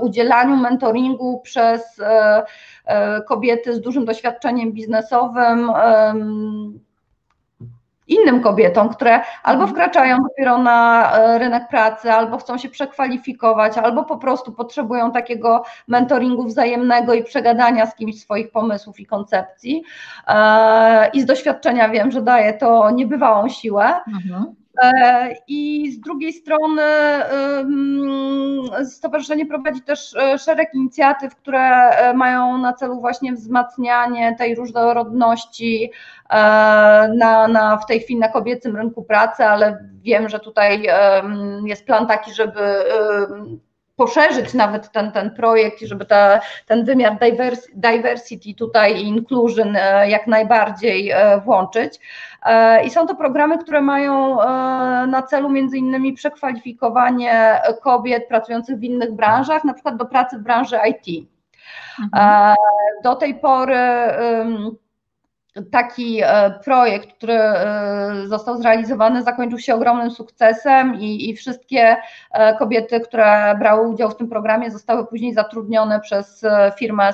udzielaniu 0.00 0.56
mentoringu 0.56 1.40
przez 1.40 2.00
kobiety 3.28 3.74
z 3.74 3.80
dużym 3.80 4.04
doświadczeniem 4.04 4.72
biznesowym 4.72 5.70
innym 8.08 8.40
kobietom, 8.40 8.88
które 8.88 9.20
albo 9.42 9.62
mhm. 9.62 9.70
wkraczają 9.70 10.18
dopiero 10.22 10.58
na 10.58 11.10
e, 11.12 11.38
rynek 11.38 11.68
pracy, 11.68 12.12
albo 12.12 12.38
chcą 12.38 12.58
się 12.58 12.68
przekwalifikować, 12.68 13.78
albo 13.78 14.04
po 14.04 14.16
prostu 14.16 14.52
potrzebują 14.52 15.12
takiego 15.12 15.62
mentoringu 15.88 16.44
wzajemnego 16.44 17.14
i 17.14 17.24
przegadania 17.24 17.86
z 17.86 17.94
kimś 17.94 18.20
swoich 18.20 18.50
pomysłów 18.50 19.00
i 19.00 19.06
koncepcji. 19.06 19.82
E, 20.28 21.10
I 21.12 21.22
z 21.22 21.26
doświadczenia 21.26 21.88
wiem, 21.88 22.10
że 22.10 22.22
daje 22.22 22.52
to 22.52 22.90
niebywałą 22.90 23.48
siłę. 23.48 24.00
Mhm. 24.08 24.54
E, 24.82 25.34
I 25.48 25.90
z 25.92 26.00
drugiej 26.00 26.32
strony 26.32 26.82
stowarzyszenie 28.84 29.46
prowadzi 29.46 29.82
też 29.82 30.16
e, 30.16 30.38
szereg 30.38 30.74
inicjatyw, 30.74 31.36
które 31.36 31.90
e, 31.90 32.14
mają 32.14 32.58
na 32.58 32.72
celu 32.72 33.00
właśnie 33.00 33.32
wzmacnianie 33.32 34.36
tej 34.38 34.54
różnorodności 34.54 35.92
na, 37.18 37.48
na, 37.48 37.76
w 37.76 37.86
tej 37.86 38.00
chwili 38.00 38.20
na 38.20 38.28
kobiecym 38.28 38.76
rynku 38.76 39.02
pracy, 39.02 39.44
ale 39.44 39.88
wiem, 40.02 40.28
że 40.28 40.40
tutaj 40.40 40.86
jest 41.64 41.86
plan 41.86 42.06
taki, 42.06 42.34
żeby 42.34 42.60
poszerzyć 43.96 44.54
nawet 44.54 44.92
ten, 44.92 45.12
ten 45.12 45.30
projekt 45.30 45.82
i 45.82 45.86
żeby 45.86 46.04
ta, 46.04 46.40
ten 46.66 46.84
wymiar 46.84 47.16
diversity 47.74 48.54
tutaj 48.54 48.96
i 48.96 49.06
inclusion 49.06 49.76
jak 50.06 50.26
najbardziej 50.26 51.12
włączyć. 51.44 52.00
E, 52.46 52.84
I 52.84 52.90
są 52.90 53.06
to 53.06 53.14
programy, 53.14 53.58
które 53.58 53.80
mają 53.80 54.42
e, 54.42 54.46
na 55.06 55.22
celu 55.22 55.48
między 55.48 55.78
innymi 55.78 56.12
przekwalifikowanie 56.12 57.60
kobiet 57.82 58.28
pracujących 58.28 58.78
w 58.78 58.82
innych 58.82 59.12
branżach, 59.12 59.64
na 59.64 59.74
przykład 59.74 59.96
do 59.96 60.04
pracy 60.04 60.38
w 60.38 60.42
branży 60.42 60.76
IT. 60.88 61.28
Mhm. 62.04 62.52
E, 62.52 62.54
do 63.02 63.14
tej 63.14 63.34
pory 63.34 63.76
taki 65.70 66.20
e, 66.22 66.50
projekt, 66.64 67.12
który 67.12 67.32
e, 67.32 68.26
został 68.26 68.56
zrealizowany, 68.56 69.22
zakończył 69.22 69.58
się 69.58 69.74
ogromnym 69.74 70.10
sukcesem 70.10 70.94
i, 70.94 71.30
i, 71.30 71.36
wszystkie 71.36 71.96
e, 72.32 72.56
kobiety, 72.56 73.00
które 73.00 73.54
brały 73.58 73.88
udział 73.88 74.10
w 74.10 74.16
tym 74.16 74.28
programie, 74.28 74.70
zostały 74.70 75.06
później 75.06 75.34
zatrudnione 75.34 76.00
przez 76.00 76.44
firmę 76.78 77.10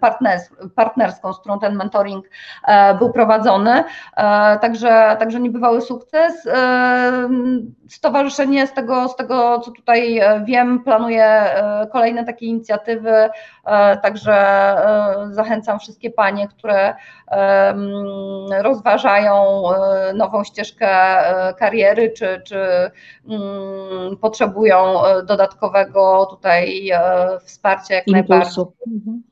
partners, 0.00 0.50
partnerską, 0.74 1.32
z 1.32 1.40
którą 1.40 1.58
ten 1.58 1.76
mentoring 1.76 2.26
był 2.98 3.12
prowadzony. 3.12 3.84
Także, 4.60 5.16
także 5.18 5.40
niebywały 5.40 5.80
sukces. 5.80 6.48
Stowarzyszenie 7.88 8.66
z 8.66 8.72
tego, 8.72 9.08
z 9.08 9.16
tego, 9.16 9.58
co 9.58 9.70
tutaj 9.70 10.20
wiem, 10.44 10.84
planuje 10.84 11.44
kolejne 11.92 12.24
takie 12.24 12.46
inicjatywy, 12.46 13.30
także 14.02 14.36
zachęcam 15.30 15.78
wszystkie 15.78 16.10
panie, 16.10 16.48
które 16.48 16.94
rozważają 18.62 19.62
nową 20.14 20.44
ścieżkę 20.44 20.88
kariery, 21.58 22.12
czy, 22.16 22.42
czy 22.46 22.56
mm, 23.28 24.16
potrzebują 24.16 24.94
dodatkowego 25.26 26.26
tutaj 26.30 26.90
wsparcia 27.44 27.94
jak 27.94 28.06
Impulsu. 28.06 28.28
najbardziej. 28.30 28.64
Mhm. 28.96 29.22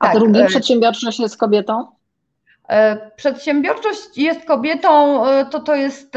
A 0.00 0.06
tak, 0.06 0.14
drugi 0.14 0.44
przedsiębiorczość 0.46 1.20
jest 1.20 1.36
kobietą? 1.36 1.99
E, 2.70 3.10
przedsiębiorczość 3.16 4.18
jest 4.18 4.44
kobietą, 4.44 5.26
e, 5.26 5.44
to 5.44 5.60
to 5.60 5.74
jest 5.74 6.16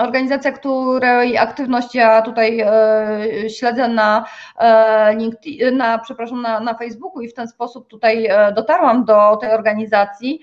organizacja, 0.00 0.52
której 0.52 1.38
aktywność 1.38 1.94
ja 1.94 2.22
tutaj 2.22 2.60
e, 2.60 3.50
śledzę 3.50 3.88
na 3.88 4.24
LinkedIn, 5.16 5.76
na, 5.76 5.98
przepraszam, 5.98 6.42
na, 6.42 6.60
na 6.60 6.74
Facebooku 6.74 7.22
i 7.22 7.28
w 7.28 7.34
ten 7.34 7.48
sposób 7.48 7.88
tutaj 7.88 8.28
dotarłam 8.54 9.04
do 9.04 9.36
tej 9.36 9.50
organizacji 9.50 10.40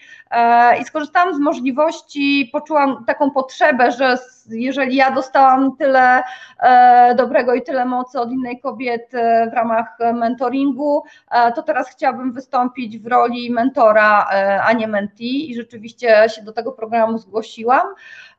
i 0.82 0.84
skorzystałam 0.84 1.36
z 1.36 1.40
możliwości, 1.40 2.50
poczułam 2.54 3.06
taką 3.06 3.32
potrzebę, 3.32 3.92
że 3.92 4.18
jeżeli 4.50 4.96
ja 4.96 5.12
dostałam 5.12 5.78
tyle 5.78 6.24
dobrego 7.16 7.54
i 7.54 7.62
tyle 7.62 7.86
mocy 7.86 8.20
od 8.20 8.32
innej 8.32 8.60
kobiety 8.60 9.22
w 9.52 9.54
ramach 9.54 9.98
mentoringu, 10.14 11.04
to 11.56 11.64
teraz 11.64 11.90
chciałabym 11.90 12.34
wystąpić 12.34 13.00
w 13.00 13.08
roli 13.08 13.52
mentora, 13.52 14.28
a 14.72 14.74
nie 14.74 14.88
mentee 14.88 15.50
i 15.50 15.56
rzeczywiście 15.56 16.30
się 16.30 16.42
do 16.42 16.54
tego 16.54 16.72
programu 16.72 17.18
zgłosiłam. 17.18 17.88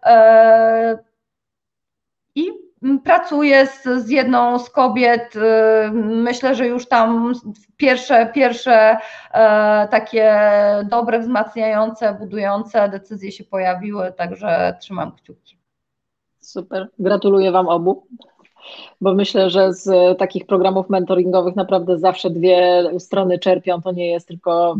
E, 0.02 0.98
I 2.34 2.48
pracuję 3.04 3.66
z, 3.66 3.82
z 4.04 4.08
jedną 4.08 4.58
z 4.58 4.70
kobiet. 4.70 5.36
E, 5.36 5.90
myślę, 5.94 6.54
że 6.54 6.66
już 6.66 6.86
tam 6.88 7.32
pierwsze, 7.76 8.30
pierwsze 8.34 8.96
e, 9.32 9.88
takie 9.90 10.40
dobre, 10.84 11.18
wzmacniające, 11.18 12.14
budujące 12.14 12.88
decyzje 12.88 13.32
się 13.32 13.44
pojawiły, 13.44 14.12
także 14.12 14.76
trzymam 14.80 15.12
kciuki. 15.12 15.58
Super, 16.40 16.88
gratuluję 16.98 17.52
Wam 17.52 17.68
obu 17.68 18.06
bo 19.00 19.14
myślę, 19.14 19.50
że 19.50 19.72
z 19.72 20.18
takich 20.18 20.46
programów 20.46 20.90
mentoringowych 20.90 21.56
naprawdę 21.56 21.98
zawsze 21.98 22.30
dwie 22.30 22.84
strony 22.98 23.38
czerpią, 23.38 23.82
to 23.82 23.92
nie 23.92 24.10
jest 24.10 24.28
tylko 24.28 24.76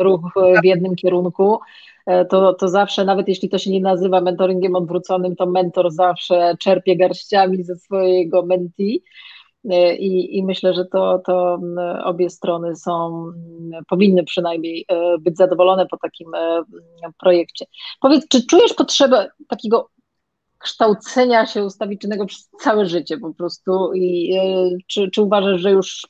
ruch 0.00 0.20
w 0.62 0.64
jednym 0.64 0.96
kierunku. 0.96 1.58
E, 2.06 2.24
to, 2.24 2.54
to 2.54 2.68
zawsze, 2.68 3.04
nawet 3.04 3.28
jeśli 3.28 3.48
to 3.48 3.58
się 3.58 3.70
nie 3.70 3.80
nazywa 3.80 4.20
mentoringiem 4.20 4.76
odwróconym, 4.76 5.36
to 5.36 5.46
mentor 5.46 5.90
zawsze 5.90 6.56
czerpie 6.60 6.96
garściami 6.96 7.64
ze 7.64 7.76
swojego 7.76 8.46
mentee. 8.46 9.02
E, 9.70 9.96
I, 9.96 10.38
I, 10.38 10.44
myślę, 10.44 10.74
że 10.74 10.84
to, 10.84 11.18
to 11.26 11.58
obie 12.04 12.30
strony 12.30 12.76
są, 12.76 13.26
powinny 13.88 14.24
przynajmniej 14.24 14.84
e, 14.88 15.18
być 15.18 15.36
zadowolone 15.36 15.86
po 15.86 15.96
takim 15.96 16.30
projekcie. 17.20 17.64
Powiedz, 18.00 18.28
czy 18.28 18.46
czujesz 18.46 18.74
potrzebę 18.74 19.28
takiego 19.48 19.88
kształcenia 20.58 21.46
się 21.46 21.64
ustawicznego 21.64 22.26
przez 22.26 22.50
całe 22.60 22.86
życie 22.86 23.18
po 23.18 23.34
prostu 23.34 23.92
i 23.94 24.34
e, 24.34 24.76
czy, 24.86 25.10
czy 25.10 25.22
uważasz, 25.22 25.60
że 25.60 25.70
już, 25.70 26.06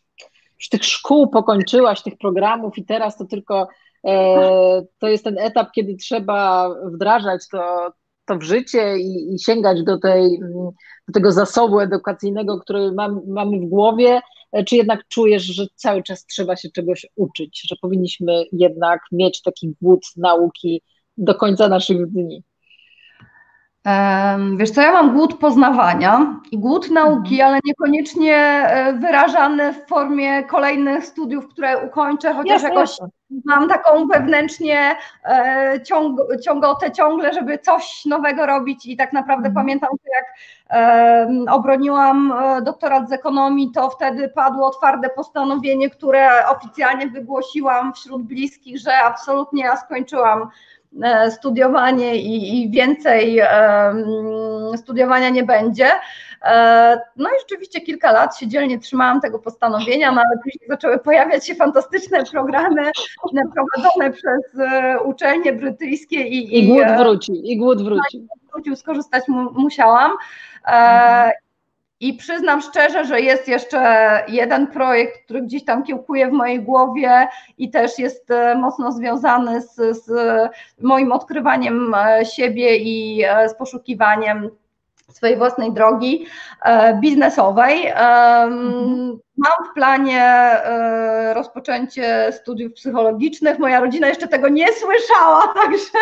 już 0.59 0.69
tych 0.69 0.85
szkół 0.85 1.29
pokończyłaś, 1.29 2.03
tych 2.03 2.19
programów 2.19 2.79
i 2.79 2.85
teraz 2.85 3.17
to 3.17 3.25
tylko 3.25 3.69
e, 4.07 4.83
to 4.99 5.09
jest 5.09 5.25
ten 5.25 5.39
etap, 5.39 5.69
kiedy 5.73 5.97
trzeba 5.97 6.71
wdrażać 6.93 7.49
to, 7.49 7.93
to 8.27 8.39
w 8.39 8.43
życie 8.43 8.99
i, 8.99 9.35
i 9.35 9.39
sięgać 9.39 9.83
do, 9.83 9.99
tej, 9.99 10.41
do 11.09 11.13
tego 11.15 11.33
zasobu 11.33 11.81
edukacyjnego, 11.81 12.61
który 12.61 12.93
mam, 12.93 13.21
mamy 13.27 13.59
w 13.59 13.69
głowie, 13.69 14.21
e, 14.53 14.65
czy 14.65 14.77
jednak 14.77 15.09
czujesz, 15.09 15.43
że 15.43 15.67
cały 15.75 16.03
czas 16.03 16.27
trzeba 16.27 16.57
się 16.57 16.71
czegoś 16.71 17.07
uczyć, 17.17 17.63
że 17.69 17.77
powinniśmy 17.81 18.45
jednak 18.53 19.01
mieć 19.13 19.43
taki 19.43 19.75
głód 19.83 20.07
nauki 20.17 20.83
do 21.17 21.35
końca 21.35 21.69
naszych 21.69 22.07
dni? 22.07 22.43
Wiesz 24.57 24.71
co, 24.71 24.81
ja 24.81 24.93
mam 24.93 25.17
głód 25.17 25.39
poznawania 25.39 26.41
i 26.51 26.59
głód 26.59 26.91
nauki, 26.91 27.35
mhm. 27.35 27.49
ale 27.51 27.61
niekoniecznie 27.65 28.37
e, 28.37 28.93
wyrażany 28.93 29.73
w 29.73 29.87
formie 29.87 30.45
kolejnych 30.45 31.07
studiów, 31.07 31.49
które 31.49 31.79
ukończę, 31.79 32.35
chociaż 32.35 32.63
jasne, 32.63 32.69
jakoś 32.69 32.91
jasne. 32.91 33.09
mam 33.45 33.69
taką 33.69 34.07
wewnętrznie 34.07 34.97
e, 35.25 35.81
ciąg, 35.85 36.21
ciągotę 36.45 36.93
ciągle, 36.93 37.33
żeby 37.33 37.59
coś 37.59 38.05
nowego 38.05 38.47
robić 38.47 38.87
i 38.87 38.97
tak 38.97 39.13
naprawdę 39.13 39.49
mhm. 39.49 39.55
pamiętam, 39.55 39.91
że 40.05 40.11
jak 40.17 40.27
obroniłam 41.51 42.33
e, 42.33 42.63
doktorat 42.63 43.09
z 43.09 43.13
ekonomii, 43.13 43.71
to 43.75 43.91
wtedy 43.91 44.29
padło 44.29 44.71
twarde 44.71 45.11
postanowienie, 45.11 45.91
które 45.91 46.49
oficjalnie 46.49 47.07
wygłosiłam 47.07 47.93
wśród 47.93 48.23
bliskich, 48.23 48.79
że 48.79 48.99
absolutnie 48.99 49.63
ja 49.63 49.77
skończyłam 49.77 50.49
studiowanie 51.31 52.17
i, 52.17 52.63
i 52.63 52.71
więcej 52.71 53.41
studiowania 54.77 55.29
nie 55.29 55.43
będzie. 55.43 55.91
E, 56.43 57.01
no 57.17 57.29
i 57.29 57.41
rzeczywiście 57.41 57.81
kilka 57.81 58.13
lat 58.13 58.39
się 58.39 58.49
dzielnie 58.49 58.79
trzymałam 58.79 59.21
tego 59.21 59.39
postanowienia, 59.39 60.13
no 60.13 60.21
ale 60.21 60.43
później 60.43 60.69
zaczęły 60.69 60.99
pojawiać 60.99 61.47
się 61.47 61.55
fantastyczne 61.55 62.25
programy 62.25 62.91
prowadzone 63.33 64.11
przez 64.13 64.59
e, 64.59 65.01
uczelnie 65.01 65.53
brytyjskie 65.53 66.21
i, 66.21 66.59
i 66.59 66.67
głód 66.67 66.87
wróci, 66.99 67.53
i 67.53 67.59
głód 67.59 67.83
wróci. 67.83 68.27
Wrócił, 68.53 68.77
skorzystać 68.77 69.29
mu, 69.29 69.53
musiałam. 69.53 70.13
Mhm. 70.65 71.31
I 72.01 72.15
przyznam 72.15 72.63
szczerze, 72.63 73.05
że 73.05 73.21
jest 73.21 73.49
jeszcze 73.49 74.23
jeden 74.29 74.67
projekt, 74.67 75.25
który 75.25 75.43
gdzieś 75.43 75.65
tam 75.65 75.83
kiełkuje 75.83 76.29
w 76.29 76.33
mojej 76.33 76.61
głowie 76.61 77.29
i 77.59 77.71
też 77.71 77.99
jest 77.99 78.31
e, 78.31 78.55
mocno 78.55 78.93
związany 78.93 79.63
z, 79.63 79.75
z 80.05 80.11
moim 80.81 81.13
odkrywaniem 81.13 81.95
e, 81.95 82.25
siebie 82.25 82.77
i 82.77 83.23
e, 83.25 83.49
z 83.49 83.55
poszukiwaniem 83.55 84.51
swojej 85.17 85.37
własnej 85.37 85.73
drogi 85.73 86.27
biznesowej. 87.01 87.87
Mhm. 87.87 89.19
Mam 89.37 89.71
w 89.71 89.75
planie 89.75 90.23
e, 90.23 91.35
rozpoczęcie 91.35 92.33
studiów 92.33 92.73
psychologicznych. 92.73 93.59
Moja 93.59 93.81
rodzina 93.81 94.09
jeszcze 94.09 94.29
tego 94.29 94.49
nie 94.49 94.67
słyszała, 94.73 95.43
także 95.63 95.99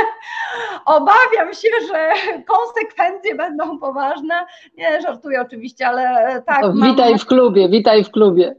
obawiam 0.84 1.54
się, 1.54 1.68
że 1.88 2.12
konsekwencje 2.46 3.34
będą 3.34 3.78
poważne. 3.78 4.34
Nie, 4.76 5.00
żartuję 5.00 5.40
oczywiście, 5.40 5.88
ale 5.88 6.42
tak. 6.46 6.62
No, 6.62 6.72
witaj 6.72 7.10
mam... 7.10 7.18
w 7.18 7.26
klubie, 7.26 7.68
witaj 7.68 8.04
w 8.04 8.10
klubie. 8.10 8.54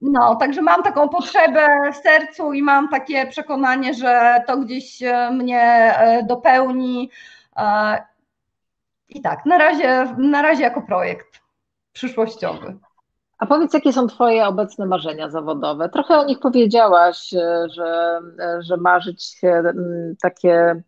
No, 0.00 0.36
także 0.36 0.62
mam 0.62 0.82
taką 0.82 1.08
potrzebę 1.08 1.66
w 1.92 1.96
sercu 1.96 2.52
i 2.52 2.62
mam 2.62 2.88
takie 2.88 3.26
przekonanie, 3.26 3.94
że 3.94 4.42
to 4.46 4.56
gdzieś 4.56 5.02
e, 5.02 5.30
mnie 5.30 5.62
e, 5.98 6.22
dopełni. 6.22 7.10
I 9.16 9.20
tak, 9.20 9.46
na 9.46 9.58
razie, 9.58 10.14
na 10.18 10.42
razie 10.42 10.62
jako 10.62 10.82
projekt 10.82 11.40
przyszłościowy. 11.92 12.78
A 13.38 13.46
powiedz, 13.46 13.74
jakie 13.74 13.92
są 13.92 14.06
Twoje 14.06 14.46
obecne 14.46 14.86
marzenia 14.86 15.30
zawodowe? 15.30 15.88
Trochę 15.88 16.18
o 16.18 16.24
nich 16.24 16.38
powiedziałaś, 16.38 17.34
e, 17.34 17.66
że, 17.74 18.20
e, 18.40 18.62
że 18.62 18.76
marzyć 18.76 19.40
takie 20.22 20.82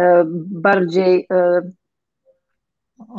e, 0.00 0.24
bardziej 0.50 1.28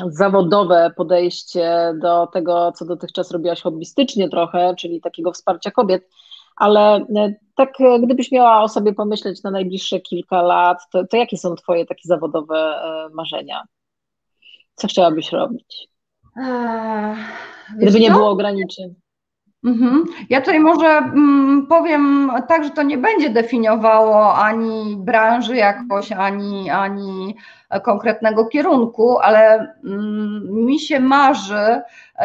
zawodowe 0.10 0.92
podejście 0.98 1.94
do 2.02 2.28
tego, 2.28 2.72
co 2.72 2.86
dotychczas 2.86 3.32
robiłaś 3.32 3.62
hobbystycznie 3.62 4.30
trochę, 4.30 4.76
czyli 4.76 5.02
takiego 5.02 5.32
wsparcia 5.32 5.72
kobiet, 5.72 6.10
ale 6.56 7.06
tak 7.56 7.74
gdybyś 8.04 8.32
miała 8.32 8.64
o 8.64 8.68
sobie 8.68 8.94
pomyśleć 8.94 9.44
na 9.44 9.52
najbliższe 9.52 10.00
kilka 10.00 10.42
lat, 10.42 10.78
to, 10.92 11.08
to 11.08 11.18
jakie 11.18 11.38
są 11.38 11.56
Twoje 11.56 11.86
takie 11.86 12.08
zawodowe 12.08 12.80
marzenia? 13.14 13.64
Co 14.76 14.88
chciałabyś 14.88 15.32
robić? 15.32 15.88
Gdyby 17.78 18.00
nie 18.00 18.12
było 18.12 18.30
ograniczeń. 18.30 18.96
Mhm. 19.66 20.04
Ja 20.30 20.42
tutaj 20.42 20.60
może 20.60 20.88
mm, 20.88 21.68
powiem 21.68 22.32
tak, 22.48 22.64
że 22.64 22.70
to 22.70 22.84
nie 22.84 22.98
będzie 22.98 23.30
definiowało 23.30 24.36
ani 24.36 24.96
branży 25.00 25.56
jakoś, 25.56 26.12
ani, 26.12 26.70
ani 26.70 27.36
konkretnego 27.84 28.46
kierunku, 28.46 29.20
ale 29.20 29.74
mm, 29.84 30.66
mi 30.66 30.80
się 30.80 31.00
marzy 31.00 31.82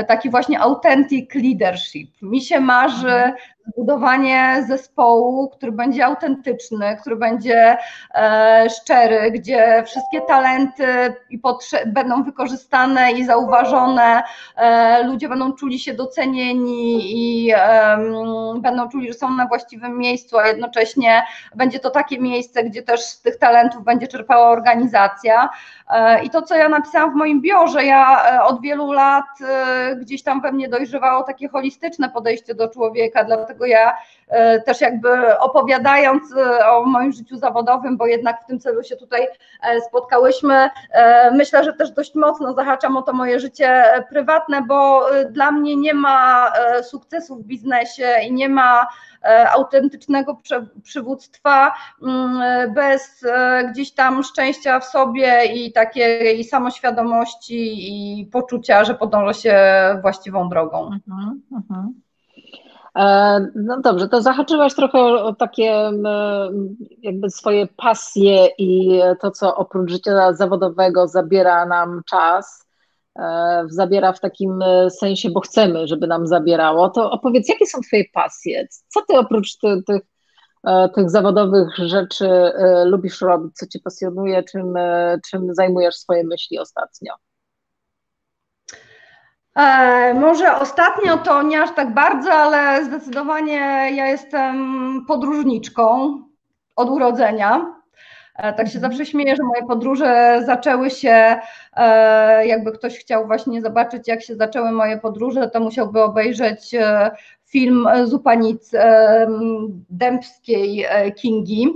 taki 0.08 0.30
właśnie 0.30 0.60
authentic 0.60 1.34
leadership. 1.34 2.22
Mi 2.22 2.42
się 2.42 2.60
marzy 2.60 3.08
mhm 3.08 3.34
zbudowanie 3.72 4.64
zespołu, 4.68 5.48
który 5.48 5.72
będzie 5.72 6.06
autentyczny, 6.06 6.96
który 7.00 7.16
będzie 7.16 7.76
e, 8.14 8.66
szczery, 8.70 9.30
gdzie 9.30 9.84
wszystkie 9.86 10.20
talenty 10.20 11.14
i 11.30 11.40
będą 11.86 12.22
wykorzystane 12.22 13.12
i 13.12 13.24
zauważone, 13.24 14.22
e, 14.56 15.02
ludzie 15.02 15.28
będą 15.28 15.52
czuli 15.52 15.78
się 15.78 15.94
docenieni 15.94 17.00
i 17.00 17.52
będą 18.60 18.88
czuli, 18.88 19.08
że 19.08 19.14
są 19.14 19.30
na 19.30 19.46
właściwym 19.46 19.98
miejscu, 19.98 20.38
a 20.38 20.46
jednocześnie 20.46 21.22
będzie 21.54 21.78
to 21.78 21.90
takie 21.90 22.20
miejsce, 22.20 22.64
gdzie 22.64 22.82
też 22.82 23.00
z 23.00 23.22
tych 23.22 23.38
talentów 23.38 23.84
będzie 23.84 24.08
czerpała 24.08 24.48
organizacja. 24.48 25.48
E, 25.90 26.24
I 26.24 26.30
to, 26.30 26.42
co 26.42 26.54
ja 26.54 26.68
napisałam 26.68 27.12
w 27.12 27.16
moim 27.16 27.40
biurze, 27.40 27.84
ja 27.84 28.22
od 28.42 28.60
wielu 28.60 28.92
lat 28.92 29.24
gdzieś 29.96 30.22
tam 30.22 30.40
we 30.40 30.52
mnie 30.52 30.68
dojrzewało 30.68 31.22
takie 31.22 31.48
holistyczne 31.48 32.08
podejście 32.08 32.54
do 32.54 32.68
człowieka, 32.68 33.24
dlatego 33.24 33.66
ja 33.66 33.92
też 34.66 34.80
jakby 34.80 35.38
opowiadając 35.38 36.22
o 36.66 36.84
moim 36.84 37.12
życiu 37.12 37.36
zawodowym, 37.36 37.96
bo 37.96 38.06
jednak 38.06 38.42
w 38.42 38.46
tym 38.46 38.60
celu 38.60 38.82
się 38.82 38.96
tutaj 38.96 39.28
spotkałyśmy, 39.88 40.70
myślę, 41.32 41.64
że 41.64 41.72
też 41.72 41.90
dość 41.90 42.14
mocno 42.14 42.52
zahaczam 42.52 42.96
o 42.96 43.02
to 43.02 43.12
moje 43.12 43.40
życie 43.40 43.84
prywatne, 44.08 44.62
bo 44.62 45.06
dla 45.30 45.50
mnie 45.50 45.76
nie 45.76 45.94
ma 45.94 46.52
sukcesu 46.82 47.36
w 47.36 47.42
biznesie 47.42 48.08
i 48.26 48.32
nie 48.32 48.48
ma 48.48 48.86
E, 49.09 49.09
autentycznego 49.52 50.40
przywództwa 50.82 51.72
mm, 52.02 52.74
bez 52.74 53.24
e, 53.24 53.68
gdzieś 53.72 53.92
tam 53.92 54.22
szczęścia 54.22 54.80
w 54.80 54.84
sobie 54.84 55.44
i 55.44 55.72
takiej 55.72 56.44
samoświadomości 56.44 57.74
i 58.20 58.26
poczucia, 58.26 58.84
że 58.84 58.94
podąża 58.94 59.32
się 59.32 59.58
właściwą 60.02 60.48
drogą. 60.48 60.90
Mhm, 60.92 61.42
mhm. 61.52 61.94
E, 62.96 63.46
no 63.54 63.80
dobrze, 63.80 64.08
to 64.08 64.22
zahaczyłaś 64.22 64.74
trochę 64.74 64.98
o 65.00 65.34
takie 65.34 65.90
jakby 67.02 67.30
swoje 67.30 67.66
pasje 67.66 68.46
i 68.58 69.00
to, 69.20 69.30
co 69.30 69.56
oprócz 69.56 69.90
życia 69.90 70.32
zawodowego 70.32 71.08
zabiera 71.08 71.66
nam 71.66 72.02
czas. 72.10 72.69
E, 73.20 73.64
zabiera 73.68 74.12
w 74.12 74.20
takim 74.20 74.62
e, 74.62 74.90
sensie, 74.90 75.30
bo 75.30 75.40
chcemy, 75.40 75.88
żeby 75.88 76.06
nam 76.06 76.26
zabierało, 76.26 76.88
to 76.88 77.10
opowiedz, 77.10 77.48
jakie 77.48 77.66
są 77.66 77.80
Twoje 77.80 78.04
pasje? 78.12 78.66
Co 78.88 79.02
Ty 79.08 79.18
oprócz 79.18 79.56
ty, 79.56 79.82
tych, 79.86 80.02
e, 80.64 80.88
tych 80.88 81.10
zawodowych 81.10 81.76
rzeczy 81.76 82.28
lubisz 82.84 83.20
robić, 83.20 83.56
co 83.56 83.66
Cię 83.66 83.78
pasjonuje, 83.84 84.42
czym, 84.42 84.74
czym 85.30 85.54
zajmujesz 85.54 85.94
swoje 85.94 86.24
myśli 86.24 86.58
ostatnio? 86.58 87.14
E, 89.56 90.14
może 90.14 90.56
ostatnio 90.56 91.18
to 91.18 91.42
nie 91.42 91.62
aż 91.62 91.74
tak 91.74 91.94
bardzo, 91.94 92.32
ale 92.32 92.84
zdecydowanie 92.84 93.56
ja 93.94 94.06
jestem 94.06 94.56
podróżniczką 95.08 96.18
od 96.76 96.90
urodzenia. 96.90 97.79
E, 98.42 98.52
tak 98.52 98.68
się 98.68 98.78
zawsze 98.78 99.06
śmieję, 99.06 99.36
że 99.36 99.42
moje 99.42 99.62
podróże 99.66 100.42
zaczęły 100.46 100.90
się, 100.90 101.38
e, 101.76 102.46
jakby 102.46 102.72
ktoś 102.72 102.98
chciał 102.98 103.26
właśnie 103.26 103.62
zobaczyć, 103.62 104.08
jak 104.08 104.22
się 104.22 104.36
zaczęły 104.36 104.72
moje 104.72 104.98
podróże, 104.98 105.50
to 105.50 105.60
musiałby 105.60 106.02
obejrzeć 106.02 106.74
e, 106.74 107.10
film 107.46 107.88
Zupanic 108.04 108.70
Dębskiej 109.90 110.86
Kingi, 111.16 111.68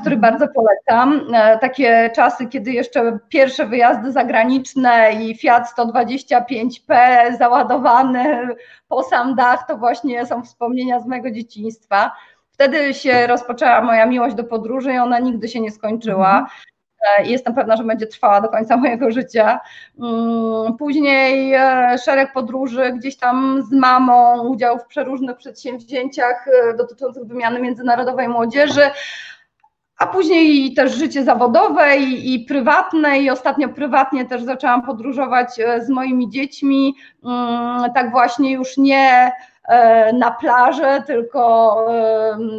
który 0.00 0.16
mhm. 0.16 0.20
bardzo 0.20 0.46
polecam. 0.48 1.20
Takie 1.60 2.10
czasy, 2.14 2.46
kiedy 2.46 2.72
jeszcze 2.72 3.18
pierwsze 3.28 3.66
wyjazdy 3.66 4.12
zagraniczne 4.12 5.12
i 5.12 5.36
Fiat 5.36 5.68
125P 5.78 6.96
załadowany 7.38 8.48
po 8.88 9.02
sam 9.02 9.34
dach, 9.34 9.66
to 9.68 9.76
właśnie 9.76 10.26
są 10.26 10.42
wspomnienia 10.42 11.00
z 11.00 11.06
mojego 11.06 11.30
dzieciństwa. 11.30 12.10
Wtedy 12.54 12.94
się 12.94 13.26
rozpoczęła 13.26 13.80
moja 13.80 14.06
miłość 14.06 14.34
do 14.34 14.44
podróży 14.44 14.92
i 14.92 14.98
ona 14.98 15.18
nigdy 15.18 15.48
się 15.48 15.60
nie 15.60 15.70
skończyła. 15.70 16.38
Mhm. 16.38 16.46
E, 17.18 17.26
I 17.26 17.30
jestem 17.30 17.54
pewna, 17.54 17.76
że 17.76 17.84
będzie 17.84 18.06
trwała 18.06 18.40
do 18.40 18.48
końca 18.48 18.76
mojego 18.86 19.10
życia. 19.10 19.60
Mm, 20.00 20.76
później 20.76 21.54
e, 21.54 21.96
szereg 22.04 22.32
podróży 22.32 22.92
gdzieś 22.92 23.16
tam 23.16 23.62
z 23.70 23.72
mamą, 23.72 24.48
udział 24.48 24.78
w 24.78 24.86
przeróżnych 24.86 25.36
przedsięwzięciach 25.36 26.48
e, 26.48 26.74
dotyczących 26.74 27.24
wymiany 27.24 27.60
międzynarodowej 27.60 28.28
młodzieży, 28.28 28.90
a 29.98 30.06
później 30.06 30.74
też 30.74 30.94
życie 30.94 31.24
zawodowe 31.24 31.96
i, 31.96 32.34
i, 32.34 32.44
prywatne 32.44 33.18
i 33.18 33.30
ostatnio 33.30 33.68
prywatnie 33.68 34.24
też 34.24 34.42
zaczęłam 34.42 34.82
podróżować 34.82 35.48
z 35.80 35.88
moimi 35.88 36.30
dziećmi, 36.30 36.94
mm, 37.24 37.92
tak 37.92 38.10
właśnie 38.10 38.52
już 38.52 38.76
nie 38.76 39.32
na 40.12 40.30
plażę, 40.30 41.02
tylko 41.06 41.76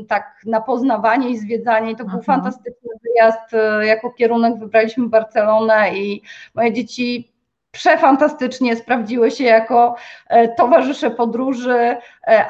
tak 0.08 0.42
na 0.46 0.62
poznawanie 0.62 1.30
i 1.30 1.38
zwiedzanie. 1.38 1.92
I 1.92 1.96
to 1.96 2.04
był 2.04 2.18
mhm. 2.18 2.24
fantastyczny 2.24 2.90
wyjazd. 3.04 3.54
E, 3.54 3.86
jako 3.86 4.12
kierunek 4.12 4.60
wybraliśmy 4.60 5.10
Barcelonę 5.10 5.98
i 5.98 6.22
moje 6.56 6.74
dzieci 6.74 7.32
przefantastycznie 7.72 8.76
sprawdziły 8.76 9.32
się 9.32 9.44
jako 9.44 9.96
e, 10.28 10.48
towarzysze 10.48 11.12
podróży, 11.12 11.98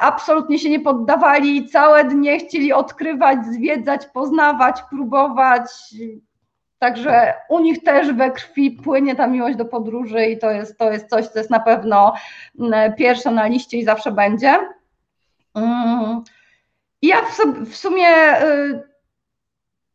absolutnie 0.00 0.58
się 0.58 0.70
nie 0.70 0.80
poddawali, 0.80 1.68
całe 1.68 2.04
dnie 2.04 2.38
chcieli 2.38 2.72
odkrywać, 2.72 3.46
zwiedzać, 3.46 4.06
poznawać, 4.06 4.82
próbować. 4.90 5.70
Także 6.78 7.34
u 7.48 7.60
nich 7.60 7.84
też 7.84 8.12
we 8.12 8.30
krwi 8.30 8.70
płynie 8.70 9.16
ta 9.16 9.26
miłość 9.26 9.56
do 9.56 9.64
podróży 9.64 10.26
i 10.26 10.38
to 10.38 10.50
jest, 10.50 10.78
to 10.78 10.92
jest 10.92 11.08
coś, 11.08 11.26
co 11.26 11.38
jest 11.38 11.50
na 11.50 11.60
pewno 11.60 12.14
mm, 12.60 12.94
pierwsze 12.94 13.30
na 13.30 13.46
liście 13.46 13.78
i 13.78 13.84
zawsze 13.84 14.12
będzie. 14.12 14.58
Mm. 15.54 16.22
Ja 17.02 17.16
w 17.66 17.76
sumie 17.76 18.42
y, 18.42 18.82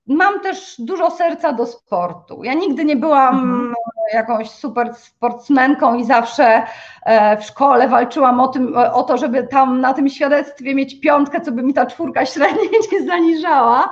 mam 0.07 0.39
też 0.39 0.75
dużo 0.79 1.11
serca 1.11 1.53
do 1.53 1.65
sportu. 1.65 2.43
Ja 2.43 2.53
nigdy 2.53 2.85
nie 2.85 2.95
byłam 2.95 3.35
mhm. 3.35 3.73
Jakąś 4.13 4.49
super 4.49 4.95
sportsmenką 4.95 5.95
i 5.95 6.05
zawsze 6.05 6.63
e, 7.05 7.37
w 7.37 7.43
szkole 7.43 7.87
walczyłam 7.87 8.39
o, 8.39 8.47
tym, 8.47 8.77
o 8.77 9.03
to, 9.03 9.17
żeby 9.17 9.47
tam 9.47 9.81
na 9.81 9.93
tym 9.93 10.09
świadectwie 10.09 10.75
mieć 10.75 10.99
piątkę, 10.99 11.41
co 11.41 11.51
by 11.51 11.63
mi 11.63 11.73
ta 11.73 11.85
czwórka 11.85 12.25
średniej 12.33 12.69
nie 12.91 13.03
zaniżała. 13.07 13.89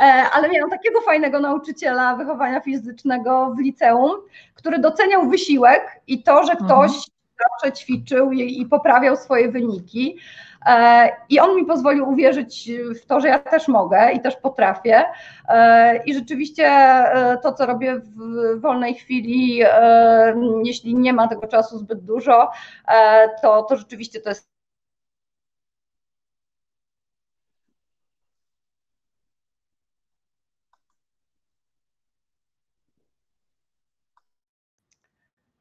E, 0.00 0.02
ale 0.32 0.48
miałam 0.48 0.70
takiego 0.70 1.00
fajnego 1.00 1.40
nauczyciela 1.40 2.16
wychowania 2.16 2.60
fizycznego 2.60 3.54
w 3.56 3.60
liceum, 3.60 4.10
który 4.54 4.78
doceniał 4.78 5.28
wysiłek 5.28 6.00
i 6.06 6.22
to, 6.22 6.44
że 6.44 6.56
ktoś 6.56 6.90
mhm. 6.90 7.04
zawsze 7.50 7.72
ćwiczył 7.72 8.32
i, 8.32 8.60
i 8.60 8.66
poprawiał 8.66 9.16
swoje 9.16 9.48
wyniki. 9.48 10.18
E, 10.66 11.08
I 11.28 11.40
on 11.40 11.56
mi 11.56 11.64
pozwolił 11.64 12.08
uwierzyć 12.10 12.70
w 13.02 13.06
to, 13.06 13.20
że 13.20 13.28
ja 13.28 13.38
też 13.38 13.68
mogę 13.68 14.12
i 14.12 14.20
też 14.20 14.36
potrafię. 14.36 15.04
E, 15.48 16.02
I 16.04 16.14
rzeczywiście 16.14 16.70
to, 17.42 17.52
co 17.52 17.66
robię 17.66 17.96
w 17.98 18.60
wolnej 18.60 18.94
chwili, 18.94 19.62
jeśli 20.64 20.94
nie 20.94 21.12
ma 21.12 21.28
tego 21.28 21.46
czasu 21.46 21.78
zbyt 21.78 22.04
dużo, 22.04 22.50
to, 23.42 23.62
to 23.62 23.76
rzeczywiście 23.76 24.20
to 24.20 24.28
jest 24.28 24.48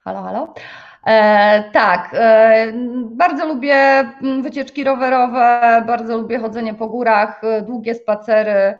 Halo, 0.04 0.22
halo. 0.24 0.54
E, 1.08 1.64
tak, 1.74 2.10
e, 2.14 2.72
bardzo 3.12 3.46
lubię 3.46 3.76
mm, 3.76 4.44
wycieczki 4.44 4.84
rowerowe, 4.84 5.84
bardzo 5.88 6.18
lubię 6.18 6.40
chodzenie 6.40 6.74
po 6.74 6.88
górach, 6.88 7.44
e, 7.44 7.62
długie 7.62 7.96
spacery, 7.96 8.78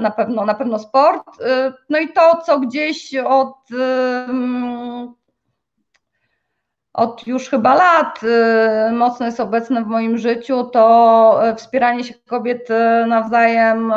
na 0.00 0.10
pewno, 0.10 0.44
na 0.44 0.54
pewno 0.54 0.78
sport. 0.78 1.24
No 1.90 1.98
i 1.98 2.08
to, 2.08 2.36
co 2.46 2.60
gdzieś 2.60 3.14
od, 3.16 3.56
mm, 4.28 5.14
od 6.96 7.26
już 7.26 7.48
chyba 7.48 7.74
lat 7.74 8.20
e, 8.22 8.92
mocno 8.92 9.26
jest 9.26 9.40
obecne 9.40 9.84
w 9.84 9.86
moim 9.86 10.18
życiu, 10.18 10.64
to 10.64 11.40
wspieranie 11.56 12.04
się 12.04 12.14
kobiet 12.26 12.68
nawzajem 13.06 13.92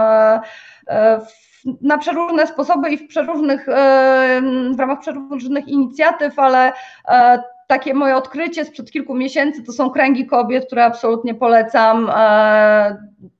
w 1.20 1.50
na 1.82 1.97
przeróżne 1.97 2.47
sposoby 2.47 2.89
i 2.89 2.97
w 2.97 3.08
przeróżnych, 3.08 3.66
w 4.76 4.80
ramach 4.80 5.00
przeróżnych 5.00 5.68
inicjatyw, 5.68 6.39
ale 6.39 6.74
takie 7.68 7.93
moje 7.93 8.16
odkrycie 8.16 8.66
sprzed 8.66 8.91
kilku 8.91 9.16
miesięcy 9.16 9.64
to 9.64 9.72
są 9.72 9.89
kręgi 9.89 10.26
kobiet, 10.26 10.66
które 10.66 10.86
absolutnie 10.86 11.36
polecam. 11.36 12.12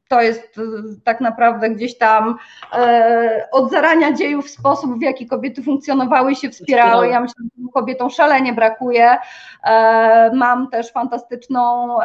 E, 0.10 0.16
to 0.16 0.22
jest 0.22 0.58
y, 0.58 0.62
tak 1.04 1.22
naprawdę 1.22 1.70
gdzieś 1.70 1.98
tam 1.98 2.38
e, 2.74 3.48
od 3.52 3.72
zarania 3.72 4.14
dziejów 4.14 4.50
sposób, 4.50 5.00
w 5.00 5.02
jaki 5.02 5.28
kobiety 5.28 5.64
funkcjonowały 5.64 6.36
się 6.36 6.50
wspierały. 6.50 7.08
Ja 7.08 7.20
myślę, 7.20 7.36
że 7.44 7.64
kobietom 7.74 8.10
szalenie 8.10 8.54
brakuje. 8.54 9.18
E, 9.64 10.32
mam 10.34 10.70
też 10.70 10.92
fantastyczną 10.92 11.98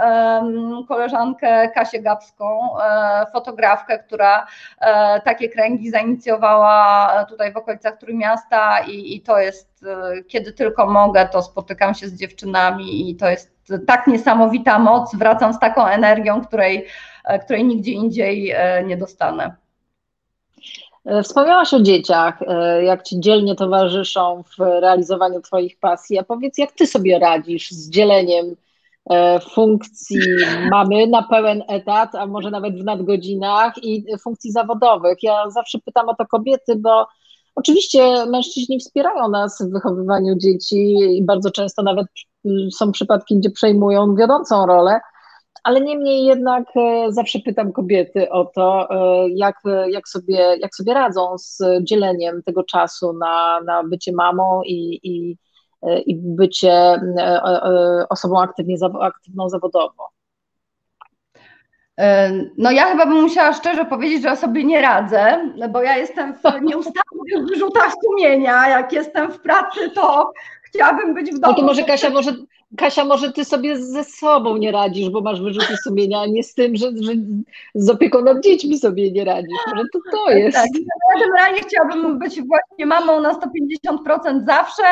koleżankę 0.88 1.68
Kasię 1.68 2.02
Gabską, 2.02 2.78
e, 2.78 3.26
fotografkę, 3.32 3.98
która 3.98 4.46
takie 5.24 5.48
kręgi 5.48 5.90
zainicjowała 5.90 7.10
tutaj 7.28 7.52
w 7.52 7.56
okolicach 7.56 7.96
Trójmiasta 7.96 8.80
i, 8.80 9.16
i 9.16 9.20
to 9.20 9.38
jest, 9.38 9.84
kiedy 10.28 10.52
tylko 10.52 10.86
mogę, 10.86 11.28
to 11.28 11.42
spotykam 11.42 11.94
się 11.94 12.08
z 12.08 12.14
dziewczynami 12.14 13.10
i 13.10 13.16
to 13.16 13.28
jest 13.28 13.54
tak 13.86 14.06
niesamowita 14.06 14.78
moc, 14.78 15.16
wracam 15.16 15.54
z 15.54 15.58
taką 15.58 15.86
energią, 15.86 16.44
której 16.44 16.86
E, 16.86 17.13
której 17.44 17.64
nigdzie 17.64 17.92
indziej 17.92 18.50
e, 18.50 18.84
nie 18.84 18.96
dostanę. 18.96 19.56
E, 21.04 21.22
wspomniałaś 21.22 21.74
o 21.74 21.80
dzieciach, 21.80 22.38
jak 22.82 23.02
ci 23.02 23.20
dzielnie 23.20 23.54
towarzyszą 23.54 24.42
w 24.42 24.60
realizowaniu 24.60 25.40
Twoich 25.40 25.78
pasji. 25.78 26.18
A 26.18 26.22
powiedz, 26.22 26.58
jak 26.58 26.72
Ty 26.72 26.86
sobie 26.86 27.18
radzisz 27.18 27.70
z 27.70 27.90
dzieleniem 27.90 28.56
funkcji 29.54 30.18
mamy 30.70 31.06
na 31.06 31.22
pełen 31.22 31.62
etat, 31.68 32.14
a 32.14 32.26
może 32.26 32.50
nawet 32.50 32.80
w 32.80 32.84
nadgodzinach 32.84 33.84
i 33.84 34.04
funkcji 34.22 34.52
zawodowych? 34.52 35.18
Ja 35.22 35.50
zawsze 35.50 35.78
pytam 35.78 36.08
o 36.08 36.14
to 36.14 36.26
kobiety, 36.26 36.76
bo 36.76 37.06
oczywiście 37.54 38.26
mężczyźni 38.26 38.80
wspierają 38.80 39.28
nas 39.28 39.62
w 39.62 39.72
wychowywaniu 39.72 40.34
dzieci 40.38 40.98
i 41.18 41.22
bardzo 41.22 41.50
często 41.50 41.82
nawet 41.82 42.06
są 42.76 42.92
przypadki, 42.92 43.36
gdzie 43.36 43.50
przejmują 43.50 44.14
wiodącą 44.14 44.66
rolę, 44.66 45.00
ale 45.64 45.80
niemniej 45.80 46.24
jednak 46.24 46.64
zawsze 47.08 47.38
pytam 47.38 47.72
kobiety 47.72 48.30
o 48.30 48.44
to, 48.44 48.88
jak, 49.28 49.56
jak, 49.88 50.08
sobie, 50.08 50.56
jak 50.60 50.74
sobie 50.74 50.94
radzą 50.94 51.38
z 51.38 51.62
dzieleniem 51.82 52.42
tego 52.42 52.64
czasu 52.64 53.12
na, 53.12 53.60
na 53.66 53.84
bycie 53.84 54.12
mamą 54.12 54.62
i, 54.62 55.00
i, 55.02 55.36
i 56.06 56.16
bycie 56.16 57.00
osobą 58.08 58.40
aktywnie, 58.42 58.76
aktywną 59.00 59.48
zawodowo. 59.48 60.08
No 62.58 62.70
ja 62.70 62.84
chyba 62.84 63.06
bym 63.06 63.22
musiała 63.22 63.52
szczerze 63.52 63.84
powiedzieć, 63.84 64.22
że 64.22 64.28
ja 64.28 64.36
sobie 64.36 64.64
nie 64.64 64.80
radzę, 64.80 65.50
bo 65.70 65.82
ja 65.82 65.96
jestem 65.96 66.34
w 66.34 66.42
nieustannych 66.68 67.48
wyrzutach 67.48 67.92
sumienia. 68.04 68.68
Jak 68.68 68.92
jestem 68.92 69.32
w 69.32 69.40
pracy, 69.40 69.90
to 69.90 70.32
chciałabym 70.64 71.14
być 71.14 71.26
w 71.30 71.38
domu. 71.38 71.52
No 71.52 71.54
to 71.54 71.62
może 71.62 71.82
Kasia, 71.82 72.10
może, 72.10 72.32
Kasia, 72.76 73.04
może 73.04 73.32
ty 73.32 73.44
sobie 73.44 73.78
ze 73.78 74.04
sobą 74.04 74.56
nie 74.56 74.72
radzisz, 74.72 75.10
bo 75.10 75.20
masz 75.20 75.42
wyrzuty 75.42 75.76
sumienia, 75.84 76.20
a 76.20 76.26
nie 76.26 76.42
z 76.42 76.54
tym, 76.54 76.76
że, 76.76 76.86
że 76.86 77.12
z 77.74 77.90
opieką 77.90 78.20
nad 78.20 78.40
dziećmi 78.40 78.78
sobie 78.78 79.12
nie 79.12 79.24
radzisz. 79.24 79.58
Może 79.66 79.82
to 79.92 79.98
to 80.12 80.26
tak, 80.26 80.36
jest. 80.36 80.56
Tak, 80.56 80.68
generalnie 81.18 81.60
chciałabym 81.60 82.18
być 82.18 82.42
właśnie 82.42 82.86
mamą 82.86 83.20
na 83.20 83.32
150% 83.32 84.46
zawsze. 84.46 84.82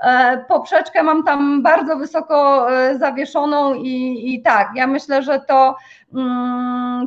E, 0.00 0.44
poprzeczkę 0.48 1.02
mam 1.02 1.24
tam 1.24 1.62
bardzo 1.62 1.96
wysoko 1.96 2.66
e, 2.72 2.98
zawieszoną 2.98 3.74
i, 3.74 4.24
i 4.34 4.42
tak, 4.42 4.68
ja 4.76 4.86
myślę, 4.86 5.22
że 5.22 5.40
to 5.48 5.76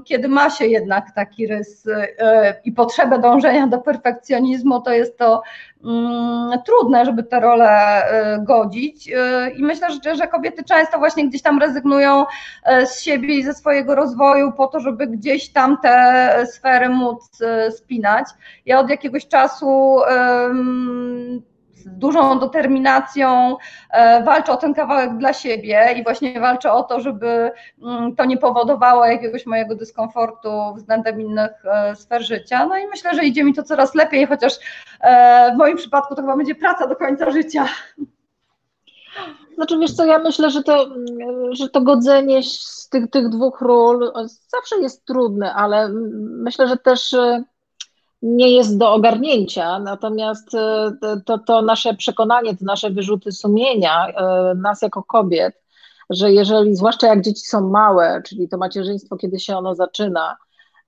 kiedy 0.05 0.27
ma 0.27 0.49
się 0.49 0.65
jednak 0.65 1.11
taki 1.11 1.47
rys 1.47 1.87
e, 1.87 2.55
i 2.65 2.71
potrzebę 2.71 3.19
dążenia 3.19 3.67
do 3.67 3.77
perfekcjonizmu, 3.77 4.81
to 4.81 4.91
jest 4.91 5.17
to 5.17 5.41
mm, 5.83 6.61
trudne, 6.65 7.05
żeby 7.05 7.23
te 7.23 7.39
role 7.39 8.03
godzić 8.39 9.11
i 9.57 9.63
myślę, 9.63 9.87
że 9.91 10.15
że 10.15 10.27
kobiety 10.27 10.63
często 10.63 10.99
właśnie 10.99 11.29
gdzieś 11.29 11.41
tam 11.41 11.59
rezygnują 11.59 12.25
e, 12.63 12.87
z 12.87 13.01
siebie 13.01 13.35
i 13.35 13.43
ze 13.43 13.53
swojego 13.53 13.95
rozwoju 13.95 14.51
po 14.51 14.67
to, 14.67 14.79
żeby 14.79 15.07
gdzieś 15.07 15.49
tam 15.49 15.77
te 15.81 16.45
sfery 16.51 16.89
móc 16.89 17.41
e, 17.41 17.71
spinać. 17.71 18.25
Ja 18.65 18.79
od 18.79 18.89
jakiegoś 18.89 19.27
czasu 19.27 19.99
z 21.83 21.97
dużą 21.97 22.39
determinacją 22.39 23.57
e, 23.89 24.23
walczę 24.23 24.51
o 24.51 24.57
ten 24.57 24.73
kawałek 24.73 25.17
dla 25.17 25.33
siebie 25.33 25.95
i 25.97 26.03
właśnie 26.03 26.39
walczę 26.39 26.71
o 26.71 26.83
to, 26.83 26.99
żeby 26.99 27.51
mm, 27.83 28.15
to 28.15 28.25
nie 28.25 28.37
powodowało 28.37 29.05
jakiegoś 29.05 29.45
mojego 29.45 29.75
dyskomfortu 29.75 30.49
względem 30.75 31.21
innych 31.21 31.51
sfer 31.95 32.23
życia. 32.23 32.65
No 32.65 32.77
i 32.77 32.87
myślę, 32.87 33.15
że 33.15 33.25
idzie 33.25 33.43
mi 33.43 33.53
to 33.53 33.63
coraz 33.63 33.95
lepiej, 33.95 34.27
chociaż 34.27 34.53
w 35.53 35.57
moim 35.57 35.77
przypadku 35.77 36.15
to 36.15 36.21
chyba 36.21 36.37
będzie 36.37 36.55
praca 36.55 36.87
do 36.87 36.95
końca 36.95 37.31
życia. 37.31 37.65
Znaczy 39.55 39.79
wiesz 39.79 39.93
co, 39.93 40.05
ja 40.05 40.19
myślę, 40.19 40.49
że 40.49 40.63
to, 40.63 40.85
że 41.51 41.69
to 41.69 41.81
godzenie 41.81 42.43
z 42.43 42.89
tych, 42.89 43.09
tych 43.09 43.29
dwóch 43.29 43.61
ról 43.61 44.11
zawsze 44.47 44.77
jest 44.81 45.05
trudne, 45.05 45.53
ale 45.53 45.89
myślę, 46.19 46.67
że 46.67 46.77
też 46.77 47.13
e, 47.13 47.43
nie 48.23 48.49
jest 48.49 48.77
do 48.77 48.93
ogarnięcia, 48.93 49.79
natomiast 49.79 50.55
e, 50.55 50.91
to, 51.25 51.37
to 51.37 51.61
nasze 51.61 51.93
przekonanie, 51.93 52.57
te 52.57 52.65
nasze 52.65 52.89
wyrzuty 52.89 53.31
sumienia, 53.31 54.07
e, 54.07 54.53
nas 54.55 54.81
jako 54.81 55.03
kobiet, 55.03 55.61
że 56.09 56.31
jeżeli, 56.31 56.75
zwłaszcza 56.75 57.07
jak 57.07 57.21
dzieci 57.21 57.45
są 57.45 57.69
małe, 57.69 58.21
czyli 58.25 58.49
to 58.49 58.57
macierzyństwo, 58.57 59.17
kiedy 59.17 59.39
się 59.39 59.57
ono 59.57 59.75
zaczyna, 59.75 60.37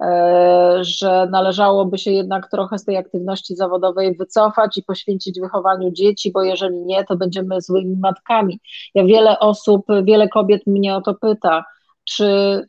E, 0.02 0.78
że 0.82 1.28
należałoby 1.32 1.98
się 1.98 2.12
jednak 2.12 2.50
trochę 2.52 2.78
z 2.78 2.86
tej 2.86 2.98
aktywności 2.98 3.56
zawodowej 3.56 4.16
wycofać 4.16 4.78
i 4.78 4.84
poświęcić 4.84 5.40
wychowaniu 5.40 5.92
dzieci, 5.92 6.32
bo 6.32 6.44
jeżeli 6.44 6.86
nie, 6.86 7.04
to 7.04 7.16
będziemy 7.16 7.62
złymi 7.62 7.98
matkami. 7.98 8.60
Ja 8.96 9.06
wiele 9.06 9.40
osób, 9.40 9.86
wiele 10.04 10.30
kobiet 10.30 10.68
mnie 10.68 10.96
o 10.96 11.02
to 11.02 11.14
pyta, 11.14 11.66
czy 12.04 12.62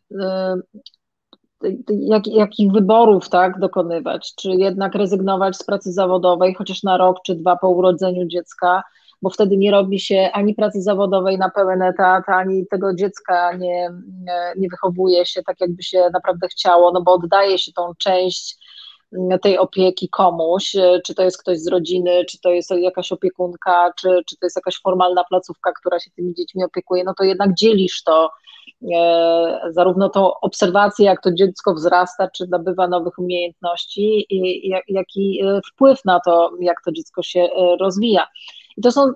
jak, 1.89 2.27
jakich 2.27 2.73
wyborów 2.73 3.29
tak, 3.29 3.59
dokonywać, 3.59 4.35
czy 4.35 4.51
jednak 4.51 4.95
rezygnować 4.95 5.57
z 5.57 5.65
pracy 5.65 5.93
zawodowej, 5.93 6.55
chociaż 6.55 6.83
na 6.83 6.97
rok 6.97 7.17
czy 7.27 7.35
dwa 7.35 7.57
po 7.57 7.69
urodzeniu 7.69 8.27
dziecka, 8.27 8.83
bo 9.23 9.31
wtedy 9.31 9.57
nie 9.57 9.71
robi 9.71 10.01
się 10.01 10.31
ani 10.33 10.55
pracy 10.55 10.83
zawodowej 10.83 11.39
na 11.39 11.51
pełen 11.51 11.83
etat, 11.83 12.29
ani 12.29 12.67
tego 12.67 12.95
dziecka 12.95 13.57
nie, 13.57 13.91
nie 14.57 14.69
wychowuje 14.69 15.27
się 15.27 15.43
tak, 15.43 15.61
jakby 15.61 15.83
się 15.83 16.09
naprawdę 16.13 16.49
chciało, 16.49 16.93
no 16.93 17.03
bo 17.03 17.13
oddaje 17.13 17.59
się 17.59 17.73
tą 17.73 17.93
część 17.99 18.57
mm, 19.13 19.39
tej 19.39 19.59
opieki 19.59 20.09
komuś, 20.09 20.77
czy 21.05 21.15
to 21.15 21.23
jest 21.23 21.39
ktoś 21.39 21.59
z 21.59 21.69
rodziny, 21.69 22.25
czy 22.25 22.41
to 22.41 22.51
jest 22.51 22.71
jakaś 22.71 23.13
opiekunka, 23.13 23.93
czy, 23.97 24.23
czy 24.27 24.37
to 24.37 24.47
jest 24.47 24.57
jakaś 24.57 24.81
formalna 24.83 25.25
placówka, 25.25 25.73
która 25.73 26.01
się 26.01 26.11
tymi 26.11 26.35
dziećmi 26.35 26.65
opiekuje, 26.65 27.05
no 27.05 27.15
to 27.19 27.25
jednak 27.25 27.55
dzielisz 27.55 28.03
to, 28.03 28.31
zarówno 29.71 30.09
tą 30.09 30.35
obserwację, 30.35 31.07
jak 31.07 31.23
to 31.23 31.33
dziecko 31.33 31.75
wzrasta, 31.75 32.29
czy 32.31 32.47
nabywa 32.51 32.89
nowych 32.89 33.19
umiejętności, 33.19 34.27
i, 34.31 34.69
jak, 34.69 34.85
jak 34.89 35.07
i 35.17 35.43
e, 35.45 35.61
wpływ 35.73 36.05
na 36.05 36.21
to, 36.21 36.51
jak 36.61 36.77
to 36.85 36.93
dziecko 36.93 37.23
się 37.23 37.41
e, 37.41 37.77
rozwija. 37.81 38.27
I 38.77 38.83
to 38.83 38.93
są 38.93 39.13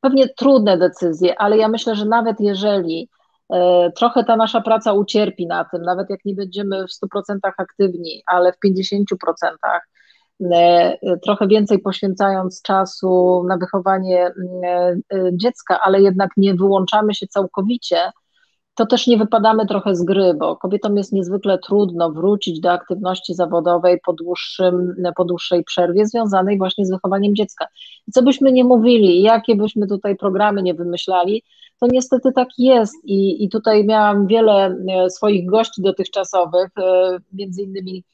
pewnie 0.00 0.28
trudne 0.28 0.78
decyzje, 0.78 1.38
ale 1.38 1.56
ja 1.56 1.68
myślę, 1.68 1.94
że 1.94 2.04
nawet 2.04 2.40
jeżeli 2.40 3.08
e, 3.52 3.92
trochę 3.92 4.24
ta 4.24 4.36
nasza 4.36 4.60
praca 4.60 4.92
ucierpi 4.92 5.46
na 5.46 5.64
tym, 5.64 5.82
nawet 5.82 6.10
jak 6.10 6.24
nie 6.24 6.34
będziemy 6.34 6.84
w 6.86 7.16
100% 7.16 7.38
aktywni, 7.58 8.22
ale 8.26 8.52
w 8.52 8.56
50%, 8.66 9.80
e, 10.52 10.96
trochę 11.22 11.46
więcej 11.48 11.78
poświęcając 11.78 12.62
czasu 12.62 13.42
na 13.48 13.56
wychowanie 13.56 14.26
e, 14.26 14.96
dziecka, 15.32 15.80
ale 15.82 16.00
jednak 16.00 16.30
nie 16.36 16.54
wyłączamy 16.54 17.14
się 17.14 17.26
całkowicie, 17.26 18.10
to 18.74 18.86
też 18.86 19.06
nie 19.06 19.18
wypadamy 19.18 19.66
trochę 19.66 19.94
z 19.94 20.02
gry, 20.02 20.34
bo 20.34 20.56
kobietom 20.56 20.96
jest 20.96 21.12
niezwykle 21.12 21.58
trudno 21.58 22.10
wrócić 22.10 22.60
do 22.60 22.72
aktywności 22.72 23.34
zawodowej 23.34 24.00
po, 24.04 24.12
dłuższym, 24.12 24.94
po 25.16 25.24
dłuższej 25.24 25.64
przerwie 25.64 26.06
związanej 26.06 26.58
właśnie 26.58 26.86
z 26.86 26.90
wychowaniem 26.90 27.34
dziecka. 27.34 27.66
I 28.08 28.12
co 28.12 28.22
byśmy 28.22 28.52
nie 28.52 28.64
mówili, 28.64 29.22
jakie 29.22 29.56
byśmy 29.56 29.86
tutaj 29.86 30.16
programy 30.16 30.62
nie 30.62 30.74
wymyślali, 30.74 31.42
to 31.80 31.86
niestety 31.92 32.32
tak 32.32 32.48
jest 32.58 32.94
i, 33.04 33.44
i 33.44 33.48
tutaj 33.48 33.84
miałam 33.84 34.26
wiele 34.26 34.76
e, 34.88 35.10
swoich 35.10 35.50
gości 35.50 35.82
dotychczasowych, 35.82 36.68
e, 36.78 37.18
między 37.32 37.62
innymi 37.62 38.04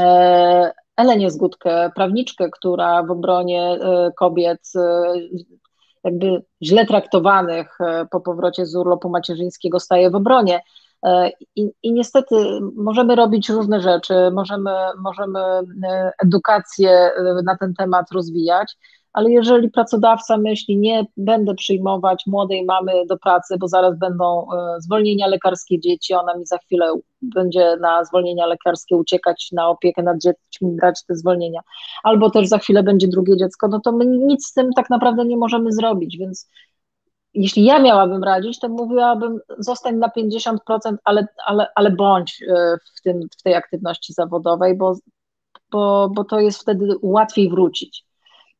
e, 0.00 0.72
Elenię 0.96 1.30
Zgódkę, 1.30 1.90
prawniczkę, 1.94 2.50
która 2.50 3.02
w 3.02 3.10
obronie 3.10 3.78
kobiet 4.16 4.72
jakby 6.08 6.42
źle 6.62 6.86
traktowanych 6.86 7.80
e, 7.80 8.06
po 8.10 8.20
powrocie 8.20 8.66
z 8.66 8.76
urlopu 8.76 9.08
macierzyńskiego 9.08 9.80
staje 9.80 10.10
w 10.10 10.14
obronie. 10.14 10.60
E, 11.06 11.30
I, 11.56 11.70
I, 11.82 11.92
niestety 11.92 12.34
możemy 12.76 13.16
robić 13.16 13.48
różne 13.48 13.80
rzeczy, 13.80 14.14
możemy, 14.32 14.70
możemy 14.98 15.40
e, 15.40 16.12
edukację 16.24 17.10
na 17.44 17.56
ten 17.56 17.74
temat 17.74 18.12
rozwijać, 18.12 18.76
ale 19.12 19.30
jeżeli 19.30 19.70
pracodawca 19.70 20.36
myśli, 20.36 20.76
nie 20.76 21.06
będę 21.16 21.54
przyjmować 21.54 22.26
młodej 22.26 22.64
mamy 22.64 22.92
do 23.06 23.18
pracy, 23.18 23.56
bo 23.58 23.68
zaraz 23.68 23.98
będą 23.98 24.46
e, 24.52 24.80
zwolnienia 24.80 25.26
lekarskie 25.26 25.80
dzieci, 25.80 26.14
ona 26.14 26.34
mi 26.36 26.46
za 26.46 26.58
chwilę 26.58 26.92
będzie 27.22 27.76
na 27.80 28.04
zwolnienia 28.04 28.46
lekarskie 28.46 28.96
uciekać, 28.96 29.48
na 29.52 29.68
opiekę 29.68 30.02
nad 30.02 30.18
dziećmi, 30.18 30.76
brać 30.76 31.04
te 31.04 31.14
zwolnienia, 31.14 31.60
albo 32.02 32.30
też 32.30 32.48
za 32.48 32.58
chwilę 32.58 32.82
będzie 32.82 33.08
drugie 33.08 33.36
dziecko, 33.36 33.68
no 33.68 33.80
to 33.80 33.92
my 33.92 34.06
nic 34.06 34.46
z 34.46 34.52
tym 34.52 34.72
tak 34.76 34.90
naprawdę 34.90 35.24
nie 35.24 35.36
możemy 35.36 35.72
zrobić, 35.72 36.18
więc 36.18 36.48
jeśli 37.34 37.64
ja 37.64 37.78
miałabym 37.78 38.24
radzić, 38.24 38.58
to 38.58 38.68
mówiłabym 38.68 39.38
zostań 39.58 39.96
na 39.96 40.08
50%, 40.08 40.58
ale, 41.04 41.26
ale, 41.46 41.66
ale 41.74 41.90
bądź 41.90 42.42
e, 42.48 42.76
w, 42.96 43.02
tym, 43.02 43.20
w 43.38 43.42
tej 43.42 43.54
aktywności 43.54 44.12
zawodowej, 44.12 44.76
bo, 44.76 44.94
bo, 45.70 46.10
bo 46.14 46.24
to 46.24 46.40
jest 46.40 46.60
wtedy 46.60 46.88
łatwiej 47.02 47.50
wrócić. 47.50 48.07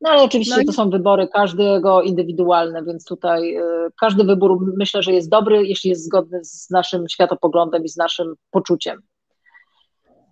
No 0.01 0.11
ale 0.11 0.22
oczywiście 0.22 0.55
no 0.57 0.62
i... 0.62 0.64
to 0.64 0.72
są 0.72 0.90
wybory 0.90 1.28
każdego 1.28 2.03
indywidualne, 2.03 2.84
więc 2.84 3.05
tutaj 3.05 3.57
y, 3.57 3.62
każdy 4.01 4.24
wybór 4.24 4.74
myślę, 4.76 5.03
że 5.03 5.12
jest 5.12 5.30
dobry, 5.30 5.66
jeśli 5.66 5.90
jest 5.90 6.05
zgodny 6.05 6.44
z 6.44 6.70
naszym 6.70 7.09
światopoglądem 7.09 7.84
i 7.84 7.88
z 7.88 7.96
naszym 7.96 8.34
poczuciem. 8.51 9.01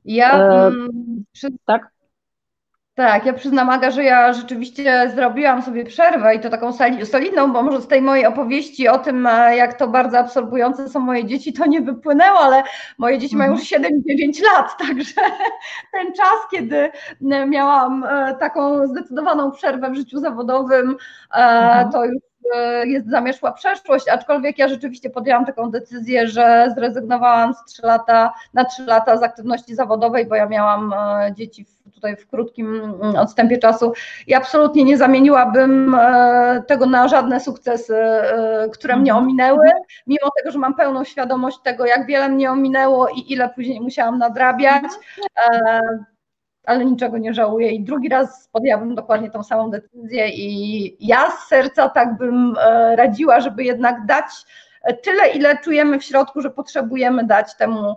Ja 0.04 0.38
e, 0.38 0.66
mm, 0.66 1.24
przy... 1.32 1.48
tak? 1.64 1.95
Tak, 2.97 3.26
ja 3.26 3.32
przyznam 3.32 3.70
Aga, 3.70 3.90
że 3.90 4.05
ja 4.05 4.32
rzeczywiście 4.32 5.11
zrobiła 5.14 5.62
sobie 5.62 5.84
przerwę 5.84 6.34
i 6.34 6.40
to 6.40 6.51
taką 6.51 6.72
solidną, 7.05 7.53
bo 7.53 7.62
może 7.62 7.80
z 7.80 7.86
tej 7.86 8.03
mojej 8.03 8.26
opowieści 8.26 8.88
o 8.88 8.99
tym, 8.99 9.26
e, 9.26 9.57
jak 9.57 9.74
to 9.74 9.88
bardzo 9.88 10.18
absorbujące 10.18 10.88
są 10.88 11.01
moje 11.01 11.24
dzieci, 11.24 11.53
to 11.53 11.66
nie 11.66 11.80
wypłynęło, 11.80 12.38
ale 12.38 12.62
moje 12.99 13.18
dzieci 13.18 13.36
mają 13.36 13.53
już 13.53 13.62
7-9 13.62 13.76
mhm. 13.78 14.03
lat, 14.53 14.76
także 14.86 15.20
ten 15.92 16.12
czas, 16.14 16.51
kiedy 16.51 16.90
e, 17.32 17.47
miałam 17.47 18.05
e, 18.05 18.36
taką 18.40 18.86
zdecydowaną 18.86 19.53
przerwę 19.53 19.90
w 19.90 19.97
życiu 19.97 20.18
zawodowym, 20.18 20.97
mhm. 21.30 21.92
to 21.92 22.05
już 22.05 22.22
jest 22.84 23.11
zamieszła 23.11 23.53
przeszłość, 23.53 24.09
aczkolwiek 24.09 24.59
ja 24.59 24.68
rzeczywiście 24.68 25.11
podjęłam 25.11 25.47
taką 25.47 25.70
decyzję, 25.70 26.28
że 26.28 26.72
zrezygnowałam 26.74 27.55
z 27.55 27.64
3 27.64 27.82
lata, 27.82 28.32
na 28.55 28.64
3 28.64 28.82
lata 28.82 29.16
z 29.16 29.22
aktywności 29.22 29.74
zawodowej, 29.74 30.26
bo 30.26 30.34
ja 30.34 30.47
miałam 30.47 30.94
dzieci 31.34 31.64
w 31.64 31.76
tutaj 31.97 32.16
w 32.16 32.26
krótkim 32.26 32.74
mm, 32.74 33.16
odstępie 33.16 33.59
czasu. 33.59 33.92
I 34.26 34.34
absolutnie 34.34 34.84
nie 34.84 34.99
zamieniłabym 34.99 35.94
e, 35.94 36.62
tego 36.66 36.86
na 36.86 37.09
żadne 37.09 37.40
sukcesy, 37.40 37.97
e, 37.97 38.68
które 38.72 38.97
mnie 38.97 39.11
mhm. 39.11 39.24
ominęły, 39.24 39.66
mimo 40.07 40.30
tego, 40.36 40.51
że 40.51 40.59
mam 40.59 40.74
pełną 40.74 41.05
świadomość 41.05 41.59
tego, 41.59 41.86
jak 41.86 42.07
wiele 42.07 42.28
mnie 42.28 42.51
ominęło 42.51 43.09
i 43.09 43.32
ile 43.32 43.49
później 43.49 43.80
musiałam 43.80 44.18
nadrabiać 44.18 44.84
ale 46.66 46.84
niczego 46.84 47.18
nie 47.18 47.34
żałuję. 47.34 47.70
I 47.70 47.84
drugi 47.84 48.09
raz 48.09 48.49
podjęłabym 48.53 48.94
dokładnie 48.94 49.30
tą 49.30 49.42
samą 49.42 49.70
decyzję 49.70 50.28
i 50.28 50.97
ja 51.07 51.30
z 51.30 51.49
serca 51.49 51.88
tak 51.88 52.16
bym 52.16 52.55
radziła, 52.97 53.40
żeby 53.40 53.64
jednak 53.64 54.07
dać 54.07 54.24
tyle, 55.03 55.28
ile 55.28 55.59
czujemy 55.59 55.99
w 55.99 56.05
środku, 56.05 56.40
że 56.40 56.51
potrzebujemy 56.51 57.24
dać 57.24 57.57
temu 57.57 57.90
e, 57.90 57.94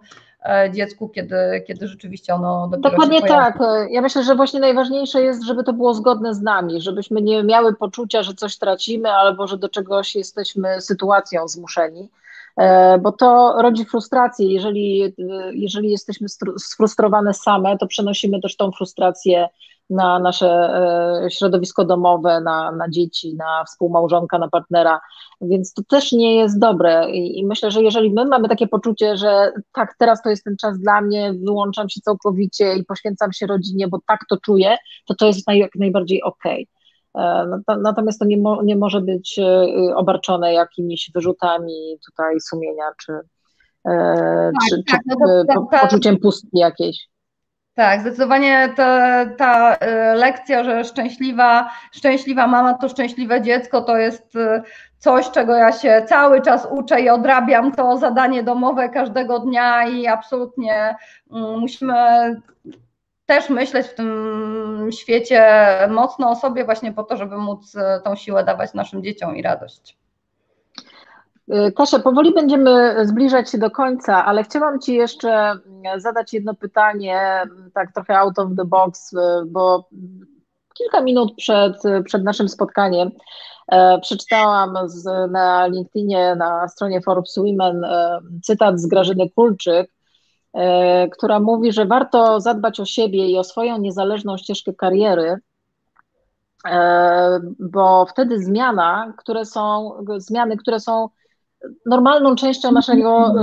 dziecku, 0.71 1.09
kiedy, 1.09 1.63
kiedy 1.67 1.87
rzeczywiście 1.87 2.35
ono 2.35 2.67
dopiero 2.67 2.89
Dokładnie 2.89 3.21
tak. 3.21 3.59
Ja 3.89 4.01
myślę, 4.01 4.23
że 4.23 4.35
właśnie 4.35 4.59
najważniejsze 4.59 5.21
jest, 5.21 5.43
żeby 5.43 5.63
to 5.63 5.73
było 5.73 5.93
zgodne 5.93 6.35
z 6.35 6.41
nami, 6.41 6.81
żebyśmy 6.81 7.21
nie 7.21 7.43
miały 7.43 7.75
poczucia, 7.75 8.23
że 8.23 8.33
coś 8.33 8.57
tracimy 8.57 9.11
albo 9.11 9.47
że 9.47 9.57
do 9.57 9.69
czegoś 9.69 10.15
jesteśmy 10.15 10.81
sytuacją 10.81 11.47
zmuszeni, 11.47 12.09
e, 12.57 12.97
bo 12.97 13.11
to 13.11 13.55
rodzi 13.61 13.85
frustrację. 13.85 14.53
Jeżeli, 14.53 15.13
jeżeli 15.53 15.91
jesteśmy 15.91 16.27
sfrustrowane 16.57 17.33
same, 17.33 17.77
to 17.77 17.87
przenosimy 17.87 18.41
też 18.41 18.55
tą 18.55 18.71
frustrację 18.71 19.49
na 19.89 20.19
nasze 20.19 20.47
e, 21.25 21.31
środowisko 21.31 21.85
domowe, 21.85 22.41
na, 22.41 22.71
na 22.71 22.89
dzieci, 22.89 23.35
na 23.35 23.63
współmałżonka, 23.63 24.39
na 24.39 24.47
partnera, 24.47 24.99
więc 25.41 25.73
to 25.73 25.81
też 25.89 26.11
nie 26.11 26.35
jest 26.35 26.59
dobre. 26.59 27.11
I, 27.11 27.39
I, 27.39 27.45
myślę, 27.45 27.71
że 27.71 27.81
jeżeli 27.81 28.13
my 28.13 28.25
mamy 28.25 28.49
takie 28.49 28.67
poczucie, 28.67 29.17
że 29.17 29.51
tak, 29.73 29.95
teraz 29.97 30.21
to 30.21 30.29
jest 30.29 30.43
ten 30.43 30.57
czas 30.57 30.79
dla 30.79 31.01
mnie, 31.01 31.33
wyłączam 31.45 31.89
się 31.89 32.01
całkowicie 32.01 32.75
i 32.75 32.85
poświęcam 32.85 33.33
się 33.33 33.47
rodzinie, 33.47 33.87
bo 33.87 33.99
tak 34.07 34.19
to 34.29 34.37
czuję, 34.37 34.77
to 35.05 35.15
to 35.15 35.25
jest 35.25 35.39
jak 35.47 35.75
najbardziej 35.75 36.23
okej. 36.23 36.67
Okay. 37.13 37.25
E, 37.67 37.77
natomiast 37.81 38.19
to 38.19 38.25
nie, 38.25 38.37
mo, 38.37 38.63
nie 38.63 38.75
może 38.75 39.01
być 39.01 39.39
e, 39.39 39.95
obarczone 39.95 40.53
jakimiś 40.53 41.11
wyrzutami 41.15 41.97
tutaj 42.05 42.39
sumienia, 42.39 42.91
czy, 42.97 43.13
tak, 43.83 44.53
czy, 44.69 44.83
tak, 44.83 44.99
czy 44.99 45.17
no 45.47 45.67
to, 45.71 45.79
poczuciem 45.81 46.17
pustki 46.17 46.59
jakiejś. 46.59 47.09
Tak, 47.79 48.01
zdecydowanie 48.01 48.73
ta, 48.75 49.25
ta 49.25 49.75
y, 49.75 49.77
lekcja, 50.15 50.63
że 50.63 50.83
szczęśliwa, 50.83 51.69
szczęśliwa 51.91 52.47
mama 52.47 52.73
to 52.73 52.89
szczęśliwe 52.89 53.41
dziecko, 53.41 53.81
to 53.81 53.97
jest 53.97 54.35
y, 54.35 54.61
coś, 54.97 55.31
czego 55.31 55.55
ja 55.55 55.71
się 55.71 56.03
cały 56.07 56.41
czas 56.41 56.67
uczę 56.71 57.01
i 57.01 57.09
odrabiam 57.09 57.71
to 57.71 57.97
zadanie 57.97 58.43
domowe 58.43 58.89
każdego 58.89 59.39
dnia 59.39 59.87
i 59.87 60.07
absolutnie 60.07 60.95
mm, 61.31 61.59
musimy 61.59 61.95
też 63.25 63.49
myśleć 63.49 63.87
w 63.87 63.95
tym 63.95 64.89
świecie 64.91 65.47
mocno 65.89 66.29
o 66.29 66.35
sobie 66.35 66.65
właśnie 66.65 66.91
po 66.91 67.03
to, 67.03 67.17
żeby 67.17 67.37
móc 67.37 67.75
y, 67.75 67.79
tą 68.03 68.15
siłę 68.15 68.43
dawać 68.43 68.73
naszym 68.73 69.03
dzieciom 69.03 69.35
i 69.35 69.41
radość. 69.41 69.97
Y, 71.49 71.71
Kasia, 71.71 71.99
powoli 71.99 72.33
będziemy 72.33 72.95
zbliżać 73.07 73.51
się 73.51 73.57
do 73.57 73.71
końca, 73.71 74.25
ale 74.25 74.43
chciałam 74.43 74.79
Ci 74.79 74.93
jeszcze 74.93 75.29
mm, 75.29 75.99
zadać 75.99 76.33
jedno 76.33 76.53
pytanie, 76.53 77.19
mm, 77.19 77.71
tak 77.73 77.91
trochę 77.93 78.17
out 78.17 78.39
of 78.39 78.49
the 78.57 78.65
box, 78.65 79.13
y, 79.13 79.17
bo 79.47 79.89
kilka 80.79 81.01
minut 81.01 81.35
przed, 81.37 81.83
przed 82.05 82.23
naszym 82.23 82.49
spotkaniem 82.49 83.11
e, 83.67 83.99
przeczytałam 83.99 84.77
z, 84.85 85.31
na 85.31 85.67
LinkedInie, 85.67 86.35
na 86.35 86.67
stronie 86.67 87.01
Forbes 87.01 87.35
Women 87.37 87.83
e, 87.83 88.19
cytat 88.43 88.79
z 88.79 88.87
Grażyny 88.87 89.29
Kulczyk, 89.29 89.91
e, 90.53 91.07
która 91.07 91.39
mówi, 91.39 91.71
że 91.71 91.85
warto 91.85 92.39
zadbać 92.39 92.79
o 92.79 92.85
siebie 92.85 93.29
i 93.29 93.37
o 93.37 93.43
swoją 93.43 93.77
niezależną 93.77 94.37
ścieżkę 94.37 94.73
kariery, 94.73 95.37
bo 97.59 98.05
wtedy 98.05 98.43
zmiana, 98.43 99.13
które 99.17 99.45
są, 99.45 99.91
zmiany, 100.17 100.57
które 100.57 100.79
są 100.79 101.09
normalną 101.85 102.35
częścią 102.35 102.71
naszego 102.71 103.33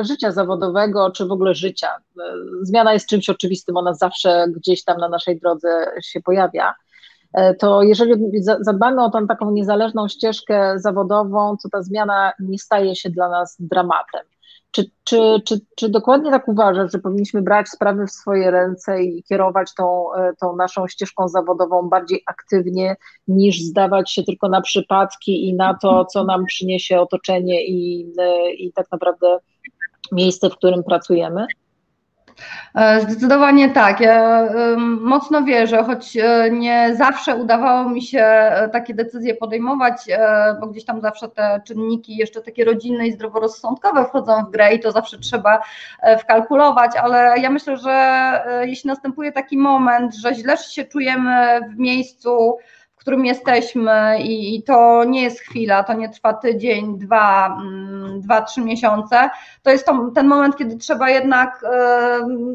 e, 0.00 0.04
życia 0.04 0.32
zawodowego, 0.32 1.10
czy 1.10 1.26
w 1.26 1.32
ogóle 1.32 1.54
życia. 1.54 1.88
E, 1.88 2.22
zmiana 2.62 2.92
jest 2.92 3.08
czymś 3.08 3.30
oczywistym, 3.30 3.76
ona 3.76 3.94
zawsze 3.94 4.46
gdzieś 4.56 4.84
tam 4.84 4.98
na 4.98 5.08
naszej 5.08 5.40
drodze 5.40 5.86
się 6.02 6.20
pojawia. 6.20 6.74
E, 7.32 7.54
to 7.54 7.82
jeżeli 7.82 8.14
zadbamy 8.60 9.04
o 9.04 9.10
tą 9.10 9.26
taką 9.26 9.50
niezależną 9.50 10.08
ścieżkę 10.08 10.78
zawodową, 10.78 11.56
to 11.62 11.68
ta 11.72 11.82
zmiana 11.82 12.32
nie 12.38 12.58
staje 12.58 12.96
się 12.96 13.10
dla 13.10 13.28
nas 13.28 13.56
dramatem. 13.58 14.20
Czy, 14.74 14.84
czy, 15.04 15.40
czy, 15.44 15.60
czy 15.76 15.88
dokładnie 15.88 16.30
tak 16.30 16.48
uważasz, 16.48 16.92
że 16.92 16.98
powinniśmy 16.98 17.42
brać 17.42 17.68
sprawy 17.68 18.06
w 18.06 18.10
swoje 18.10 18.50
ręce 18.50 19.02
i 19.02 19.22
kierować 19.22 19.74
tą, 19.74 20.14
e, 20.14 20.32
tą 20.40 20.56
naszą 20.56 20.88
ścieżką 20.88 21.28
zawodową 21.28 21.88
bardziej 21.88 22.22
aktywnie, 22.26 22.96
niż 23.28 23.60
zdawać 23.60 24.12
się 24.12 24.22
tylko 24.22 24.48
na 24.48 24.60
przypadki 24.60 25.48
i 25.48 25.54
na 25.54 25.74
to, 25.82 26.04
co 26.04 26.24
nam 26.24 26.44
przyniesie 26.44 27.00
otoczenie 27.00 27.66
i, 27.66 28.12
e, 28.18 28.52
i 28.52 28.72
tak 28.72 28.86
naprawdę 28.92 29.38
miejsce, 30.12 30.50
w 30.50 30.56
którym 30.56 30.84
pracujemy? 30.84 31.46
E, 32.74 33.00
zdecydowanie 33.00 33.70
tak. 33.70 34.00
Ja 34.00 34.48
mocno 35.00 35.42
wierzę, 35.42 35.84
choć 35.84 36.16
e, 36.16 36.50
nie 36.50 36.94
zawsze 36.96 37.36
udawało 37.36 37.88
mi 37.88 38.02
się 38.02 38.20
e, 38.20 38.68
takie 38.68 38.94
decyzje 38.94 39.34
podejmować, 39.34 39.94
bo 40.60 40.66
gdzieś 40.66 40.84
tam 40.84 41.00
zawsze 41.00 41.28
te 41.28 41.60
czynniki 41.66 42.16
jeszcze 42.16 42.40
takie 42.40 42.64
rodzinne 42.64 43.06
i 43.06 43.12
zdroworozsądkowe 43.12 44.04
wchodzą 44.04 44.44
w 44.44 44.50
grę 44.50 44.74
i 44.74 44.80
to 44.80 44.92
zawsze 44.92 45.18
trzeba 45.18 45.60
wkalkulować, 46.18 46.90
ale 47.02 47.34
ja 47.40 47.50
myślę, 47.50 47.76
że 47.76 48.42
jeśli 48.66 48.88
następuje 48.88 49.32
taki 49.32 49.58
moment, 49.58 50.14
że 50.14 50.34
źle 50.34 50.56
się 50.56 50.84
czujemy 50.84 51.60
w 51.74 51.78
miejscu, 51.78 52.58
którym 53.04 53.26
jesteśmy 53.26 54.18
i, 54.22 54.56
i, 54.56 54.62
to 54.62 55.04
nie 55.04 55.22
jest 55.22 55.40
chwila, 55.40 55.84
to 55.84 55.94
nie 55.94 56.08
trwa 56.08 56.32
tydzień, 56.32 56.98
dwa, 56.98 57.58
mm, 57.60 58.20
dwa 58.20 58.42
trzy 58.42 58.60
miesiące. 58.60 59.30
To 59.62 59.70
jest 59.70 59.86
to, 59.86 60.10
ten 60.14 60.26
moment, 60.26 60.56
kiedy 60.56 60.76
trzeba 60.76 61.10
jednak 61.10 61.64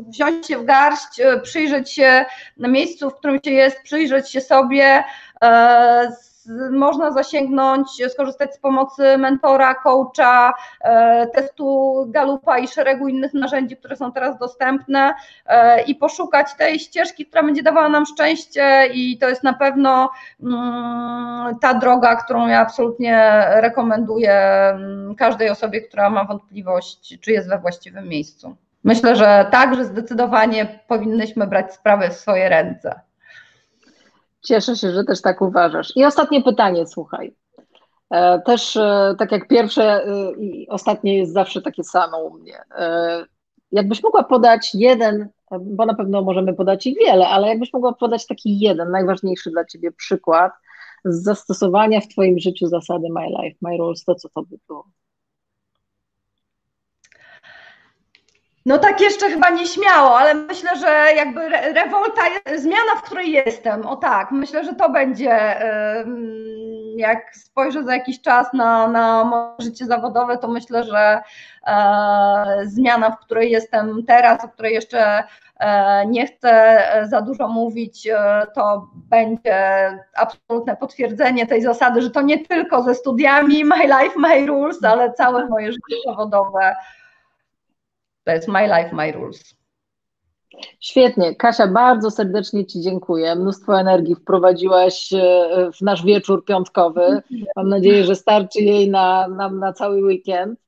wziąć 0.08 0.47
się 0.47 0.58
w 0.58 0.66
garść, 0.66 1.20
e, 1.20 1.39
przyjrzeć 1.39 1.91
się 1.91 2.26
miejscu, 2.58 3.10
w 3.10 3.16
którym 3.16 3.39
się 3.45 3.52
jest, 3.52 3.82
przyjrzeć 3.84 4.30
się 4.30 4.41
sobie, 4.41 5.04
e, 5.43 6.28
można 6.72 7.12
zasięgnąć, 7.12 7.88
skorzystać 8.10 8.56
z 8.56 8.60
pomocy 8.60 9.18
mentora, 9.18 9.76
coacha, 9.76 10.54
e, 10.82 11.28
testu 11.28 12.06
Galupa 12.10 12.60
i 12.60 12.68
szeregu 12.68 13.08
innych 13.08 13.34
narzędzi, 13.34 13.78
które 13.78 13.95
są 13.95 14.12
teraz 14.12 14.38
dostępne 14.38 15.14
e, 15.45 15.82
i 15.82 15.95
poszukać 15.95 16.56
tej 16.56 16.80
ścieżki, 16.80 17.26
która 17.26 17.43
będzie 17.43 17.64
dawała 17.64 17.89
nam 17.89 18.06
szczęście 18.06 18.88
i 18.93 19.18
to 19.18 19.30
jest 19.30 19.43
na 19.43 19.54
pewno 19.54 20.10
mm, 20.43 21.60
ta 21.60 21.74
droga, 21.74 22.16
którą 22.16 22.47
ja 22.47 22.60
absolutnie 22.60 23.45
rekomenduję 23.50 24.34
mm, 24.34 25.16
każdej 25.16 25.50
osobie, 25.50 25.82
która 25.82 26.10
ma 26.10 26.24
wątpliwość, 26.24 27.20
czy 27.22 27.32
jest 27.32 27.50
we 27.50 27.58
właściwym 27.58 28.08
miejscu. 28.08 28.56
Myślę, 28.84 29.16
że 29.16 29.47
tak, 29.52 29.76
że 29.76 29.86
zdecydowanie 29.86 30.80
powinnyśmy 30.88 31.47
brać 31.47 31.74
sprawy 31.74 32.10
w 32.10 32.14
swoje 32.14 32.50
ręce. 32.50 33.09
Cieszę 34.42 34.76
się, 34.76 34.92
że 34.92 35.04
też 35.04 35.22
tak 35.22 35.42
uważasz. 35.42 35.98
I 35.98 36.06
ostatnie 36.06 36.44
pytanie, 36.44 36.88
słuchaj. 36.88 37.36
E, 38.10 38.40
też 38.40 38.78
e, 38.78 39.16
tak 39.20 39.32
jak 39.32 39.48
pierwsze 39.48 39.84
e, 39.84 40.32
i 40.40 40.70
ostatnie 40.70 41.18
jest 41.18 41.34
zawsze 41.34 41.62
takie 41.62 41.84
samo 41.84 42.24
u 42.24 42.34
mnie. 42.34 42.62
Jakbyś 43.72 44.04
mogła 44.04 44.24
podać 44.24 44.76
jeden, 44.76 45.30
bo 45.62 45.86
na 45.86 45.94
pewno 45.94 46.22
możemy 46.22 46.54
podać 46.54 46.88
ich 46.88 46.98
wiele, 46.98 47.28
ale 47.28 47.48
jakbyś 47.48 47.74
mogła 47.74 47.94
podać 47.94 48.28
taki 48.28 48.60
jeden, 48.60 48.92
najważniejszy 48.92 49.50
dla 49.52 49.66
Ciebie 49.66 49.92
przykład 49.92 50.52
z 51.06 51.24
zastosowania 51.24 52.02
w 52.02 52.08
Twoim 52.08 52.40
życiu 52.40 52.68
zasady 52.68 53.08
My 53.10 53.26
Life, 53.26 53.58
My 53.62 53.78
Rules, 53.78 54.04
to 54.04 54.16
co 54.16 54.30
to 54.30 54.42
by 54.44 54.58
było? 54.68 54.86
No 58.70 58.78
tak 58.78 59.01
jeszcze 59.01 59.30
chyba 59.30 59.49
nie 59.49 59.67
śmiało, 59.67 60.20
ale 60.20 60.34
myślę, 60.34 60.76
że 60.76 61.07
jakby 61.15 61.49
rewolta, 61.49 62.22
zmiana, 62.55 62.95
w 62.97 63.01
której 63.01 63.32
jestem, 63.32 63.86
o 63.86 63.95
tak, 63.95 64.32
myślę, 64.32 64.63
że 64.63 64.76
to 64.76 64.89
będzie, 64.89 65.55
jak 66.95 67.36
spojrzę 67.36 67.84
za 67.84 67.93
jakiś 67.93 68.22
czas 68.22 68.53
na, 68.53 68.88
na 68.88 69.24
moje 69.24 69.53
życie 69.59 69.86
zawodowe, 69.86 70.38
to 70.38 70.47
myślę, 70.47 70.84
że 70.84 71.22
e, 71.67 72.65
zmiana, 72.65 73.11
w 73.11 73.20
której 73.20 73.51
jestem 73.51 74.03
teraz, 74.07 74.45
o 74.45 74.47
której 74.47 74.74
jeszcze 74.74 75.24
e, 75.59 76.05
nie 76.05 76.28
chcę 76.28 76.82
za 77.09 77.22
dużo 77.22 77.47
mówić, 77.47 78.07
e, 78.07 78.47
to 78.55 78.88
będzie 78.93 79.89
absolutne 80.15 80.78
potwierdzenie 80.78 81.47
tej 81.47 81.61
zasady, 81.61 82.01
że 82.01 82.09
to 82.09 82.22
nie 82.22 82.45
tylko 82.45 82.84
ze 82.84 82.95
studiami 82.95 83.65
My 83.65 83.84
Life, 83.84 84.20
My 84.20 84.45
Rules, 84.45 84.84
ale 84.84 85.13
całe 85.13 85.45
moje 85.45 85.72
życie 85.72 85.95
zawodowe 86.05 86.76
to 88.30 88.36
jest 88.36 88.47
My 88.47 88.67
Life, 88.67 88.95
My 88.95 89.11
Rules. 89.11 89.55
Świetnie. 90.80 91.36
Kasia, 91.36 91.67
bardzo 91.67 92.11
serdecznie 92.11 92.65
Ci 92.65 92.82
dziękuję. 92.82 93.36
Mnóstwo 93.36 93.80
energii 93.80 94.15
wprowadziłaś 94.15 95.13
e, 95.13 95.71
w 95.73 95.82
nasz 95.82 96.05
wieczór 96.05 96.45
piątkowy. 96.45 97.21
Mam 97.55 97.69
nadzieję, 97.69 98.03
że 98.03 98.15
starczy 98.15 98.59
jej 98.59 98.89
na, 98.89 99.27
na, 99.27 99.49
na 99.49 99.73
cały 99.73 100.01
weekend. 100.01 100.59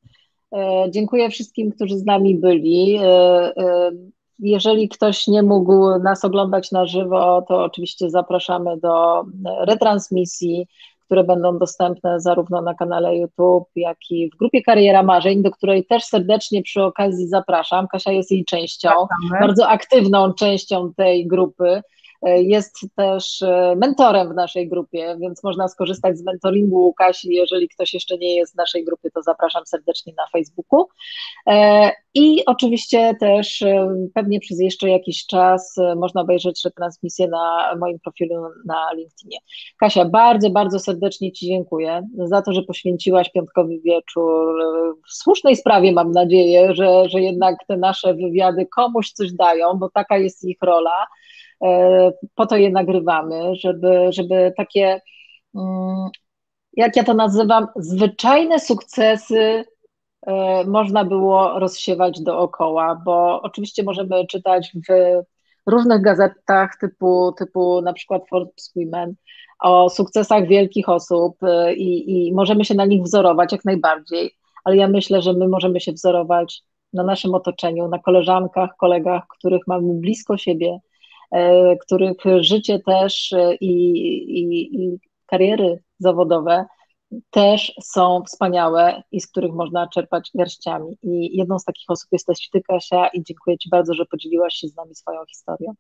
E, 0.54 0.86
dziękuję 0.90 1.30
wszystkim, 1.30 1.72
którzy 1.72 1.98
z 1.98 2.06
nami 2.06 2.36
byli. 2.36 2.98
E, 3.04 3.52
jeżeli 4.40 4.90
ktoś 4.90 5.28
nie 5.28 5.44
mógł 5.44 6.00
nas 6.00 6.26
oglądać 6.26 6.72
na 6.72 6.86
żywo, 6.86 7.46
to 7.48 7.64
oczywiście 7.64 8.10
zapraszamy 8.10 8.78
do 8.78 9.24
retransmisji, 9.68 10.68
które 11.12 11.24
będą 11.24 11.58
dostępne 11.58 12.20
zarówno 12.20 12.62
na 12.62 12.74
kanale 12.74 13.16
YouTube, 13.16 13.70
jak 13.76 13.98
i 14.10 14.30
w 14.30 14.38
grupie 14.38 14.62
Kariera 14.62 15.04
Marzeń, 15.04 15.44
do 15.44 15.52
której 15.52 15.86
też 15.86 16.04
serdecznie 16.04 16.62
przy 16.62 16.84
okazji 16.84 17.28
zapraszam. 17.28 17.88
Kasia 17.88 18.12
jest 18.12 18.32
jej 18.32 18.46
częścią, 18.46 18.90
bardzo 19.42 19.68
aktywną 19.68 20.34
częścią 20.34 20.94
tej 20.94 21.28
grupy. 21.28 21.82
Jest 22.24 22.80
też 22.96 23.42
e, 23.42 23.76
mentorem 23.78 24.32
w 24.32 24.36
naszej 24.36 24.70
grupie, 24.70 25.18
więc 25.22 25.44
można 25.44 25.68
skorzystać 25.68 26.18
z 26.18 26.24
mentoringu 26.24 26.78
Łukasi. 26.78 27.34
Jeżeli 27.34 27.70
ktoś 27.70 27.94
jeszcze 27.94 28.18
nie 28.18 28.36
jest 28.36 28.54
w 28.54 28.58
naszej 28.58 28.86
grupie, 28.86 29.12
to 29.12 29.22
zapraszam 29.22 29.66
serdecznie 29.66 30.14
na 30.18 30.24
Facebooku. 30.32 30.86
E, 31.48 31.92
I 32.14 32.46
oczywiście 32.46 33.16
też 33.20 33.62
e, 33.62 33.96
pewnie 34.14 34.40
przez 34.40 34.60
jeszcze 34.60 34.90
jakiś 34.90 35.26
czas 35.26 35.76
można 35.96 36.22
obejrzeć 36.22 36.62
retransmisję 36.66 37.28
na 37.28 37.76
moim 37.80 38.00
profilu 38.00 38.36
na 38.66 38.94
LinkedInie. 38.94 39.38
Kasia, 39.80 40.06
bardzo, 40.06 40.50
bardzo 40.50 40.80
serdecznie 40.80 41.32
Ci 41.32 41.48
dziękuję 41.48 42.08
za 42.18 42.42
to, 42.42 42.54
że 42.54 42.62
poświęciłaś 42.62 43.32
piątkowy 43.32 43.80
wieczór 43.80 44.56
w 45.08 45.14
słusznej 45.14 45.56
sprawie, 45.56 45.92
mam 45.92 46.12
nadzieję, 46.12 46.76
że, 46.76 47.10
że 47.10 47.22
jednak 47.22 47.56
te 47.68 47.78
nasze 47.78 48.14
wywiady 48.14 48.66
komuś 48.66 49.12
coś 49.12 49.34
dają, 49.34 49.74
bo 49.74 49.90
taka 49.90 50.18
jest 50.18 50.44
ich 50.44 50.58
rola. 50.62 51.08
E, 51.64 52.12
po 52.36 52.46
to 52.46 52.58
je 52.58 52.70
nagrywamy, 52.70 53.56
żeby, 53.56 54.08
żeby 54.10 54.54
takie, 54.58 55.02
mm, 55.56 56.10
jak 56.74 56.96
ja 56.96 57.04
to 57.04 57.14
nazywam, 57.14 57.68
zwyczajne 57.76 58.60
sukcesy 58.60 59.66
e, 60.28 60.64
można 60.66 61.06
było 61.06 61.60
rozsiewać 61.60 62.22
dookoła, 62.22 63.02
bo 63.06 63.42
oczywiście 63.42 63.84
możemy 63.84 64.28
czytać 64.28 64.72
w 64.90 65.22
różnych 65.68 66.02
gazetach 66.02 66.78
typu, 66.82 67.34
typu 67.38 67.82
na 67.82 67.94
przykład 67.94 68.24
Forbes 68.30 68.74
Women 68.76 69.16
o 69.60 69.90
sukcesach 69.90 70.48
wielkich 70.48 70.90
osób 70.90 71.44
e, 71.44 71.74
i, 71.74 72.28
i 72.28 72.34
możemy 72.34 72.66
się 72.66 72.76
na 72.76 72.86
nich 72.86 73.04
wzorować 73.04 73.52
jak 73.52 73.66
najbardziej, 73.66 74.36
ale 74.64 74.78
ja 74.78 74.88
myślę, 74.88 75.22
że 75.22 75.34
my 75.34 75.48
możemy 75.48 75.80
się 75.80 75.92
wzorować 75.92 76.64
na 76.94 77.04
naszym 77.04 77.36
otoczeniu, 77.36 77.88
na 77.88 78.00
koleżankach, 78.00 78.70
kolegach, 78.80 79.24
których 79.28 79.68
mamy 79.68 79.94
blisko 79.94 80.38
siebie, 80.38 80.80
których 81.82 82.18
życie 82.40 82.80
też 82.80 83.34
e, 83.34 83.56
i, 83.56 83.72
i, 84.40 84.76
i 84.84 85.00
kariery 85.26 85.84
zawodowe 86.00 86.66
też 87.30 87.74
są 87.84 88.24
wspaniałe 88.28 89.04
i 89.12 89.22
z 89.22 89.28
których 89.28 89.54
można 89.54 89.88
czerpać 89.88 90.32
garściami. 90.36 90.98
I 91.04 91.38
jedną 91.38 91.60
z 91.60 91.64
takich 91.64 91.90
osób 91.90 92.10
jesteś 92.12 92.50
Ty, 92.50 92.62
Kasia, 92.62 93.08
i 93.08 93.24
dziękuję 93.24 93.58
Ci 93.58 93.70
bardzo, 93.70 93.94
że 93.94 94.06
podzieliłaś 94.06 94.54
się 94.54 94.68
z 94.68 94.76
nami 94.76 94.96
swoją 94.96 95.20
historią. 95.26 95.74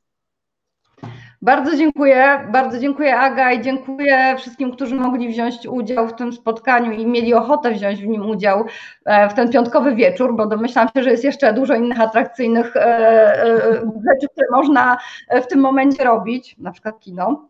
Bardzo 1.41 1.77
dziękuję, 1.77 2.47
bardzo 2.51 2.79
dziękuję 2.79 3.17
Aga 3.17 3.51
i 3.51 3.61
dziękuję 3.61 4.35
wszystkim, 4.37 4.71
którzy 4.71 4.95
mogli 4.95 5.29
wziąć 5.29 5.67
udział 5.67 6.07
w 6.07 6.15
tym 6.15 6.33
spotkaniu 6.33 6.91
i 6.91 7.05
mieli 7.05 7.33
ochotę 7.33 7.71
wziąć 7.71 8.01
w 8.01 8.07
nim 8.07 8.29
udział 8.29 8.65
e, 9.05 9.29
w 9.29 9.33
ten 9.33 9.49
piątkowy 9.49 9.95
wieczór, 9.95 10.35
bo 10.35 10.45
domyślam 10.45 10.87
się, 10.95 11.03
że 11.03 11.11
jest 11.11 11.23
jeszcze 11.23 11.53
dużo 11.53 11.75
innych 11.75 12.01
atrakcyjnych 12.01 12.75
e, 12.75 12.81
e, 12.81 13.73
rzeczy, 13.79 14.27
które 14.33 14.47
można 14.51 14.97
w 15.43 15.47
tym 15.47 15.59
momencie 15.59 16.03
robić, 16.03 16.55
na 16.57 16.71
przykład 16.71 16.99
kino. 16.99 17.47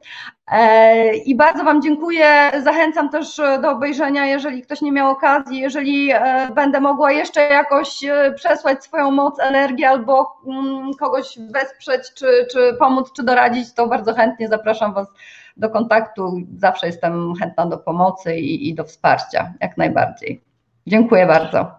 E, 0.47 1.15
I 1.15 1.35
bardzo 1.35 1.63
Wam 1.63 1.81
dziękuję. 1.81 2.51
Zachęcam 2.63 3.09
też 3.09 3.41
do 3.61 3.71
obejrzenia, 3.71 4.25
jeżeli 4.25 4.61
ktoś 4.61 4.81
nie 4.81 4.91
miał 4.91 5.09
okazji, 5.09 5.59
jeżeli 5.59 6.11
e, 6.11 6.47
będę 6.55 6.79
mogła 6.79 7.11
jeszcze 7.11 7.41
jakoś 7.41 8.03
e, 8.03 8.33
przesłać 8.35 8.83
swoją 8.83 9.11
moc, 9.11 9.39
energię 9.39 9.89
albo 9.89 10.37
mm, 10.47 10.93
kogoś 10.99 11.39
wesprzeć, 11.51 12.13
czy, 12.13 12.47
czy 12.51 12.75
pomóc, 12.79 13.11
czy 13.15 13.23
doradzić, 13.23 13.73
to 13.73 13.87
bardzo 13.87 14.13
chętnie 14.13 14.47
zapraszam 14.47 14.93
Was 14.93 15.07
do 15.57 15.69
kontaktu. 15.69 16.37
Zawsze 16.57 16.87
jestem 16.87 17.33
chętna 17.35 17.65
do 17.65 17.77
pomocy 17.77 18.35
i, 18.35 18.69
i 18.69 18.75
do 18.75 18.83
wsparcia, 18.83 19.53
jak 19.61 19.77
najbardziej. 19.77 20.41
Dziękuję 20.87 21.25
bardzo. 21.25 21.71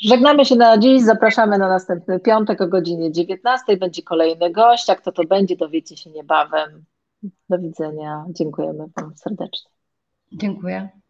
Żegnamy 0.00 0.44
się 0.44 0.56
na 0.56 0.78
dziś, 0.78 1.02
zapraszamy 1.02 1.58
na 1.58 1.68
następny 1.68 2.20
piątek 2.20 2.60
o 2.60 2.66
godzinie 2.66 3.12
19. 3.12 3.76
Będzie 3.76 4.02
kolejny 4.02 4.50
gość, 4.50 4.90
a 4.90 4.94
kto 4.94 5.12
to 5.12 5.24
będzie, 5.24 5.56
dowiecie 5.56 5.96
się 5.96 6.10
niebawem. 6.10 6.84
Do 7.48 7.58
widzenia. 7.58 8.24
Dziękujemy 8.28 8.88
Panu 8.94 9.12
serdecznie. 9.16 9.70
Dziękuję. 10.32 11.01